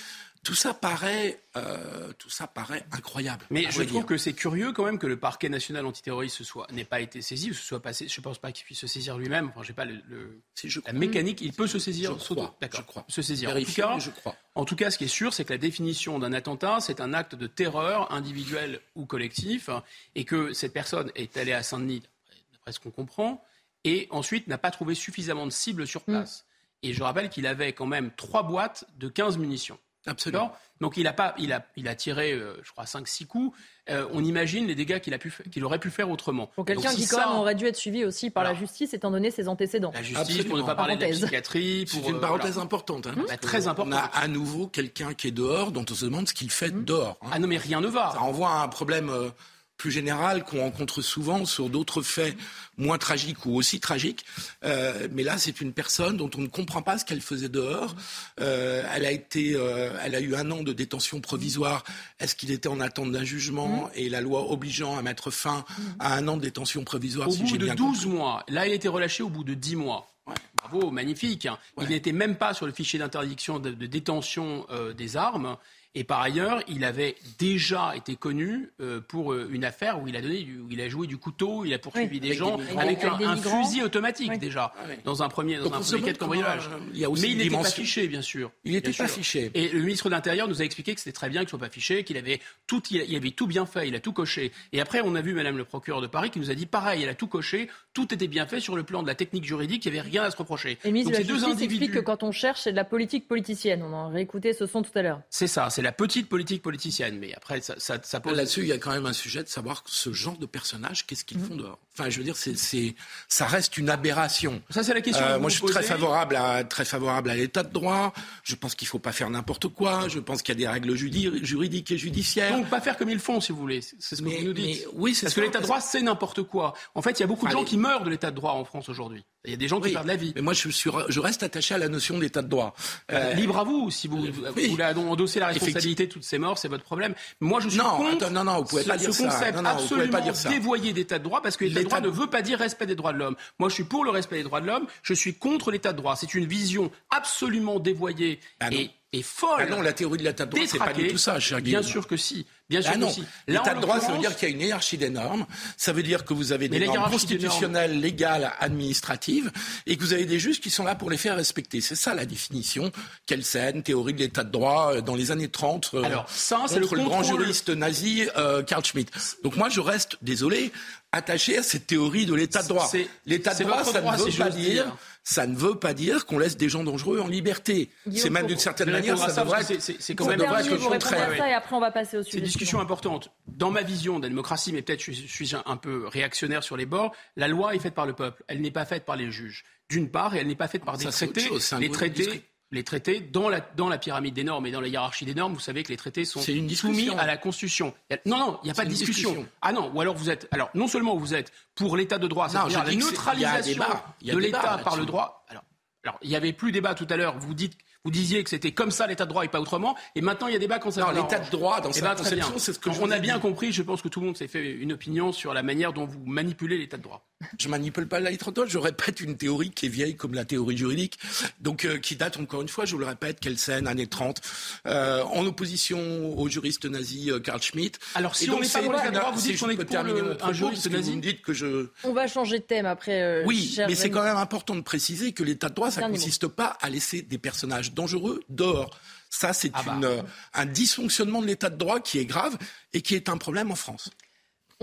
[0.43, 3.45] tout ça paraît, euh, tout ça paraît incroyable.
[3.49, 4.05] Mais je trouve dire.
[4.05, 7.21] que c'est curieux quand même que le parquet national antiterroriste se soit n'ait pas été
[7.21, 8.07] saisi, ou se soit passé.
[8.09, 9.47] Je ne pense pas qu'il puisse se saisir lui-même.
[9.55, 10.41] Enfin, j'ai pas le, le-
[10.85, 11.39] la mécanique.
[11.41, 12.13] Il peut se saisir.
[12.19, 12.81] Je s'auto- crois, D'accord.
[12.81, 13.05] je crois.
[13.07, 13.49] Se saisir.
[13.49, 14.35] En tout, Vérifier, cas, je crois.
[14.55, 17.13] en tout cas, ce qui est sûr, c'est que la définition d'un attentat, c'est un
[17.13, 19.69] acte de terreur individuel ou collectif,
[20.15, 22.03] et que cette personne est allée à Saint-Denis,
[22.51, 23.43] d'après ce qu'on comprend,
[23.85, 26.45] et ensuite n'a pas trouvé suffisamment de cibles sur place.
[26.81, 29.79] Et je rappelle qu'il avait quand même trois boîtes de 15 munitions.
[30.05, 30.51] Absolument.
[30.81, 33.57] Donc il a, pas, il a, il a tiré, euh, je crois, 5-6 coups.
[33.89, 36.47] Euh, on imagine les dégâts qu'il a pu qu'il aurait pu faire autrement.
[36.55, 38.53] Pour quelqu'un Donc, si qui, quand ça- même, aurait dû être suivi aussi par la
[38.53, 39.91] justice, étant donné ses antécédents.
[39.93, 41.85] La justice, pour ne pas parler de la psychiatrie.
[41.87, 42.65] C'est une euh, parenthèse voilà.
[42.65, 43.07] importante.
[43.07, 43.93] hein, Bah, très On importante.
[43.93, 47.17] a à nouveau quelqu'un qui est dehors, dont on se demande ce qu'il fait dehors.
[47.21, 47.29] hein.
[47.31, 48.11] Ah non, mais rien ne va.
[48.11, 49.29] Ça renvoie à un problème euh,
[49.77, 52.37] plus général qu'on rencontre souvent sur d'autres faits
[52.77, 54.25] moins tragiques ou aussi tragiques.
[54.63, 57.95] Euh, mais là, c'est une personne dont on ne comprend pas ce qu'elle faisait dehors.
[58.39, 61.83] Euh, elle a été, euh, elle a eu un an de détention provisoire.
[62.19, 65.65] Est-ce qu'il était en attente d'un jugement et la loi obligeant à mettre fin
[65.99, 68.43] à un an de détention provisoire Au si bout de bien 12 mois.
[68.47, 70.09] Là, il a été relâché au bout de 10 mois.
[70.55, 71.47] Bravo, magnifique.
[71.81, 74.65] Il n'était même pas sur le fichier d'interdiction de, de détention
[74.95, 75.57] des armes.
[75.95, 80.15] Et par ailleurs, il avait déjà été connu euh, pour euh, une affaire où il
[80.15, 82.39] a donné, du- où il a joué du couteau, il a poursuivi Oui, des avec
[82.39, 83.63] gens des avec, un, des un migrants.
[83.63, 84.73] fusil automatique déjà
[85.05, 86.69] dans un premier, dans Donc un premier cas de cambriolage.
[86.93, 88.51] il y a aussi Mais il n'était pas fiché, bien sûr.
[88.63, 89.17] Il n'était pas sûr.
[89.17, 89.51] fiché.
[89.53, 91.69] Et le ministre de l'Intérieur nous a expliqué que c'était très bien qu'il soit pas
[91.69, 94.51] fiché, qu'il avait tout, il il avait tout bien fait, il a tout coché.
[94.71, 97.03] Et après, on a vu Madame le procureur de Paris qui nous a dit pareil,
[97.03, 99.85] elle a tout coché, tout était bien fait sur le plan de la technique juridique,
[99.85, 100.79] il n'y avait rien à se reprocher.
[100.83, 101.75] Et le ministre de la deux Justice individus.
[101.83, 103.83] explique que quand on cherche, c'est de la politique politicienne.
[103.83, 105.21] On en a réécouté ce son tout à l'heure.
[105.29, 107.19] C'est ça, c'est la petite politique politicienne.
[107.19, 108.35] Mais après, ça, ça, ça pose.
[108.35, 111.25] Là-dessus, il y a quand même un sujet de savoir ce genre de personnages, qu'est-ce
[111.25, 111.79] qu'ils font dehors.
[111.97, 112.95] Enfin, je veux dire, c'est,
[113.27, 114.63] ça reste une aberration.
[114.71, 117.35] Ça, c'est la question que Euh, moi, je suis très favorable à très favorable à
[117.35, 118.13] l'état de droit.
[118.43, 120.07] Je pense qu'il faut pas faire n'importe quoi.
[120.09, 122.57] Je pense qu'il y a des règles juridiques et judiciaires.
[122.57, 123.81] Donc, pas faire comme ils font, si vous voulez.
[123.81, 124.65] C'est ce que Mais- vous nous dites.
[124.81, 126.73] mais oui, c'est Parce ça, que l'état de droit, c'est n'importe quoi.
[126.95, 127.59] En fait, il y a beaucoup de Allez.
[127.59, 129.23] gens qui meurent de l'état de droit en France aujourd'hui.
[129.45, 130.31] Il y a des gens qui Oui, perdent la vie.
[130.35, 132.73] Mais moi, je, suis, je reste attaché à la notion d'état de droit.
[133.11, 136.57] Euh, Libre à vous, si vous, vous voulez endosser la responsabilité de toutes ces morts,
[136.57, 137.13] c'est votre problème.
[137.41, 139.25] Moi, je suis Non, contre attends, non, non, vous pouvez ce, pas dire ce ça.
[139.29, 140.49] concept Non, non, vous pouvez absolument pas dire ça.
[140.49, 143.13] dévoyé d'état de droit, parce que de droit ne veut pas dire respect des droits
[143.13, 143.35] de l'homme.
[143.59, 144.87] Moi, je suis pour le respect des droits de l'homme.
[145.03, 146.15] Je suis contre l'état de droit.
[146.15, 149.59] C'est une vision absolument dévoyée Ah et, et folle.
[149.59, 151.83] Ah non, la théorie de l'état de droit, c'est pas du tout ça, cher Bien
[151.83, 152.45] sûr que si.
[152.69, 153.23] Bien sûr Ah non, que si.
[153.47, 155.45] L'état de droit, ça veut dire qu'il y a une hiérarchie des normes.
[155.77, 159.51] Ça veut dire que vous avez des normes des constitutionnelles, légales, administratives,
[159.85, 161.81] et que vous avez des juges qui sont là pour les faire respecter.
[161.81, 162.91] C'est ça la définition.
[163.27, 165.91] Kelsen, théorie de l'état de droit euh, dans les années 30.
[165.93, 169.11] euh, Alors, ça, c'est contre le le, grand juriste nazi euh, Carl Schmitt.
[169.43, 170.71] Donc moi, je reste, désolé,
[171.13, 172.87] attaché à cette théorie de l'état de droit.
[172.87, 174.97] C'est- L'état de c'est droit, ça droit, ne veut pas dire, dire.
[175.23, 177.89] ça ne veut pas dire qu'on laisse des gens dangereux en liberté.
[178.13, 181.31] C'est même d'une certaine manière, ça ça devrait être, c'est- c'est quand même- répondre contraire.
[181.31, 182.39] à ça et après on va passer au C'est sujet.
[182.39, 183.31] une discussion importante.
[183.47, 186.85] Dans ma vision de la démocratie, mais peut-être je suis, un, peu réactionnaire sur les
[186.85, 188.43] bords, la loi est faite par le peuple.
[188.47, 189.63] Elle n'est pas faite par les juges.
[189.89, 191.47] D'une part, et elle n'est pas faite par des Ça, c'est traités.
[191.47, 192.41] chose, c'est Les traités, discussion.
[192.73, 195.53] Les traités dans la, dans la pyramide des normes et dans la hiérarchie des normes,
[195.53, 197.93] vous savez que les traités sont une soumis à la Constitution.
[198.11, 199.29] A- non, non, il n'y a pas de discussion.
[199.29, 199.51] discussion.
[199.61, 200.47] Ah non, ou alors vous êtes.
[200.51, 204.15] Alors, non seulement vous êtes pour l'état de droit, c'est-à-dire la neutralisation débat.
[204.23, 205.45] De l'État par le droit.
[205.49, 205.63] Alors,
[206.03, 207.37] alors, il n'y avait plus débat tout à l'heure.
[207.37, 209.95] Vous dites, vous disiez que c'était comme ça l'état de droit et pas autrement.
[210.15, 212.53] Et maintenant, il y a débat vous l'état de droit, dans Eh sa ben, conception,
[212.57, 213.41] c'est ce que je On a bien dit.
[213.41, 213.71] compris.
[213.71, 216.21] Je pense que tout le monde s'est fait une opinion sur la manière dont vous
[216.25, 217.25] manipulez l'état de droit.
[217.59, 220.45] Je manipule pas la lettre d'ordre, je répète une théorie qui est vieille comme la
[220.45, 221.19] théorie juridique,
[221.59, 224.39] donc euh, qui date encore une fois, je vous le répète, Kelsen, années 30,
[224.87, 227.99] euh, en opposition au juriste nazi euh, Carl Schmitt.
[228.15, 229.75] Alors, si Et on donc, n'est pas pour l'état de droit, vous dites qu'on est
[229.75, 231.87] pour terminer le- mon un propos, juriste nazi Vous me dites que je...
[232.05, 233.21] On va changer de thème après.
[233.21, 236.13] euh, Oui, mais c'est quand même important de préciser que l'état de droit, ça ne
[236.13, 238.89] consiste pas à laisser des personnages dangereux dehors.
[239.29, 239.99] Ça, c'est Ah bah.
[240.03, 240.21] euh,
[240.53, 242.57] un dysfonctionnement de l'état de droit qui est grave
[242.93, 244.11] et qui est un problème en France.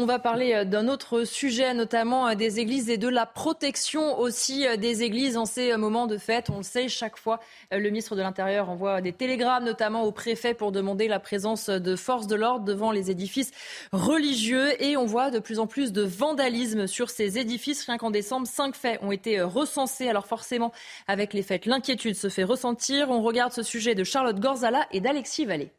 [0.02, 4.18] On va parler euh, d'un autre sujet, notamment euh, des églises et de la protection
[4.18, 6.48] aussi euh, des églises en ces moments de fête.
[6.48, 7.38] On le sait, chaque fois,
[7.70, 11.96] le ministre de l'Intérieur envoie des télégrammes, notamment au préfet, pour demander la présence de
[11.96, 13.50] forces de l'ordre devant les édifices
[13.92, 14.82] religieux.
[14.82, 17.84] Et on voit de plus en plus de vandalisme sur ces édifices.
[17.84, 20.08] Rien qu'en décembre, cinq faits ont été recensés.
[20.08, 20.72] Alors forcément,
[21.08, 23.10] avec les fêtes, l'inquiétude se fait ressentir.
[23.10, 25.72] On regarde ce sujet de Charlotte Gorzala et d'Alexis Vallée.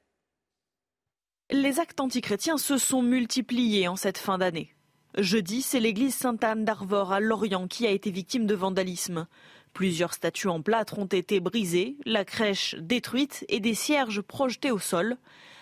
[1.54, 4.74] Les actes antichrétiens se sont multipliés en cette fin d'année.
[5.18, 9.28] Jeudi, c'est l'église Sainte-Anne d'Arvor à Lorient qui a été victime de vandalisme.
[9.74, 14.80] Plusieurs statues en plâtre ont été brisées, la crèche détruite et des cierges projetés au
[14.80, 15.18] sol.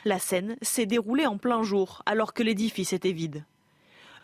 [0.05, 3.43] La scène s'est déroulée en plein jour alors que l'édifice était vide.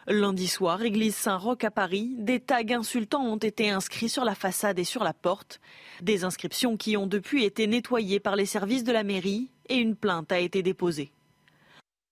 [0.05, 4.77] Lundi soir, église Saint-Roch à Paris, des tags insultants ont été inscrits sur la façade
[4.77, 5.59] et sur la porte.
[6.03, 9.95] Des inscriptions qui ont depuis été nettoyées par les services de la mairie et une
[9.95, 11.11] plainte a été déposée.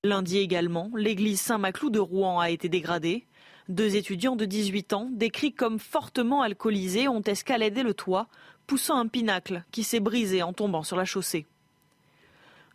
[0.06, 3.26] Lundi également, l'église Saint-Maclou de Rouen a été dégradée.
[3.70, 8.28] Deux étudiants de 18 ans, décrits comme fortement alcoolisés, ont escaladé le toit,
[8.68, 11.45] poussant un pinacle qui s'est brisé en tombant sur la chaussée.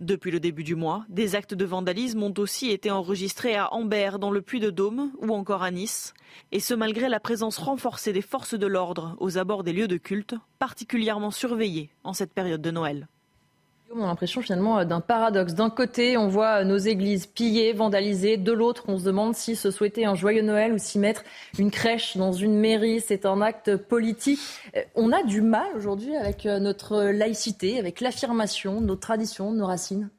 [0.01, 4.18] Depuis le début du mois, des actes de vandalisme ont aussi été enregistrés à Ambert,
[4.18, 6.14] dans le Puy-de-Dôme, ou encore à Nice,
[6.51, 9.99] et ce malgré la présence renforcée des forces de l'ordre aux abords des lieux de
[9.99, 13.07] culte, particulièrement surveillés en cette période de Noël.
[13.91, 15.55] On a l'impression finalement euh, d'un paradoxe.
[15.55, 18.36] D'un côté, on voit euh, nos églises pillées, vandalisées.
[18.36, 21.24] De l'autre, on se demande si se souhaiter un joyeux Noël ou s'y mettre
[21.59, 24.41] une crèche dans une mairie, c'est un acte politique.
[24.76, 29.66] Euh, On a du mal aujourd'hui avec notre laïcité, avec l'affirmation nos traditions, de nos
[29.66, 30.11] racines.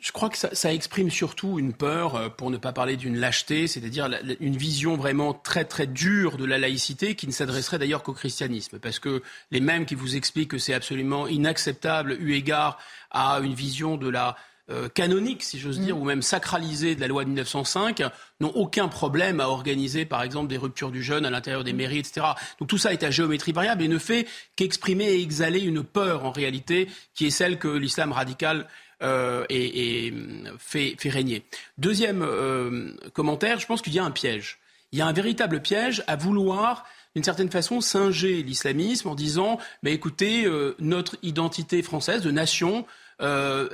[0.00, 3.18] Je crois que ça, ça exprime surtout une peur, euh, pour ne pas parler d'une
[3.18, 4.08] lâcheté, c'est-à-dire
[4.40, 8.78] une vision vraiment très très dure de la laïcité qui ne s'adresserait d'ailleurs qu'au christianisme.
[8.78, 12.78] Parce que les mêmes qui vous expliquent que c'est absolument inacceptable eu égard
[13.10, 14.36] à une vision de la
[14.70, 18.02] euh, canonique, si j'ose dire, ou même sacralisée de la loi de 1905,
[18.40, 21.98] n'ont aucun problème à organiser, par exemple, des ruptures du jeûne à l'intérieur des mairies,
[21.98, 22.26] etc.
[22.60, 26.24] Donc tout ça est à géométrie variable et ne fait qu'exprimer et exhaler une peur,
[26.24, 28.68] en réalité, qui est celle que l'islam radical
[29.02, 30.14] euh, et, et,
[30.58, 31.44] fait, régner.
[31.78, 34.58] Deuxième euh, commentaire, je pense qu'il y a un piège.
[34.92, 36.84] Il y a un véritable piège à vouloir
[37.14, 42.86] d'une certaine façon singer l'islamisme en disant mais écoutez euh, notre identité française de nation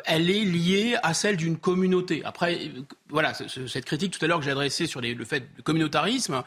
[0.04, 2.20] elle est liée à celle d'une communauté.
[2.22, 2.70] Après,
[3.08, 5.62] voilà, ce- ce- cette critique tout à l'heure que j'ai adressée sur le fait du
[5.62, 6.42] communautarisme,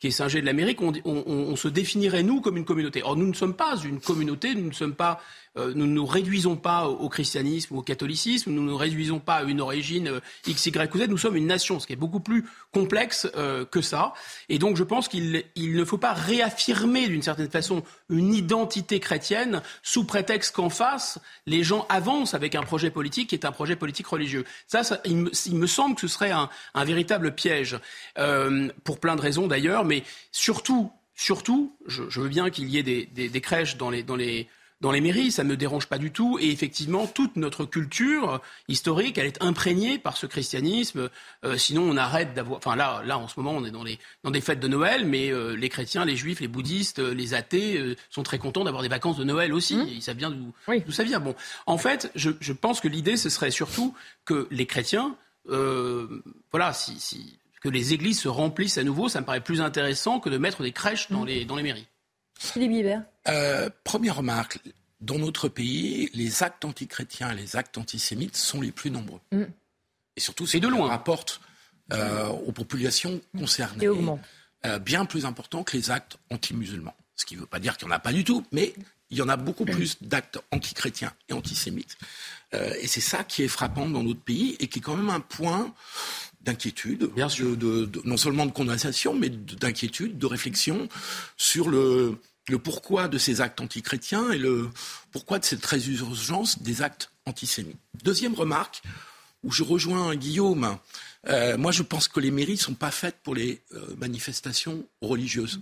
[0.00, 3.02] qui est singé de l'Amérique, on- on se définirait, nous, comme une communauté.
[3.04, 5.20] Or, nous ne sommes pas une communauté, nous ne sommes pas,
[5.56, 9.20] euh, nous ne nous réduisons pas au, christianisme ou au catholicisme, nous ne nous réduisons
[9.20, 11.92] pas à une origine euh, X, Y ou Z, nous sommes une nation, ce qui
[11.92, 14.12] est beaucoup plus complexe euh, que ça.
[14.48, 19.00] Et donc, je pense qu'il il ne faut pas réaffirmer d'une certaine façon une identité
[19.00, 23.52] chrétienne sous prétexte qu'en face, les gens avancent avec un projet politique qui est un
[23.52, 24.44] projet politique religieux.
[24.66, 26.48] Ça, il, me, semble que ce serait un,
[26.84, 27.78] véritable piège,
[28.18, 32.82] euh, pour plein de raisons d'ailleurs, mais surtout, surtout, je, veux bien qu'il y ait
[32.82, 34.48] des, crèches dans les
[34.80, 36.38] dans les mairies, ça ne me dérange pas du tout.
[36.40, 41.08] Et effectivement, toute notre culture historique, elle est imprégnée par ce christianisme.
[41.44, 42.58] Euh, sinon, on arrête d'avoir.
[42.58, 45.06] Enfin, là, là, en ce moment, on est dans, les, dans des fêtes de Noël,
[45.06, 48.82] mais euh, les chrétiens, les juifs, les bouddhistes, euh, les athées sont très contents d'avoir
[48.82, 49.76] des vacances de Noël aussi.
[49.76, 49.88] Mmh.
[49.88, 50.52] Ils savent bien d'où
[50.90, 51.20] ça vient.
[51.20, 51.34] Bon,
[51.66, 53.94] en fait, je, je pense que l'idée, ce serait surtout
[54.24, 55.16] que les chrétiens,
[55.46, 60.20] voilà, si, si, que les églises se remplissent à nouveau, ça me paraît plus intéressant
[60.20, 61.26] que de mettre des crèches dans, mmh.
[61.26, 61.86] les, dans les mairies.
[62.38, 62.72] Philippe
[63.28, 64.58] euh, première remarque.
[65.00, 69.20] Dans notre pays, les actes antichrétiens et les actes antisémites sont les plus nombreux.
[69.30, 69.44] Mm.
[70.16, 70.88] Et surtout, c'est de loin.
[70.88, 71.40] rapporte
[71.92, 73.88] euh, aux populations concernées.
[74.64, 76.96] Euh, bien plus important que les actes anti-musulmans.
[77.14, 78.74] Ce qui ne veut pas dire qu'il n'y en a pas du tout, mais
[79.10, 81.96] il y en a beaucoup plus d'actes antichrétiens et antisémites.
[82.52, 85.20] et c'est ça qui est frappant dans notre pays et qui est quand même un
[85.20, 85.72] point
[86.40, 87.10] d'inquiétude,
[88.04, 90.88] non seulement de condamnation, mais d'inquiétude, de réflexion
[91.36, 92.18] sur le,
[92.54, 94.70] pourquoi de ces actes antichrétiens et le
[95.10, 97.78] pourquoi de cette résurgence des actes antisémites.
[98.04, 98.82] Deuxième remarque,
[99.42, 100.78] où je rejoins Guillaume,
[101.28, 104.86] euh, moi je pense que les mairies ne sont pas faites pour les euh, manifestations
[105.00, 105.60] religieuses.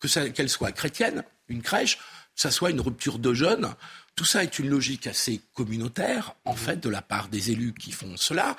[0.00, 3.72] Que qu'elles soient chrétiennes, une crèche, que ça soit une rupture de jeunes,
[4.16, 7.92] tout ça est une logique assez communautaire, en fait, de la part des élus qui
[7.92, 8.56] font cela.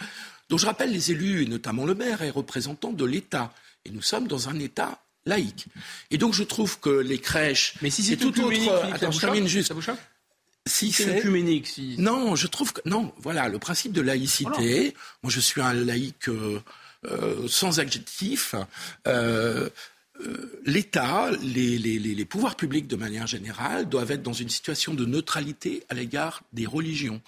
[0.49, 3.53] Donc je rappelle, les élus, et notamment le maire, est représentant de l'État.
[3.85, 5.67] Et nous sommes dans un État laïque.
[6.11, 7.75] Et donc je trouve que les crèches...
[7.81, 8.93] Mais si c'est tout autre...
[8.93, 9.73] Attends, je termine juste.
[10.65, 11.95] si c'est œcuménique, si...
[11.97, 12.81] Non, je trouve que...
[12.85, 16.61] Non, voilà, le principe de laïcité, moi je suis un laïc euh,
[17.05, 18.55] euh, sans adjectif,
[19.07, 19.69] euh,
[20.65, 25.05] l'État, les, les, les, pouvoirs publics de manière générale doivent être dans une situation de
[25.05, 27.21] neutralité à l'égard des religions.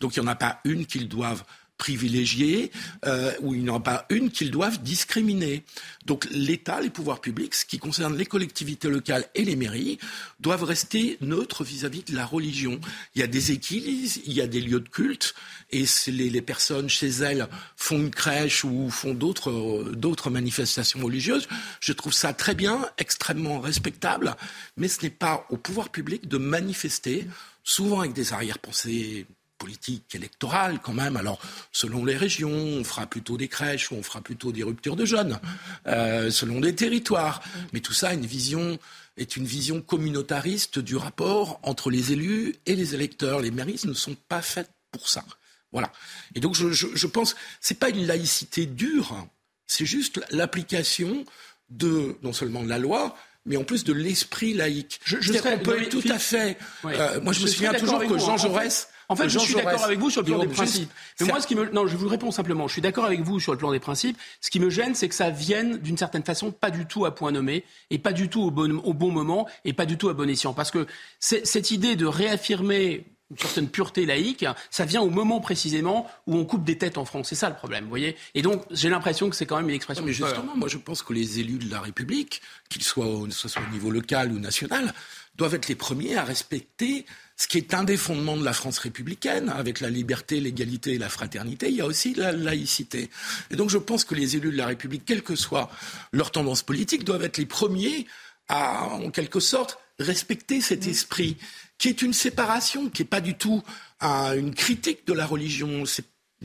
[0.00, 1.44] Donc il n'y en a pas une qu'ils doivent
[1.82, 2.70] privilégiés,
[3.06, 5.64] euh, où il n'y en a pas une qu'ils doivent discriminer.
[6.06, 9.98] Donc l'État, les pouvoirs publics, ce qui concerne les collectivités locales et les mairies,
[10.38, 12.80] doivent rester neutres vis-à-vis de la religion.
[13.16, 15.34] Il y a des équilibres, il y a des lieux de culte,
[15.72, 21.48] et les, les personnes chez elles font une crèche ou font d'autres manifestations religieuses.
[21.80, 24.36] Je trouve ça très bien, extrêmement respectable,
[24.76, 27.26] mais ce n'est pas au pouvoir public de manifester,
[27.64, 29.26] souvent avec des arrière-pensées
[29.62, 31.16] politique électorale quand même.
[31.16, 31.38] Alors,
[31.70, 35.04] selon les régions, on fera plutôt des crèches ou on fera plutôt des ruptures de
[35.04, 35.38] jeunes,
[35.86, 37.40] euh, selon les territoires.
[37.72, 38.78] Mais tout ça une vision,
[39.16, 43.40] est une vision communautariste du rapport entre les élus et les électeurs.
[43.40, 45.24] Les mairies ne sont pas faites pour ça.
[45.70, 45.92] Voilà.
[46.34, 49.26] Et donc, je, je, je pense, c'est pas une laïcité dure,
[49.66, 51.24] c'est juste l'application
[51.70, 53.16] de non seulement de la loi,
[53.46, 55.00] mais en plus de l'esprit laïque.
[55.04, 56.58] Je, je serais, tout à fait.
[56.84, 58.88] Euh, moi, je, me souviens toujours que Jean Jaurès.
[59.12, 60.90] En fait, je suis d'accord avec vous sur le plan des principes.
[61.20, 62.66] Mais moi, ce qui me, non, je vous réponds simplement.
[62.66, 64.16] Je suis d'accord avec vous sur le plan des principes.
[64.40, 67.14] Ce qui me gêne, c'est que ça vienne d'une certaine façon pas du tout à
[67.14, 70.08] point nommé et pas du tout au bon, au bon moment et pas du tout
[70.08, 70.54] à bon escient.
[70.54, 70.86] Parce que
[71.20, 76.44] cette idée de réaffirmer une certaine pureté laïque, ça vient au moment précisément où on
[76.44, 77.28] coupe des têtes en France.
[77.30, 79.74] C'est ça le problème, vous voyez Et donc, j'ai l'impression que c'est quand même une
[79.74, 80.04] expression.
[80.04, 83.72] mais justement, moi je pense que les élus de la République, qu'ils soient, soit au
[83.72, 84.92] niveau local ou national,
[85.36, 87.06] doivent être les premiers à respecter
[87.36, 90.98] ce qui est un des fondements de la France républicaine, avec la liberté, l'égalité et
[90.98, 93.10] la fraternité, il y a aussi la laïcité.
[93.50, 95.70] Et donc je pense que les élus de la République, quelle que soit
[96.12, 98.06] leur tendance politique, doivent être les premiers
[98.48, 101.36] à, en quelque sorte, respecter cet esprit,
[101.78, 103.62] qui est une séparation, qui n'est pas du tout
[104.00, 105.84] une critique de la religion.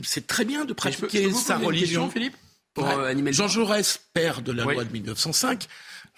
[0.02, 2.10] C'est très bien de pratiquer sa religion.
[2.10, 2.36] Philippe?
[2.78, 5.66] Euh, Jean Jaurès, père de la loi de 1905,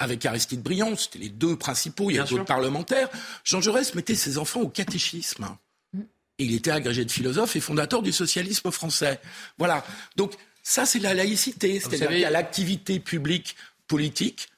[0.00, 3.08] avec Aristide Briand, c'était les deux principaux, il y a d'autres parlementaires.
[3.44, 5.46] Jean Jaurès mettait ses enfants au catéchisme.
[5.94, 9.20] Et il était agrégé de philosophe et fondateur du socialisme français.
[9.58, 9.84] Voilà.
[10.16, 10.32] Donc,
[10.62, 11.78] ça, c'est la laïcité.
[11.80, 13.56] C'est-à-dire qu'il y a l'activité publique
[13.86, 14.48] politique,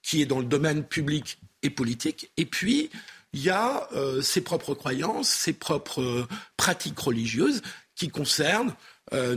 [0.00, 2.30] qui est dans le domaine public et politique.
[2.36, 2.90] Et puis,
[3.32, 7.62] il y a euh, ses propres croyances, ses propres euh, pratiques religieuses
[7.96, 8.74] qui concernent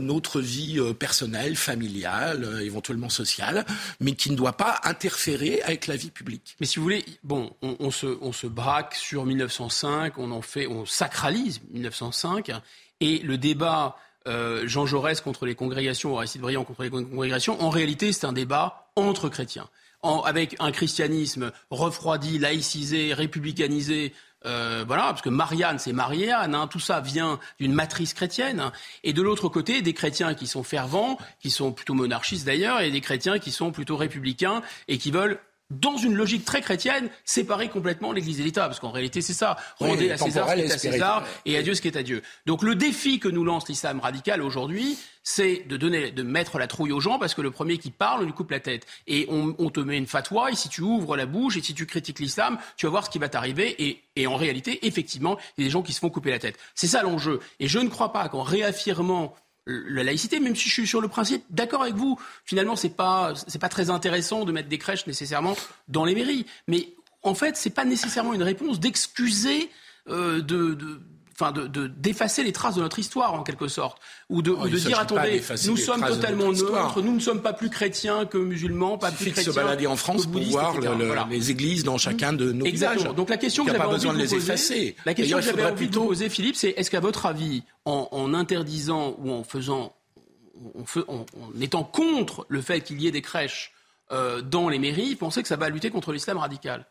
[0.00, 3.64] notre vie euh, personnelle, familiale, euh, éventuellement sociale,
[4.00, 6.56] mais qui ne doit pas interférer avec la vie publique.
[6.60, 10.66] Mais si vous voulez, bon, on, se, on se braque sur 1905, on en fait,
[10.66, 12.52] on sacralise 1905,
[13.00, 13.96] et le débat
[14.64, 18.90] Jean Jaurès contre les congrégations, Aristide Briand contre les congrégations, en réalité, c'est un débat
[18.94, 19.68] entre chrétiens.
[20.02, 24.12] avec un christianisme refroidi, laïcisé, républicanisé,
[24.46, 28.60] euh, voilà, parce que Marianne, c'est Marianne, hein, tout ça vient d'une matrice chrétienne.
[28.60, 28.72] Hein.
[29.02, 32.90] et de l'autre côté, des chrétiens qui sont fervents, qui sont plutôt monarchistes d'ailleurs, et
[32.90, 35.40] des chrétiens qui sont plutôt républicains et qui veulent
[35.70, 39.56] dans une logique très chrétienne, séparer complètement l'Église et l'État, parce qu'en réalité c'est ça,
[39.78, 42.02] rendez à César ce qui est à César et à Dieu ce qui est à
[42.02, 42.22] Dieu.
[42.46, 46.66] Donc le défi que nous lance l'islam radical aujourd'hui, c'est de donner, de mettre la
[46.66, 48.86] trouille aux gens, parce que le premier qui parle, on lui coupe la tête.
[49.06, 51.84] Et on, te met une fatwa, et si tu ouvres la bouche, et si tu
[51.84, 55.62] critiques l'islam, tu vas voir ce qui va t'arriver, et, et en réalité, effectivement, il
[55.62, 56.58] y a des gens qui se font couper la tête.
[56.74, 57.40] C'est ça l'enjeu.
[57.60, 59.34] Et je ne crois pas qu'en réaffirmant
[59.68, 62.18] la laïcité, même si je suis sur le principe d'accord avec vous.
[62.44, 65.56] Finalement, c'est pas c'est pas très intéressant de mettre des crèches nécessairement
[65.88, 69.70] dans les mairies, mais en fait, c'est pas nécessairement une réponse d'excuser
[70.08, 70.78] euh, de
[71.40, 73.98] enfin de d'effacer les traces de notre histoire en quelque sorte,
[74.28, 77.70] ou de, oh, de dire attendez, nous sommes totalement neutres, nous ne sommes pas plus
[77.70, 79.52] chrétiens que musulmans, pas plus chrétiens.
[79.52, 80.74] se balader en France pour voir
[81.30, 83.12] les églises dans chacun de nos Exactement.
[83.12, 84.96] Donc la question que j'avais envie de les effacer.
[85.04, 86.02] La question que j'avais envie plutôt...
[86.02, 89.94] de poser, Philippe, c'est est-ce qu'à votre avis, en, en, interdisant ou en faisant,
[91.06, 93.72] en, en, étant contre le fait qu'il y ait des crèches
[94.10, 96.86] euh, dans les mairies, vous pensez que ça va lutter contre l'islam radical?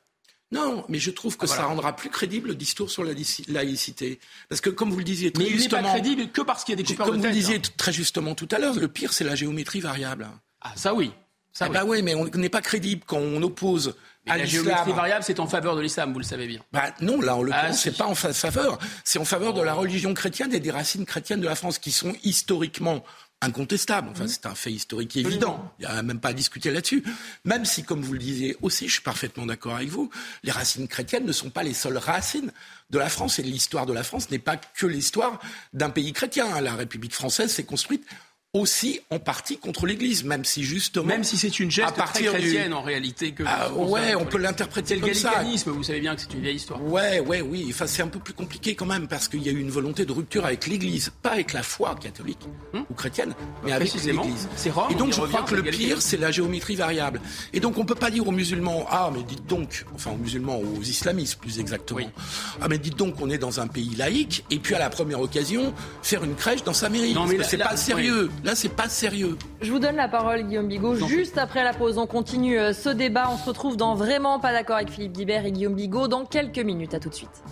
[0.52, 3.14] Non, mais je trouve que ah, ça rendra plus crédible le discours sur la
[3.50, 4.20] laïcité.
[4.48, 5.82] Parce que, comme vous le disiez très mais justement...
[5.82, 7.62] il n'est pas crédible que parce qu'il y a des coupeurs Comme vous le disiez
[7.62, 10.28] très justement tout à l'heure, le pire, c'est la géométrie variable.
[10.62, 11.12] Ah, ça oui.
[11.52, 11.74] Ça, ah, oui.
[11.74, 13.96] Bah oui, mais on n'est pas crédible quand on oppose
[14.28, 16.62] à la géométrie variable, c'est en faveur de l'islam, vous le savez bien.
[16.72, 18.78] Bah non, là, en le ah, c'est pas en faveur.
[19.04, 21.92] C'est en faveur de la religion chrétienne et des racines chrétiennes de la France qui
[21.92, 23.04] sont historiquement
[23.42, 24.10] incontestable.
[24.12, 24.30] Enfin, mmh.
[24.30, 25.72] c'est un fait historique évident.
[25.80, 27.04] Il n'y a même pas à discuter là-dessus.
[27.46, 30.10] Même si, comme vous le disiez aussi, je suis parfaitement d'accord avec vous,
[30.44, 32.52] les racines chrétiennes ne sont pas les seules racines
[32.90, 35.40] de la France et l'histoire de la France n'est pas que l'histoire
[35.74, 36.62] d'un pays chrétien.
[36.62, 38.06] La République française s'est construite
[38.58, 42.74] aussi en partie contre l'Église, même si justement, même si c'est une geste très chrétienne
[42.74, 45.44] en réalité que ah, ouais, on peut l'interpréter comme ça.
[45.44, 46.84] Le vous savez bien que c'est une vieille histoire.
[46.84, 47.68] Ouais, ouais, oui.
[47.70, 50.06] Enfin, c'est un peu plus compliqué quand même parce qu'il y a eu une volonté
[50.06, 52.40] de rupture avec l'Église, pas avec la foi catholique
[52.74, 53.34] hmm ou chrétienne,
[53.66, 54.48] mais avec l'Église.
[54.56, 57.20] C'est Et donc, je crois que le pire, c'est la géométrie variable.
[57.54, 60.60] Et donc, on peut pas dire aux musulmans, ah, mais dites donc, enfin aux musulmans,
[60.60, 62.10] aux islamistes plus exactement,
[62.62, 65.20] ah, mais dites donc, on est dans un pays laïque, et puis à la première
[65.20, 67.14] occasion, faire une crèche dans sa mairie.
[67.14, 68.30] Non, mais c'est pas sérieux.
[68.48, 69.38] Là, c'est pas sérieux.
[69.60, 70.96] Je vous donne la parole, Guillaume Bigot.
[70.96, 73.30] Juste après la pause, on continue euh, ce débat.
[73.30, 76.60] On se retrouve dans Vraiment pas d'accord avec Philippe Guibert et Guillaume Bigot dans quelques
[76.60, 76.94] minutes.
[76.94, 77.44] À tout de suite.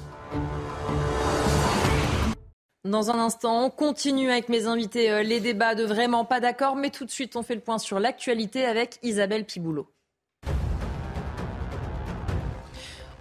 [2.86, 6.78] Dans un instant, on continue avec mes invités euh, les débats de Vraiment pas d'accord,
[6.78, 9.90] mais tout de suite, on fait le point sur l'actualité avec Isabelle Piboulot.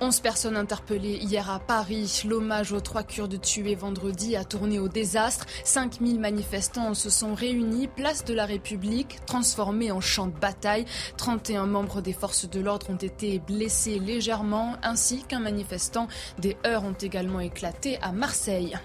[0.04, 2.24] 11 personnes interpellées hier à Paris.
[2.28, 5.46] L'hommage aux trois Kurdes tués vendredi a tourné au désastre.
[5.64, 10.84] 5000 manifestants se sont réunis, place de la République, transformée en champ de bataille.
[11.16, 16.06] 31 membres des forces de l'ordre ont été blessés légèrement, ainsi qu'un manifestant.
[16.38, 18.76] Des heurts ont également éclaté à Marseille.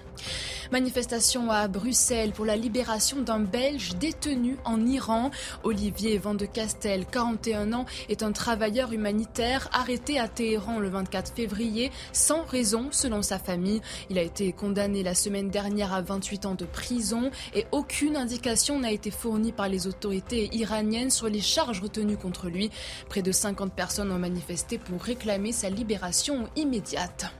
[0.72, 5.32] Manifestation à Bruxelles pour la libération d'un Belge détenu en Iran.
[5.64, 11.32] Olivier Van de Castel, 41 ans, est un travailleur humanitaire arrêté à Téhéran le 24
[11.34, 13.80] février sans raison selon sa famille.
[14.10, 18.78] Il a été condamné la semaine dernière à 28 ans de prison et aucune indication
[18.78, 22.70] n'a été fournie par les autorités iraniennes sur les charges retenues contre lui.
[23.08, 27.32] Près de 50 personnes ont manifesté pour réclamer sa libération immédiate.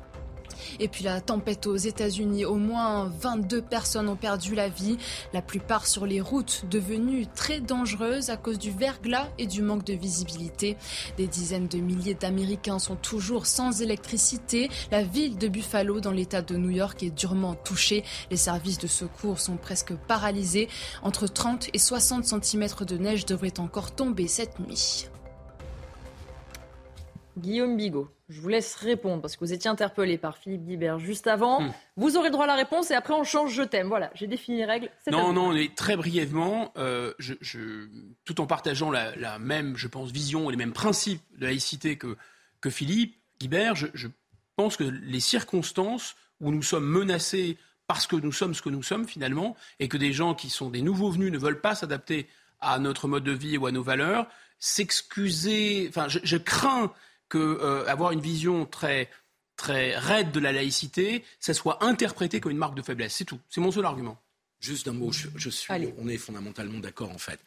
[0.80, 4.96] Et puis la tempête aux États-Unis, au moins 22 personnes ont perdu la vie,
[5.34, 9.84] la plupart sur les routes devenues très dangereuses à cause du verglas et du manque
[9.84, 10.78] de visibilité.
[11.18, 14.70] Des dizaines de milliers d'Américains sont toujours sans électricité.
[14.90, 18.02] La ville de Buffalo, dans l'État de New York, est durement touchée.
[18.30, 20.68] Les services de secours sont presque paralysés.
[21.02, 25.08] Entre 30 et 60 cm de neige devraient encore tomber cette nuit.
[27.36, 28.08] Guillaume Bigot.
[28.30, 31.62] Je vous laisse répondre parce que vous étiez interpellé par Philippe Guibert juste avant.
[31.62, 31.72] Hmm.
[31.96, 33.88] Vous aurez le droit à la réponse et après on change je t'aime.
[33.88, 34.88] Voilà, j'ai défini les règles.
[35.10, 37.34] Non, non, mais très brièvement, euh, je,
[38.24, 42.16] tout en partageant la, même, je pense, vision et les mêmes principes de laïcité que,
[42.60, 44.06] que Philippe Guibert, je, je
[44.54, 47.58] pense que les circonstances où nous sommes menacés
[47.88, 50.70] parce que nous sommes ce que nous sommes finalement, et que des gens qui sont
[50.70, 52.28] des nouveaux venus ne veulent pas s'adapter
[52.60, 54.28] à notre mode de vie ou à nos valeurs,
[54.60, 56.92] s'excuser, enfin je crains
[57.30, 59.08] que euh, avoir une vision très
[59.56, 63.14] très raide de la laïcité, ça soit interprété comme une marque de faiblesse.
[63.14, 63.40] C'est tout.
[63.48, 64.18] C'est mon seul argument.
[64.58, 67.40] Juste un mot, je, suis, on est fondamentalement d'accord en fait.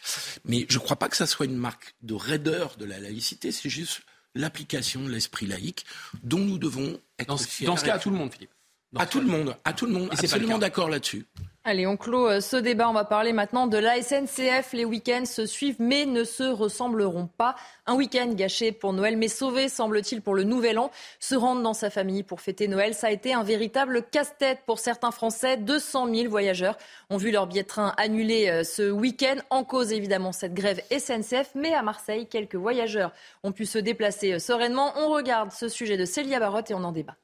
[0.45, 3.51] Mais je ne crois pas que ça soit une marque de raideur de la laïcité,
[3.51, 4.01] c'est juste
[4.33, 5.85] l'application de l'esprit laïque
[6.23, 7.67] dont nous devons être dans, fiers.
[7.67, 8.49] Dans ce cas, à tout le monde, Philippe.
[8.97, 11.25] À tout le monde, à tout le monde, absolument d'accord là-dessus.
[11.65, 12.89] Allez, on clôt euh, ce débat.
[12.89, 14.73] On va parler maintenant de la SNCF.
[14.73, 17.55] Les week-ends se suivent mais ne se ressembleront pas.
[17.85, 20.91] Un week-end gâché pour Noël, mais sauvé, semble-t-il, pour le nouvel an.
[21.21, 24.77] Se rendre dans sa famille pour fêter Noël, ça a été un véritable casse-tête pour
[24.77, 25.55] certains Français.
[25.55, 26.77] 200 000 voyageurs
[27.09, 29.37] ont vu leur billet de train annulé euh, ce week-end.
[29.49, 31.51] En cause, évidemment, cette grève SNCF.
[31.55, 33.13] Mais à Marseille, quelques voyageurs
[33.43, 34.91] ont pu se déplacer euh, sereinement.
[34.97, 37.15] On regarde ce sujet de Célia Barotte et on en débat.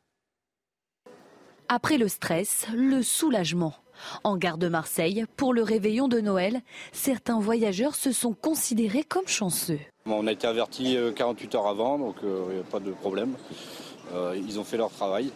[1.72, 3.76] Après le stress, le soulagement.
[4.24, 6.62] En gare de Marseille, pour le réveillon de Noël,
[6.94, 9.78] certains voyageurs se sont considérés comme chanceux.
[10.08, 12.90] On a été avertis 48 euh, heures avant, donc il euh, n'y a pas de
[12.90, 13.36] problème.
[14.16, 15.32] Euh, ils ont fait leur travail.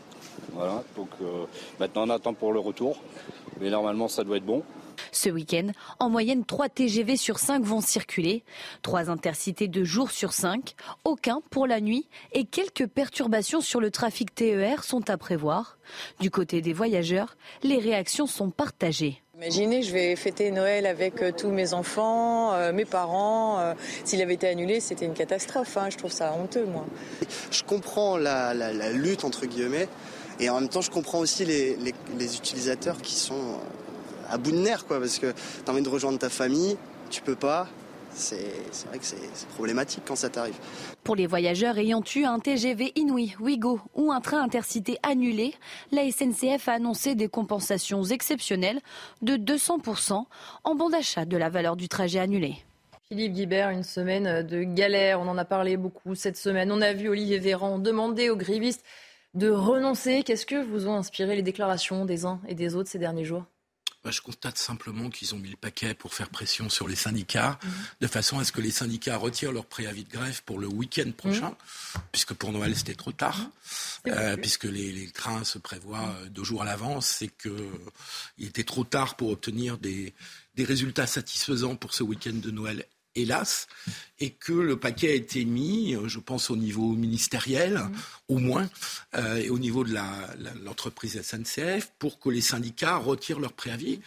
[0.53, 1.09] Voilà, donc
[1.79, 2.97] maintenant on attend pour le retour.
[3.61, 4.63] Mais normalement ça doit être bon.
[5.11, 8.43] Ce week-end, en moyenne, 3 TGV sur 5 vont circuler,
[8.81, 13.91] 3 intercités de jour sur 5, aucun pour la nuit et quelques perturbations sur le
[13.91, 15.77] trafic TER sont à prévoir.
[16.19, 19.23] Du côté des voyageurs, les réactions sont partagées.
[19.35, 23.59] Imaginez, je vais fêter Noël avec euh, tous mes enfants, euh, mes parents.
[23.59, 23.73] Euh,
[24.05, 25.75] s'il avait été annulé, c'était une catastrophe.
[25.75, 25.89] Hein.
[25.89, 26.85] Je trouve ça honteux, moi.
[27.49, 28.53] Je comprends la,
[28.91, 29.89] lutte, entre guillemets,
[30.39, 31.77] et en même temps, je comprends aussi les,
[32.17, 33.59] les utilisateurs qui sont
[34.33, 35.37] à bout de nerfs, quoi, parce que tu
[35.67, 36.75] as envie de rejoindre ta famille,
[37.11, 37.67] tu peux pas.
[38.15, 38.37] C'est
[38.87, 40.55] vrai que c'est problématique quand ça t'arrive.
[41.03, 45.53] Pour les voyageurs ayant eu un TGV Inouï, Ouigo ou un train intercité annulé,
[45.91, 48.81] la SNCF a annoncé des compensations exceptionnelles
[49.21, 50.25] de 200%
[50.63, 52.57] en bon d'achat de la valeur du trajet annulé.
[53.09, 56.71] Philippe Guibert, une semaine de galère, on en a parlé beaucoup cette semaine.
[56.71, 58.83] On a vu Olivier Véran demander aux grévistes
[59.33, 60.21] de renoncer.
[60.23, 63.43] Qu'est-ce que vous ont inspiré les déclarations des uns et des autres ces derniers jours?
[64.03, 67.57] Bah, je constate simplement qu'ils ont mis le paquet pour faire pression sur les syndicats,
[67.63, 67.71] mhm.
[68.01, 71.09] de façon à ce que les syndicats retirent leur préavis de grève pour le week-end
[71.15, 72.01] prochain, mhm.
[72.11, 73.39] puisque pour Noël c'était trop tard,
[74.05, 74.13] mhm.
[74.13, 78.83] euh, puisque les, trains se prévoient euh, deux jours à l'avance, et qu'il était trop
[78.83, 80.13] tard pour obtenir des,
[80.55, 83.67] des résultats satisfaisants pour ce week-end de Noël hélas,
[84.19, 87.81] et que le paquet a été mis, euh, je pense au niveau ministériel,
[88.27, 88.69] au moins,
[89.15, 89.93] euh, et au niveau de
[90.63, 93.99] l'entreprise SNCF, pour que les syndicats retirent leur préavis,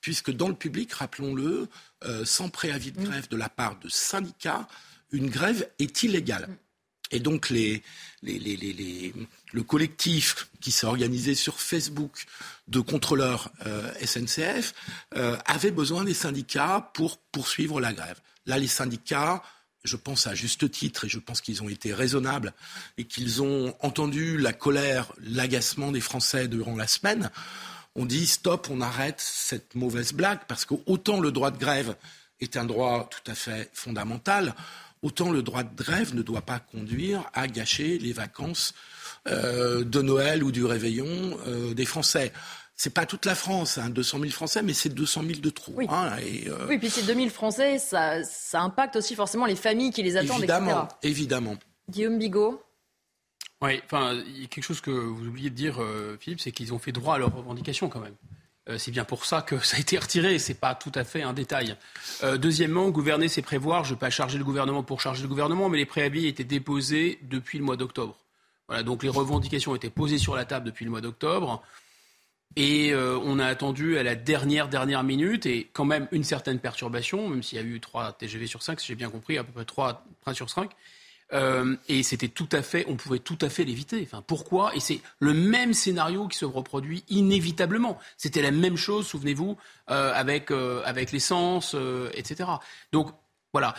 [0.00, 1.68] puisque dans le public, rappelons-le,
[2.04, 4.68] euh, sans préavis de grève de la part de syndicats,
[5.12, 6.48] une grève est illégale.
[7.10, 7.82] Et donc les,
[8.22, 12.24] le collectif qui s'est organisé sur Facebook
[12.66, 13.52] de contrôleurs
[14.04, 14.74] SNCF
[15.12, 18.20] avait besoin des syndicats pour poursuivre la grève.
[18.46, 19.42] Là, les syndicats,
[19.84, 22.52] je pense à juste titre, et je pense qu'ils ont été raisonnables,
[22.98, 27.30] et qu'ils ont entendu la colère, l'agacement des Français durant la semaine,
[27.94, 31.96] on dit stop, on arrête cette mauvaise blague, parce que autant le droit de grève
[32.40, 34.54] est un droit tout à fait fondamental,
[35.02, 38.74] autant le droit de grève ne doit pas conduire à gâcher les vacances
[39.28, 42.32] euh, de Noël ou du réveillon euh, des Français
[42.76, 45.72] c'est pas toute la France, hein, 200 000 Français, mais c'est 200 000 de trop.
[45.76, 46.66] Oui, hein, et, euh...
[46.68, 50.16] oui puis ces 2 000 Français, ça, ça, impacte aussi forcément les familles qui les
[50.16, 51.56] attendent, évidemment, Évidemment.
[51.88, 52.62] Guillaume Bigot
[53.62, 56.52] Oui, enfin, il y a quelque chose que vous oubliez de dire, euh, Philippe, c'est
[56.52, 58.16] qu'ils ont fait droit à leurs revendications quand même.
[58.68, 61.22] Euh, c'est bien pour ça que ça a été retiré, c'est pas tout à fait
[61.22, 61.76] un détail.
[62.22, 63.84] Euh, deuxièmement, gouverner, c'est prévoir.
[63.84, 66.44] Je ne vais pas charger le gouvernement pour charger le gouvernement, mais les préavis étaient
[66.44, 68.16] déposés depuis le mois d'octobre.
[68.66, 71.62] Voilà, donc les revendications été posées sur la table depuis le mois d'octobre.
[72.56, 76.60] Et euh, on a attendu à la dernière, dernière minute et quand même une certaine
[76.60, 79.44] perturbation, même s'il y a eu 3 TGV sur 5, si j'ai bien compris, à
[79.44, 80.70] peu près 3 trains sur 5.
[81.32, 84.00] Euh, et c'était tout à fait, on pouvait tout à fait l'éviter.
[84.04, 84.74] Enfin, pourquoi?
[84.76, 87.98] Et c'est le même scénario qui se reproduit inévitablement.
[88.16, 89.56] C'était la même chose, souvenez-vous,
[89.90, 91.74] euh, avec, avec l'essence,
[92.12, 92.50] etc.
[92.92, 93.10] Donc
[93.52, 93.74] voilà,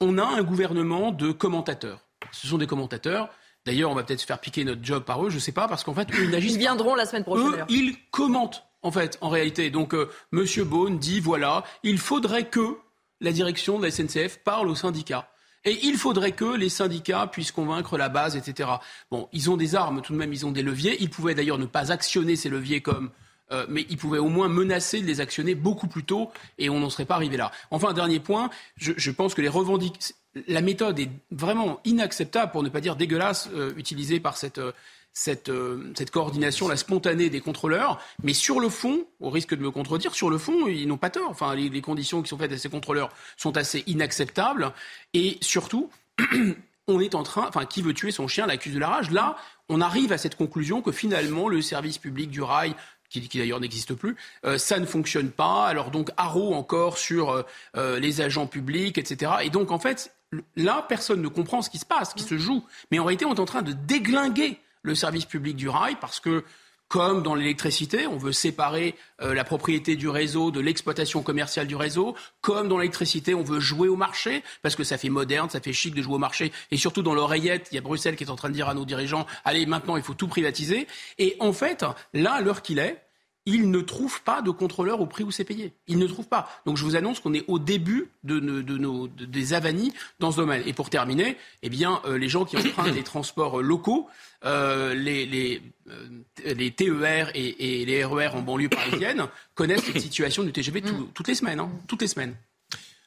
[0.00, 2.00] on a un gouvernement de commentateurs.
[2.32, 3.30] Ce sont des commentateurs
[3.68, 5.68] D'ailleurs, on va peut-être se faire piquer notre job par eux, je ne sais pas,
[5.68, 7.60] parce qu'en fait, eux, ils n'agissent Ils viendront la semaine prochaine.
[7.60, 9.68] Eux, ils commentent, en fait, en réalité.
[9.68, 10.00] Donc, M.
[10.00, 12.78] Euh, Monsieur Beaune dit, voilà, il faudrait que
[13.20, 15.28] la direction de la SNCF parle aux syndicats.
[15.66, 18.70] Et il faudrait que les syndicats puissent convaincre la base, etc.
[19.10, 20.96] Bon, ils ont des armes tout de même, ils ont des leviers.
[21.02, 23.10] Ils pouvaient d'ailleurs ne pas actionner ces leviers comme
[23.52, 26.80] euh, mais ils pouvaient au moins menacer de les actionner beaucoup plus tôt et on
[26.80, 27.50] n'en serait pas arrivé là.
[27.70, 30.14] Enfin, un dernier point, je, pense que les revendications
[30.46, 34.72] la méthode est vraiment inacceptable, pour ne pas dire dégueulasse, euh, utilisée par cette, euh,
[35.14, 38.00] cette, coordination, la spontanée des contrôleurs.
[38.22, 41.10] Mais sur le fond, au risque de me contredire, sur le fond, ils n'ont pas
[41.10, 41.30] tort.
[41.30, 44.72] Enfin, les, conditions qui sont faites à ces contrôleurs sont assez inacceptables.
[45.14, 45.90] Et surtout,
[46.88, 49.10] on est en train, enfin, qui veut tuer son chien l'accuse de la rage?
[49.10, 49.36] Là,
[49.68, 52.74] on arrive à cette conclusion que finalement, le service public du rail
[53.08, 55.66] qui, d'ailleurs n'existe plus, euh, ça ne fonctionne pas.
[55.66, 57.42] Alors donc haro encore sur euh,
[57.76, 59.32] euh, les agents publics, etc.
[59.42, 60.12] Et donc en fait,
[60.56, 62.64] là, personne ne comprend ce qui se passe, ce qui se joue.
[62.90, 66.20] Mais en réalité, on est en train de déglinguer le service public du rail parce
[66.20, 66.44] que
[66.88, 71.76] comme dans l'électricité, on veut séparer euh, la propriété du réseau de l'exploitation commerciale du
[71.76, 75.60] réseau, comme dans l'électricité, on veut jouer au marché, parce que ça fait moderne, ça
[75.60, 78.24] fait chic de jouer au marché, et surtout dans l'oreillette, il y a Bruxelles qui
[78.24, 80.86] est en train de dire à nos dirigeants, allez, maintenant, il faut tout privatiser.
[81.18, 81.84] Et en fait,
[82.14, 83.07] là, à l'heure qu'il est,
[83.48, 85.72] il ne trouve pas de contrôleur au prix où c'est payé.
[85.86, 86.50] Il ne trouve pas.
[86.66, 90.62] Donc je vous annonce qu'on est au début de, nos, des avanies dans ce domaine.
[90.66, 94.06] Et pour terminer, eh bien, euh, les gens qui empruntent les transports locaux,
[94.44, 100.42] euh, les, les, euh, les, TER et, les RER en banlieue parisienne connaissent cette situation
[100.42, 100.82] du TGV
[101.14, 101.60] toutes les semaines.
[101.60, 102.34] Hein, toutes les semaines.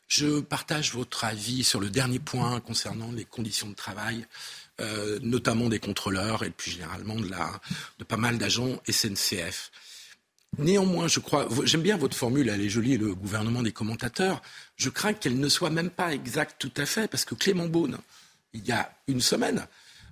[0.07, 4.25] Je partage votre avis sur le dernier point concernant les conditions de travail.
[5.21, 7.61] notamment des contrôleurs et plus généralement de, la,
[7.99, 9.71] de pas mal d'agents SNCF.
[10.57, 14.41] Néanmoins, je crois, j'aime bien votre formule, elle est jolie, le gouvernement des commentateurs.
[14.75, 17.97] Je crains qu'elle ne soit même pas exacte tout à fait, parce que Clément Beaune,
[18.53, 19.65] il y a une semaine,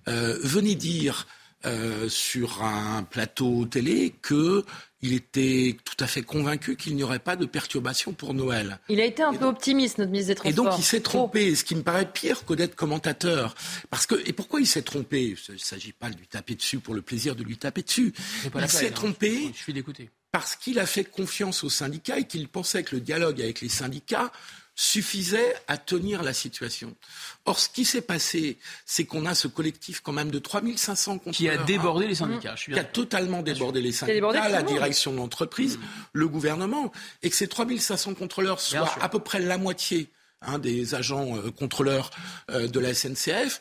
[0.07, 1.28] euh, venait dire
[1.66, 7.36] euh, sur un plateau télé qu'il était tout à fait convaincu qu'il n'y aurait pas
[7.36, 8.80] de perturbation pour Noël.
[8.88, 10.66] Il a été un peu optimiste, notre ministre des Transports.
[10.66, 13.56] Et donc il s'est trompé, ce qui me paraît pire que d'être commentateur.
[13.90, 15.36] Parce que, et pourquoi il s'est trompé?
[15.49, 18.14] Il ne s'agit pas de lui taper dessus pour le plaisir de lui taper dessus.
[18.56, 18.91] il s'est hein.
[18.94, 19.52] trompé.
[19.53, 23.01] Je suis d'écouter parce qu'il a fait confiance aux syndicats et qu'il pensait que le
[23.01, 24.31] dialogue avec les syndicats
[24.76, 26.95] suffisait à tenir la situation.
[27.43, 31.35] Or, ce qui s'est passé, c'est qu'on a ce collectif quand même de 3500 contrôleurs.
[31.35, 32.56] Qui a débordé les syndicats.
[32.56, 35.81] qui a totalement débordé les syndicats, la direction de l'entreprise, mmh.
[36.14, 36.93] le gouvernement,
[37.23, 40.11] et que ces 3500 contrôleurs soient à peu près la moitié
[40.41, 42.11] hein, des agents euh, contrôleurs
[42.49, 43.60] euh, de la SNCF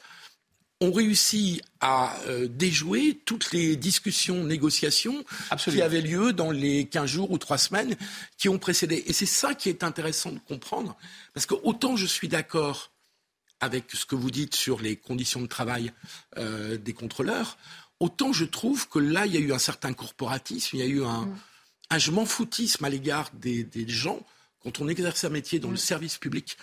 [0.81, 5.25] ont réussi à euh, déjouer toutes les discussions, négociations
[5.57, 7.97] qui avaient lieu dans les 15 jours ou 3 semaines
[8.37, 9.03] qui ont précédé.
[9.07, 10.97] Et c'est ça qui est intéressant de comprendre,
[11.35, 12.93] parce que autant je suis d'accord
[13.61, 15.93] avec ce que vous dites sur les conditions de travail
[16.37, 17.59] euh, des contrôleurs,
[17.99, 20.87] autant je trouve que là, il y a eu un certain corporatisme, il y a
[20.87, 21.39] eu un, mm.
[21.91, 24.25] un je m'en foutisme à l'égard des, des gens
[24.63, 26.57] quand on exerce un métier dans le service public,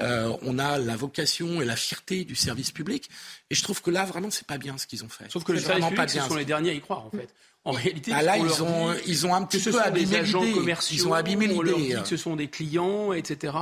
[0.00, 3.10] euh, on a la vocation et la fierté du service public.
[3.50, 5.30] Et je trouve que là, vraiment, c'est pas bien ce qu'ils ont fait.
[5.30, 7.28] Sauf que les services publics, ce sont les derniers à y croire, en fait.
[7.64, 11.06] En réalité, ah là, ils ont, ils ont un petit peu abîmé agents commerciaux, ils
[11.06, 13.54] ont abîmé On leur dit que ce sont des clients, etc.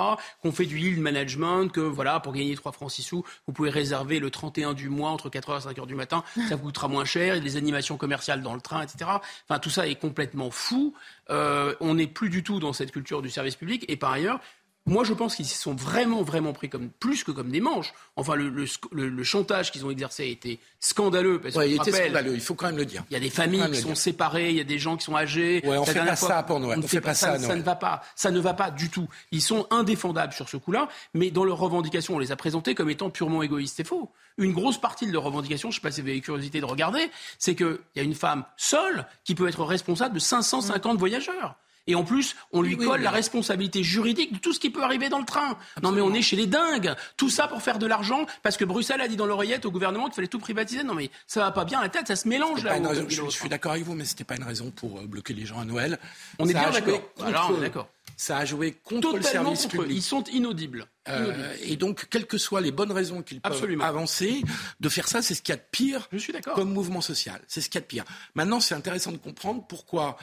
[0.43, 3.69] Qu'on fait du yield management, que voilà, pour gagner 3 francs 6 sous, vous pouvez
[3.69, 7.05] réserver le 31 du mois entre 4h et 5h du matin, ça vous coûtera moins
[7.05, 9.11] cher, il y a des animations commerciales dans le train, etc.
[9.49, 10.95] Enfin, tout ça est complètement fou.
[11.29, 13.85] Euh, on n'est plus du tout dans cette culture du service public.
[13.89, 14.41] Et par ailleurs,
[14.87, 17.93] moi, je pense qu'ils se sont vraiment, vraiment pris comme plus que comme des manches.
[18.17, 21.41] Enfin, le, le, chantage qu'ils ont exercé a été scandaleux.
[21.41, 22.35] Parce il était scandaleux.
[22.35, 23.05] Il faut quand même le dire.
[23.11, 25.17] Il y a des familles qui sont séparées, il y a des gens qui sont
[25.17, 25.61] âgés.
[25.65, 26.81] Ouais, on fait pas ça pour Noël.
[26.83, 27.39] On, fait, pas, ça.
[27.39, 28.03] Ça ne va pas.
[28.17, 29.07] Ça ne va pas du tout.
[29.33, 32.91] Ils sont indéfendables sur ce coup-là, mais dans leurs revendications, on les a présentés comme
[32.91, 33.77] étant purement égoïstes.
[33.77, 34.11] C'est faux.
[34.39, 36.65] Une grosse partie de leurs revendications, je ne sais pas si vous avez curiosité de
[36.65, 41.57] regarder, c'est qu'il y a une femme seule qui peut être responsable de 550 voyageurs.
[41.87, 45.09] Et en plus, on lui colle la responsabilité juridique de tout ce qui peut arriver
[45.09, 45.57] dans le train.
[45.83, 46.95] Non mais on est chez les dingues.
[47.17, 50.05] Tout ça pour faire de l'argent parce que Bruxelles a dit dans l'oreillette au gouvernement
[50.07, 50.83] qu'il fallait tout privatiser.
[50.83, 52.77] Non mais ça va pas bien la tête, ça se mélange là.
[53.09, 55.61] je, suis d'accord avec vous, mais c'était pas une raison pour euh, bloquer les gens
[55.61, 55.99] à Noël.
[56.39, 57.01] On est bien d'accord.
[57.25, 57.89] Alors, d'accord.
[58.17, 59.97] Ça a joué contre le service public.
[59.97, 60.87] Ils sont inaudibles.
[61.09, 64.43] Euh, et donc, quelles que soient les bonnes raisons qu'ils peuvent avancer,
[64.79, 67.41] de faire ça, c'est ce qu'il y a de pire Je suis comme mouvement social.
[67.49, 68.05] C'est ce qu'il y a de pire.
[68.35, 70.19] Maintenant, c'est intéressant de comprendre pourquoi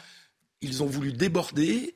[0.62, 1.96] ils ont voulu déborder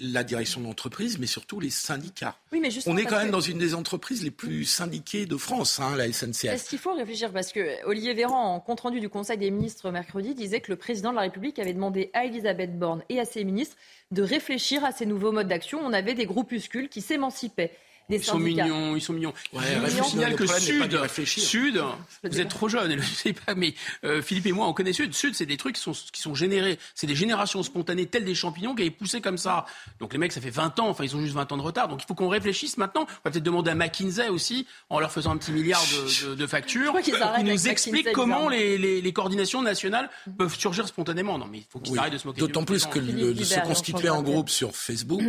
[0.00, 2.36] la direction de l'entreprise, mais surtout les syndicats.
[2.52, 5.80] Oui, mais On est quand même dans une des entreprises les plus syndiquées de France,
[5.80, 6.44] hein, la SNCF.
[6.44, 7.32] Est-ce qu'il faut réfléchir?
[7.32, 11.10] Parce que Olivier Véran, en compte-rendu du Conseil des ministres mercredi, disait que le président
[11.10, 13.76] de la République avait demandé à Elisabeth Borne et à ses ministres
[14.10, 15.80] de réfléchir à ces nouveaux modes d'action.
[15.82, 17.72] On avait des groupuscules qui s'émancipaient
[18.08, 19.34] ils Sont mignons, ils sont mignons.
[19.52, 21.82] je vous signale que Sud, Sud,
[22.24, 23.74] vous êtes trop jeune, je sais pas, mais
[24.04, 25.14] euh, Philippe et moi, on connaît Sud.
[25.14, 28.34] Sud, c'est des trucs qui sont, qui sont générés, c'est des générations spontanées, telles des
[28.34, 29.66] champignons, qui avaient poussé comme ça.
[30.00, 31.88] Donc les mecs, ça fait 20 ans, enfin ils ont juste 20 ans de retard.
[31.88, 33.02] Donc il faut qu'on réfléchisse maintenant.
[33.02, 36.34] On va peut-être demander à McKinsey aussi, en leur faisant un petit milliard de, de,
[36.34, 40.08] de factures, pour qu'ils nous expliquent comment les, les, les, coordinations nationales
[40.38, 41.38] peuvent surgir spontanément.
[41.38, 42.40] Non, mais il faut qu'ils arrêtent de se moquer.
[42.40, 45.22] D'autant plus que de se constituer en groupe sur Facebook.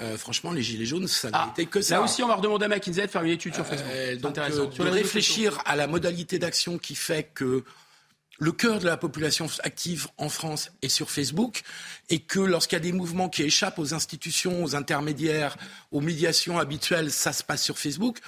[0.00, 1.96] Euh, franchement, les gilets jaunes, ça n'a ah, été que ça.
[1.96, 3.92] Là aussi, on va redemander à McKinsey de faire une étude sur Facebook.
[3.92, 7.62] Euh, donc, euh, de réfléchir à la modalité d'action qui fait que
[8.38, 11.62] le cœur de la population active en France est sur Facebook
[12.08, 15.56] et que lorsqu'il y a des mouvements qui échappent aux institutions, aux intermédiaires,
[15.90, 18.18] aux médiations habituelles, ça se passe sur Facebook.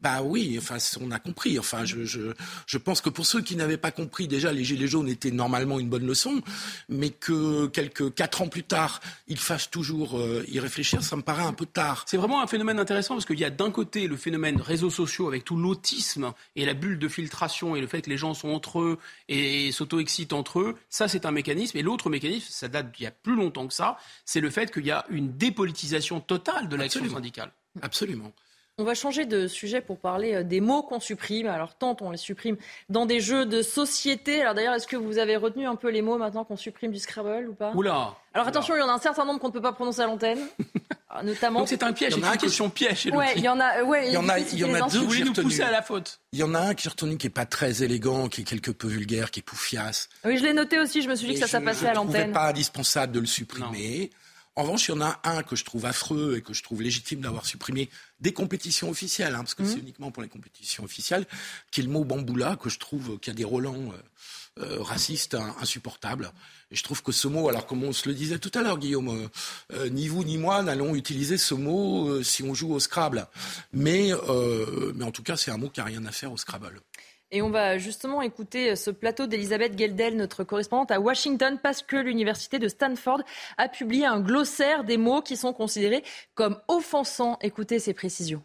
[0.00, 1.58] Bah oui, enfin, on a compris.
[1.58, 2.32] Enfin, je, je,
[2.66, 5.78] je pense que pour ceux qui n'avaient pas compris, déjà, les Gilets jaunes étaient normalement
[5.78, 6.40] une bonne leçon,
[6.88, 11.22] mais que quelques quatre ans plus tard, ils fassent toujours euh, y réfléchir, ça me
[11.22, 12.04] paraît un peu tard.
[12.06, 15.28] C'est vraiment un phénomène intéressant parce qu'il y a d'un côté le phénomène réseaux sociaux
[15.28, 18.48] avec tout l'autisme et la bulle de filtration et le fait que les gens sont
[18.48, 18.98] entre eux
[19.28, 20.76] et s'auto-excitent entre eux.
[20.88, 21.76] Ça, c'est un mécanisme.
[21.76, 24.72] Et l'autre mécanisme, ça date d'il y a plus longtemps que ça, c'est le fait
[24.72, 27.52] qu'il y a une dépolitisation totale de l'action syndicale.
[27.82, 28.32] Absolument.
[28.80, 31.46] On va changer de sujet pour parler euh, des mots qu'on supprime.
[31.48, 32.56] Alors, tant on les supprime
[32.88, 34.40] dans des jeux de société.
[34.40, 36.98] Alors, d'ailleurs, est-ce que vous avez retenu un peu les mots maintenant qu'on supprime du
[36.98, 37.72] Scrabble ou pas?
[37.74, 40.00] Oula Alors, attention, il y en a un certain nombre qu'on ne peut pas prononcer
[40.00, 40.40] à l'antenne.
[41.12, 41.58] Ah, notamment.
[41.58, 43.10] Donc, c'est un piège, c'est une question piège.
[43.12, 45.00] Ouais, il y en a, ouais, il y en a, il y en a deux
[45.00, 46.20] Vous voulez nous pousser à la faute?
[46.32, 48.44] Il y en a un qui est retenu qui est pas très élégant, qui est
[48.44, 50.08] quelque peu vulgaire, qui est poufiasse.
[50.24, 51.02] Oui, je l'ai noté aussi.
[51.02, 52.28] Je me suis dit que ça, ça passait à l'antenne.
[52.28, 54.12] Je pas indispensable de le supprimer.
[54.60, 56.82] En revanche, il y en a un que je trouve affreux et que je trouve
[56.82, 57.88] légitime d'avoir supprimé
[58.20, 61.24] des compétitions officielles, hein, parce que c'est uniquement pour les compétitions officielles,
[61.70, 63.90] qui est le mot bamboula, que je trouve qu'il y a des relents
[64.58, 66.30] euh, euh, racistes insupportables.
[66.70, 68.76] Et je trouve que ce mot, alors comme on se le disait tout à l'heure,
[68.76, 69.30] Guillaume,
[69.72, 73.28] euh, ni vous ni moi n'allons utiliser ce mot si on joue au Scrabble.
[73.72, 74.10] Mais,
[74.94, 76.82] mais en tout cas, c'est un mot qui n'a rien à faire au Scrabble.
[77.32, 81.96] Et on va justement écouter ce plateau d'Elisabeth Geldel, notre correspondante à Washington, parce que
[81.96, 83.22] l'université de Stanford
[83.56, 86.02] a publié un glossaire des mots qui sont considérés
[86.34, 87.38] comme offensants.
[87.40, 88.42] Écoutez ces précisions.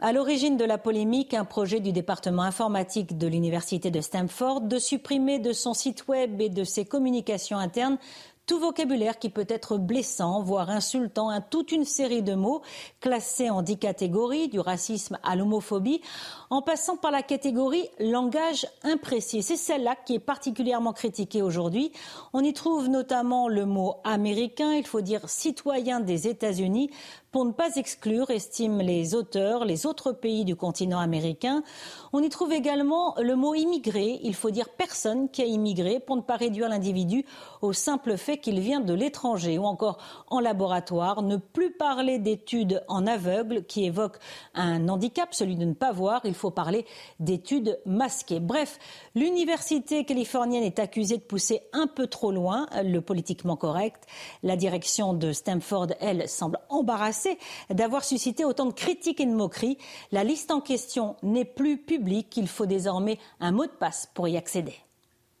[0.00, 4.78] À l'origine de la polémique, un projet du département informatique de l'université de Stanford de
[4.78, 7.98] supprimer de son site web et de ses communications internes
[8.46, 12.62] tout vocabulaire qui peut être blessant, voire insultant, à toute une série de mots
[13.00, 16.02] classés en dix catégories, du racisme à l'homophobie,
[16.50, 19.42] en passant par la catégorie langage imprécis.
[19.42, 21.92] C'est celle-là qui est particulièrement critiquée aujourd'hui.
[22.32, 26.90] On y trouve notamment le mot américain, il faut dire citoyen des États-Unis,
[27.34, 31.64] pour ne pas exclure, estiment les auteurs, les autres pays du continent américain.
[32.12, 34.20] On y trouve également le mot immigré.
[34.22, 37.24] Il faut dire personne qui a immigré pour ne pas réduire l'individu
[37.60, 39.58] au simple fait qu'il vient de l'étranger.
[39.58, 39.98] Ou encore
[40.28, 44.20] en laboratoire, ne plus parler d'études en aveugle qui évoquent
[44.54, 46.20] un handicap, celui de ne pas voir.
[46.22, 46.86] Il faut parler
[47.18, 48.38] d'études masquées.
[48.38, 48.78] Bref,
[49.16, 54.04] l'université californienne est accusée de pousser un peu trop loin le politiquement correct.
[54.44, 57.23] La direction de Stanford, elle, semble embarrassée
[57.70, 59.78] d'avoir suscité autant de critiques et de moqueries.
[60.12, 62.36] La liste en question n'est plus publique.
[62.36, 64.74] Il faut désormais un mot de passe pour y accéder.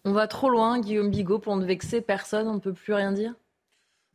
[0.04, 2.48] On va trop loin, Guillaume Bigot, pour ne vexer personne.
[2.48, 3.34] On ne peut plus rien dire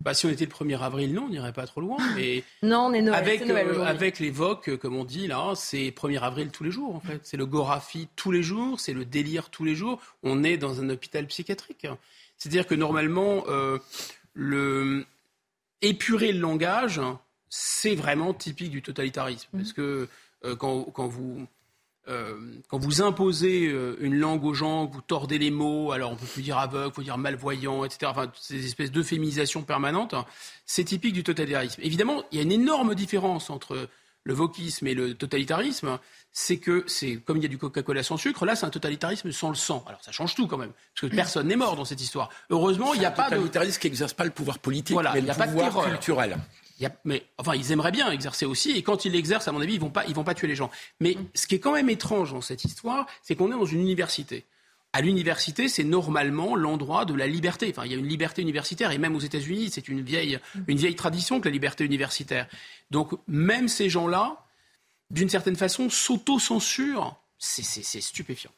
[0.02, 1.98] bah, si on était le 1er avril, non, on n'irait pas trop loin.
[2.16, 5.90] Mais non, on est Noël, avec, Noël euh, avec l'évoque, comme on dit là, c'est
[5.90, 7.20] 1er avril tous les jours en fait.
[7.24, 10.00] C'est le Gorafi tous les jours, c'est le délire tous les jours.
[10.24, 11.86] On est dans un hôpital psychiatrique.
[12.38, 13.78] C'est-à-dire que normalement, euh,
[14.34, 15.06] le
[15.82, 17.02] épurer le langage,
[17.50, 19.50] c'est vraiment typique du totalitarisme.
[19.54, 19.58] Mmh.
[19.58, 20.08] Parce que
[20.46, 21.48] euh, quand, quand, vous,
[22.08, 22.38] euh,
[22.70, 26.26] quand vous imposez euh, une langue aux gens, vous tordez les mots, alors on peut
[26.26, 28.12] plus dire aveugle, il faut dire malvoyant, etc.
[28.12, 30.16] Enfin, ces espèces d'euphémisation permanente,
[30.66, 31.82] c'est typique du totalitarisme.
[31.84, 33.90] Évidemment, il y a une énorme différence entre
[34.24, 35.98] le wokisme et le totalitarisme,
[36.32, 39.32] c'est que c'est comme il y a du Coca-Cola sans sucre, là c'est un totalitarisme
[39.32, 39.84] sans le sang.
[39.88, 42.30] Alors ça change tout quand même, parce que personne n'est mort dans cette histoire.
[42.50, 45.34] Heureusement, il n'y a pas de totalitarisme qui n'exerce pas le pouvoir politique, mais le
[45.34, 46.38] pouvoir culturel
[47.04, 49.80] mais enfin, ils aimeraient bien exercer aussi, et quand ils l'exercent, à mon avis, ils
[49.80, 50.72] vont pas, ils vont pas tuer les gens.
[51.00, 51.26] Mais mm.
[51.34, 54.46] ce qui est quand même étrange dans cette histoire, c'est qu'on est dans une université.
[54.92, 57.68] À l'université, c'est normalement l'endroit de la liberté.
[57.70, 60.60] Enfin, il y a une liberté universitaire, et même aux États-Unis, c'est une vieille, mm.
[60.68, 62.48] une vieille tradition que la liberté universitaire.
[62.92, 64.46] Donc, même ces gens-là,
[65.12, 67.16] d'une certaine façon, s'auto-censurent.
[67.38, 68.52] C'est stupéfiant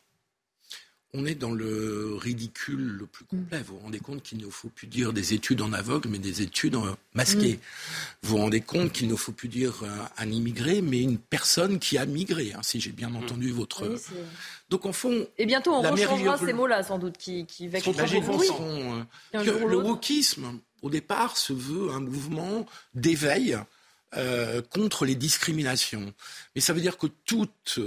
[1.14, 3.62] on est dans le ridicule le plus complet.
[3.66, 6.42] Vous vous rendez compte qu'il ne faut plus dire des études en aveugle, mais des
[6.42, 7.60] études en masquées.
[8.22, 11.80] Vous vous rendez compte qu'il ne faut plus dire euh, un immigré, mais une personne
[11.80, 13.94] qui a migré, hein, si j'ai bien entendu votre...
[14.70, 15.28] Donc en fond...
[15.38, 20.90] Et bientôt on rechangera ces mots-là, sans doute, qui, qui vexent euh, Le wokisme, au
[20.90, 23.58] départ, se veut un mouvement d'éveil
[24.16, 26.14] euh, contre les discriminations.
[26.56, 27.80] Mais ça veut dire que toute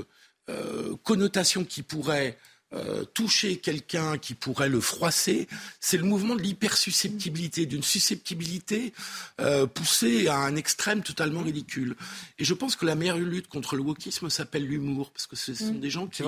[1.04, 2.36] connotation qui pourrait
[2.74, 5.46] euh, toucher quelqu'un qui pourrait le froisser,
[5.78, 8.92] c'est le mouvement de l'hypersusceptibilité, d'une susceptibilité
[9.40, 11.94] euh, poussée à un extrême totalement ridicule.
[12.38, 15.54] Et je pense que la meilleure lutte contre le wokisme s'appelle l'humour, parce que ce
[15.54, 15.80] sont mm.
[15.80, 16.24] des gens qui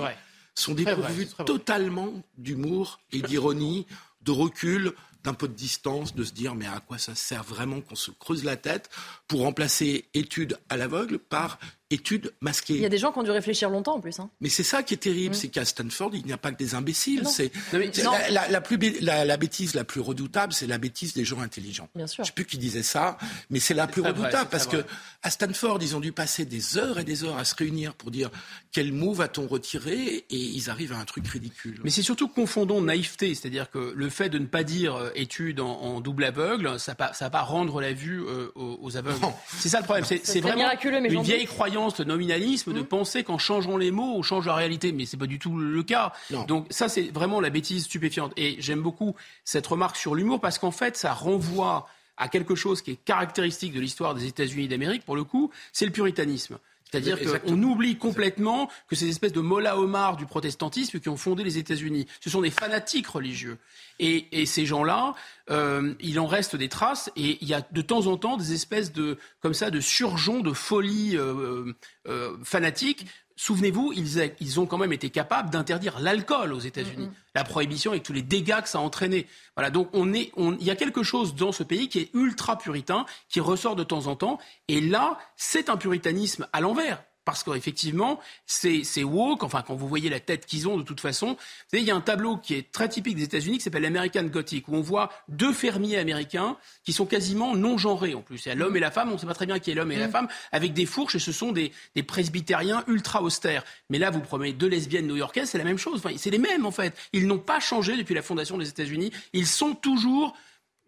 [0.55, 3.86] sont dépourvus totalement d'humour et d'ironie,
[4.23, 4.93] de recul,
[5.24, 8.12] d'un peu de distance, de se dire mais à quoi ça sert vraiment qu'on se
[8.12, 8.89] creuse la tête
[9.27, 11.59] pour remplacer études à l'aveugle par
[11.91, 12.75] études masquées.
[12.75, 14.19] Il y a des gens qui ont dû réfléchir longtemps en plus.
[14.19, 14.29] Hein.
[14.41, 15.39] Mais c'est ça qui est terrible, Mm.
[15.39, 17.23] c'est qu'à Stanford, il n'y a pas que des imbéciles.
[17.23, 17.31] Non.
[17.31, 18.11] C'est Non, mais- c'est non.
[18.13, 21.25] la, la- la plus bé- la- la bêtise la plus redoutable, c'est la bêtise des
[21.25, 21.89] gens intelligents.
[21.95, 22.25] Bien sûr.
[22.25, 23.19] Je sais plus qui disait ça,
[23.51, 24.85] mais c'est la plus vrai, redoutable parce que
[25.23, 28.11] à Stanford, ils ont dû passer des heures et des heures à se réunir pour
[28.11, 28.31] dire
[28.73, 31.81] quel mot va-t-on retirer et ils arrivent à un truc ridicule.
[31.85, 35.61] Mais c'est surtout confondons naïveté, c'est-à-dire que le fait de ne pas dire euh, étude
[35.61, 39.25] en, en double aveugle, ça va pas rendre la vue euh, aux, aux aveugles.
[39.59, 40.05] C'est ça le problème.
[40.05, 41.55] C'est c'est vraiment miraculeux, mais une vieille doute.
[41.77, 44.93] Croyance, le nominalisme, de penser qu'en changeant les mots, on change la réalité.
[44.93, 46.12] Mais c'est pas du tout le cas.
[46.48, 48.32] Donc ça, c'est vraiment la bêtise stupéfiante.
[48.36, 52.81] Et j'aime beaucoup cette remarque sur l'humour parce qu'en fait, ça renvoie à quelque chose
[52.81, 56.59] qui est caractéristique de l'histoire des États-Unis d'Amérique, pour le coup, c'est le puritanisme.
[57.01, 61.44] C'est-à-dire qu'on oublie complètement que ces espèces de molla Omar du protestantisme qui ont fondé
[61.44, 63.59] les États-Unis, ce sont des fanatiques religieux.
[63.98, 65.14] Et, et ces gens-là,
[65.51, 68.52] euh, il en reste des traces et il y a de temps en temps des
[68.52, 71.73] espèces de, comme ça, de surgeons, de folie euh,
[72.09, 73.06] euh, fanatiques.
[73.39, 77.11] Souvenez-vous, ils, ont quand même été capables d'interdire l'alcool aux États-Unis.
[77.35, 79.27] La prohibition avec tous les dégâts que ça a entraîné.
[79.57, 82.11] Voilà, donc on est, on- il y a quelque chose dans ce pays qui est
[82.15, 84.39] ultra puritain, qui ressort de temps en temps.
[84.69, 87.05] Et là, c'est un puritanisme à l'envers.
[87.27, 91.01] Parce qu'effectivement, c'est c'est woke, enfin, quand vous voyez la tête qu'ils ont, de toute
[91.01, 91.32] façon.
[91.32, 91.36] Vous
[91.73, 94.23] savez, il y a un tableau qui est très typique des États-Unis qui s'appelle l'American
[94.23, 98.47] Gothic, où on voit deux fermiers américains qui sont quasiment non-genrés en plus.
[98.47, 99.74] Il y a l'homme et la femme, on ne sait pas très bien qui est
[99.74, 100.12] l'homme et la Mm.
[100.12, 103.65] femme, avec des fourches, et ce sont des, des presbytériens ultra austères.
[103.90, 105.98] Mais là, vous prenez deux lesbiennes new-yorkaises, c'est la même chose.
[106.05, 106.97] Enfin, c'est les mêmes, en fait.
[107.12, 109.11] Ils n'ont pas changé depuis la fondation des États-Unis.
[109.32, 110.36] Ils sont toujours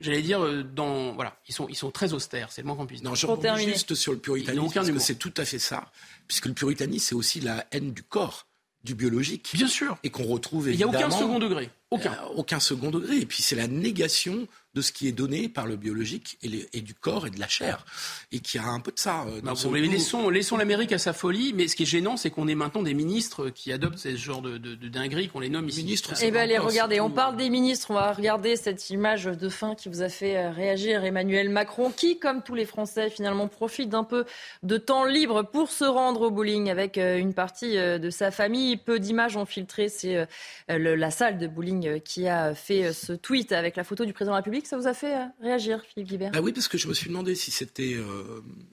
[0.01, 2.87] j'allais dire, euh, dans, voilà, ils sont, ils sont très austères, c'est le moins qu'on
[2.87, 3.11] puisse dire.
[3.11, 5.03] Non, je rebondis juste sur le puritanisme, aucun parce que humour.
[5.03, 5.91] c'est tout à fait ça.
[6.27, 8.47] Puisque le puritanisme, c'est aussi la haine du corps,
[8.85, 9.51] du biologique.
[9.55, 9.97] Bien sûr.
[10.03, 11.07] Et qu'on retrouve Il n'y a évidemment...
[11.07, 11.71] aucun second degré.
[11.91, 12.13] Aucun.
[12.13, 13.17] Euh, aucun second degré.
[13.19, 16.69] Et puis c'est la négation de ce qui est donné par le biologique et, les-
[16.75, 17.85] et du corps et de la chair.
[18.33, 19.25] Et qui a un peu de ça.
[19.27, 22.17] euh, dans bon, mais laissons, laissons l'Amérique à sa folie, mais ce qui est gênant,
[22.19, 25.41] c'est qu'on ait maintenant des ministres qui adoptent ce genre de, de, de dinguerie, qu'on
[25.41, 25.83] les nomme ici.
[25.83, 27.91] Ministres, Eh ben allez, regardez, on parle des ministres.
[27.91, 31.91] On va regarder cette image de fin qui vous a fait euh, réagir Emmanuel Macron,
[31.91, 34.27] qui, comme tous les Français, finalement profite d'un peu
[34.63, 38.77] de temps libre pour se rendre au bowling avec une partie de sa famille.
[38.77, 39.89] Peu d'images ont filtré.
[39.89, 40.27] C'est
[40.69, 44.13] la salle de bowling euh, qui a fait euh, ce tweet avec la photo du
[44.13, 44.67] président de la République.
[44.67, 46.33] Ça vous a fait euh, réagir, Philippe Guibert?
[46.35, 47.97] Ah oui, parce que je me suis demandé si c'était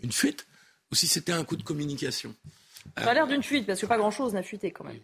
[0.03, 0.47] une fuite
[0.91, 2.33] ou si c'était un coup de communication.
[2.97, 4.99] Ça a l'air d'une fuite, parce que pas grand-chose n'a fuité quand même.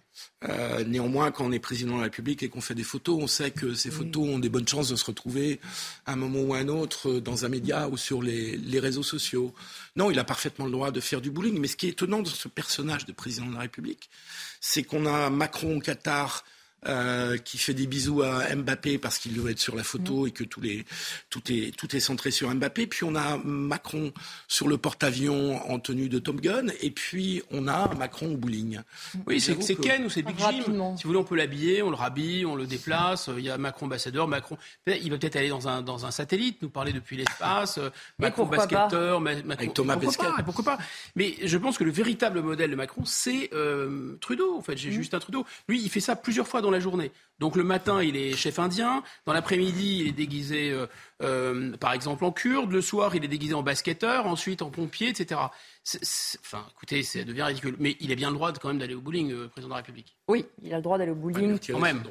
[0.48, 3.28] Euh, néanmoins, quand on est président de la République et qu'on fait des photos, on
[3.28, 5.60] sait que ces photos ont des bonnes chances de se retrouver
[6.06, 9.04] à un moment ou à un autre dans un média ou sur les, les réseaux
[9.04, 9.54] sociaux.
[9.96, 11.60] Non, il a parfaitement le droit de faire du bowling.
[11.60, 14.12] Mais ce qui est étonnant dans ce personnage de président de la République,
[14.60, 16.46] c'est qu'on a Macron au Qatar.
[16.88, 20.32] Euh, qui fait des bisous à Mbappé parce qu'il doit être sur la photo et
[20.32, 20.86] que tous les,
[21.30, 22.88] tout, est, tout est centré sur Mbappé.
[22.88, 24.12] Puis on a Macron
[24.48, 26.68] sur le porte-avions en tenue de Top Gun.
[26.82, 28.80] Et puis on a Macron au bowling.
[29.28, 30.96] Oui, c'est que- Ken ou c'est Big Jim.
[30.98, 33.30] Si vous voulez, on peut l'habiller, on le rhabille, on le déplace.
[33.38, 34.58] Il y a Macron ambassadeur, Macron.
[34.88, 37.78] Il va peut-être aller dans un, dans un satellite, nous parler depuis l'espace.
[37.78, 37.90] euh,
[38.20, 39.52] Macron basketteur, Ma- Macron.
[39.52, 40.36] Avec Thomas pourquoi Pesquet.
[40.38, 40.78] pas, pourquoi pas
[41.16, 44.58] Mais je pense que le véritable modèle de Macron, c'est euh, Trudeau.
[44.58, 44.78] En fait, Mm.
[44.78, 45.46] j'ai Justin Trudeau.
[45.68, 47.12] Lui, il fait ça plusieurs fois dans la journée.
[47.40, 49.04] Donc le matin, il est chef indien.
[49.26, 50.86] Dans l'après-midi, il est déguisé, euh,
[51.24, 52.72] euh, par exemple, en kurde.
[52.72, 54.28] Le soir, il est déguisé en basketteur.
[54.28, 55.40] Ensuite, en pompier, etc.
[55.84, 57.76] C'est- c'est- Enfin, écoutez, ça devient ridicule.
[57.80, 59.74] Mais il a bien le droit de, quand même d'aller au bowling, euh, président de
[59.74, 60.16] la République.
[60.28, 61.60] Oui, il a le droit d'aller au bowling.
[61.72, 62.04] Quand même.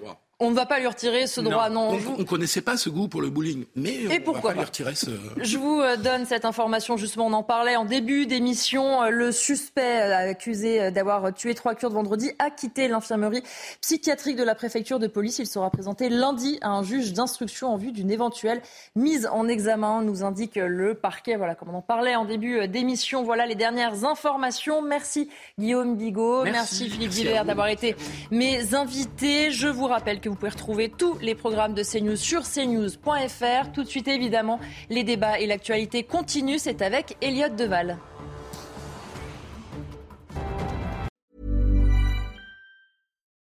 [0.42, 1.98] On ne va pas lui retirer ce droit, non.
[2.16, 4.60] On ne connaissait pas ce goût pour le bowling, mais Et on pourquoi va pas
[4.62, 5.10] lui retirer ce...
[5.36, 9.02] Je vous euh, donne cette information, justement, on en parlait en début d'émission.
[9.02, 13.42] Euh, Le suspect euh, accusé d'avoir tué trois Kurdes vendredi a quitté l'infirmerie
[13.82, 15.40] psychiatrique de la préfecture de police.
[15.40, 18.62] Il sera présenté lundi à un juge d'instruction en vue d'une éventuelle
[18.96, 21.36] mise en examen, nous indique le parquet.
[21.36, 24.80] Voilà, comme on en parlait en début d'émission, voilà les dernières informations.
[24.80, 26.90] Merci Guillaume Bigot, merci, Merci.
[26.90, 27.94] Philippe Guibert d'avoir été
[28.30, 29.50] mes invités.
[29.50, 33.72] Je vous rappelle que vous pouvez retrouver tous les programmes de CNews sur cnews.fr.
[33.72, 36.58] Tout de suite, évidemment, les débats et l'actualité continuent.
[36.58, 37.98] C'est avec Elliot Deval.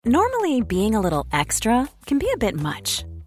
[0.05, 3.03] Normally, being a little extra can be a bit much,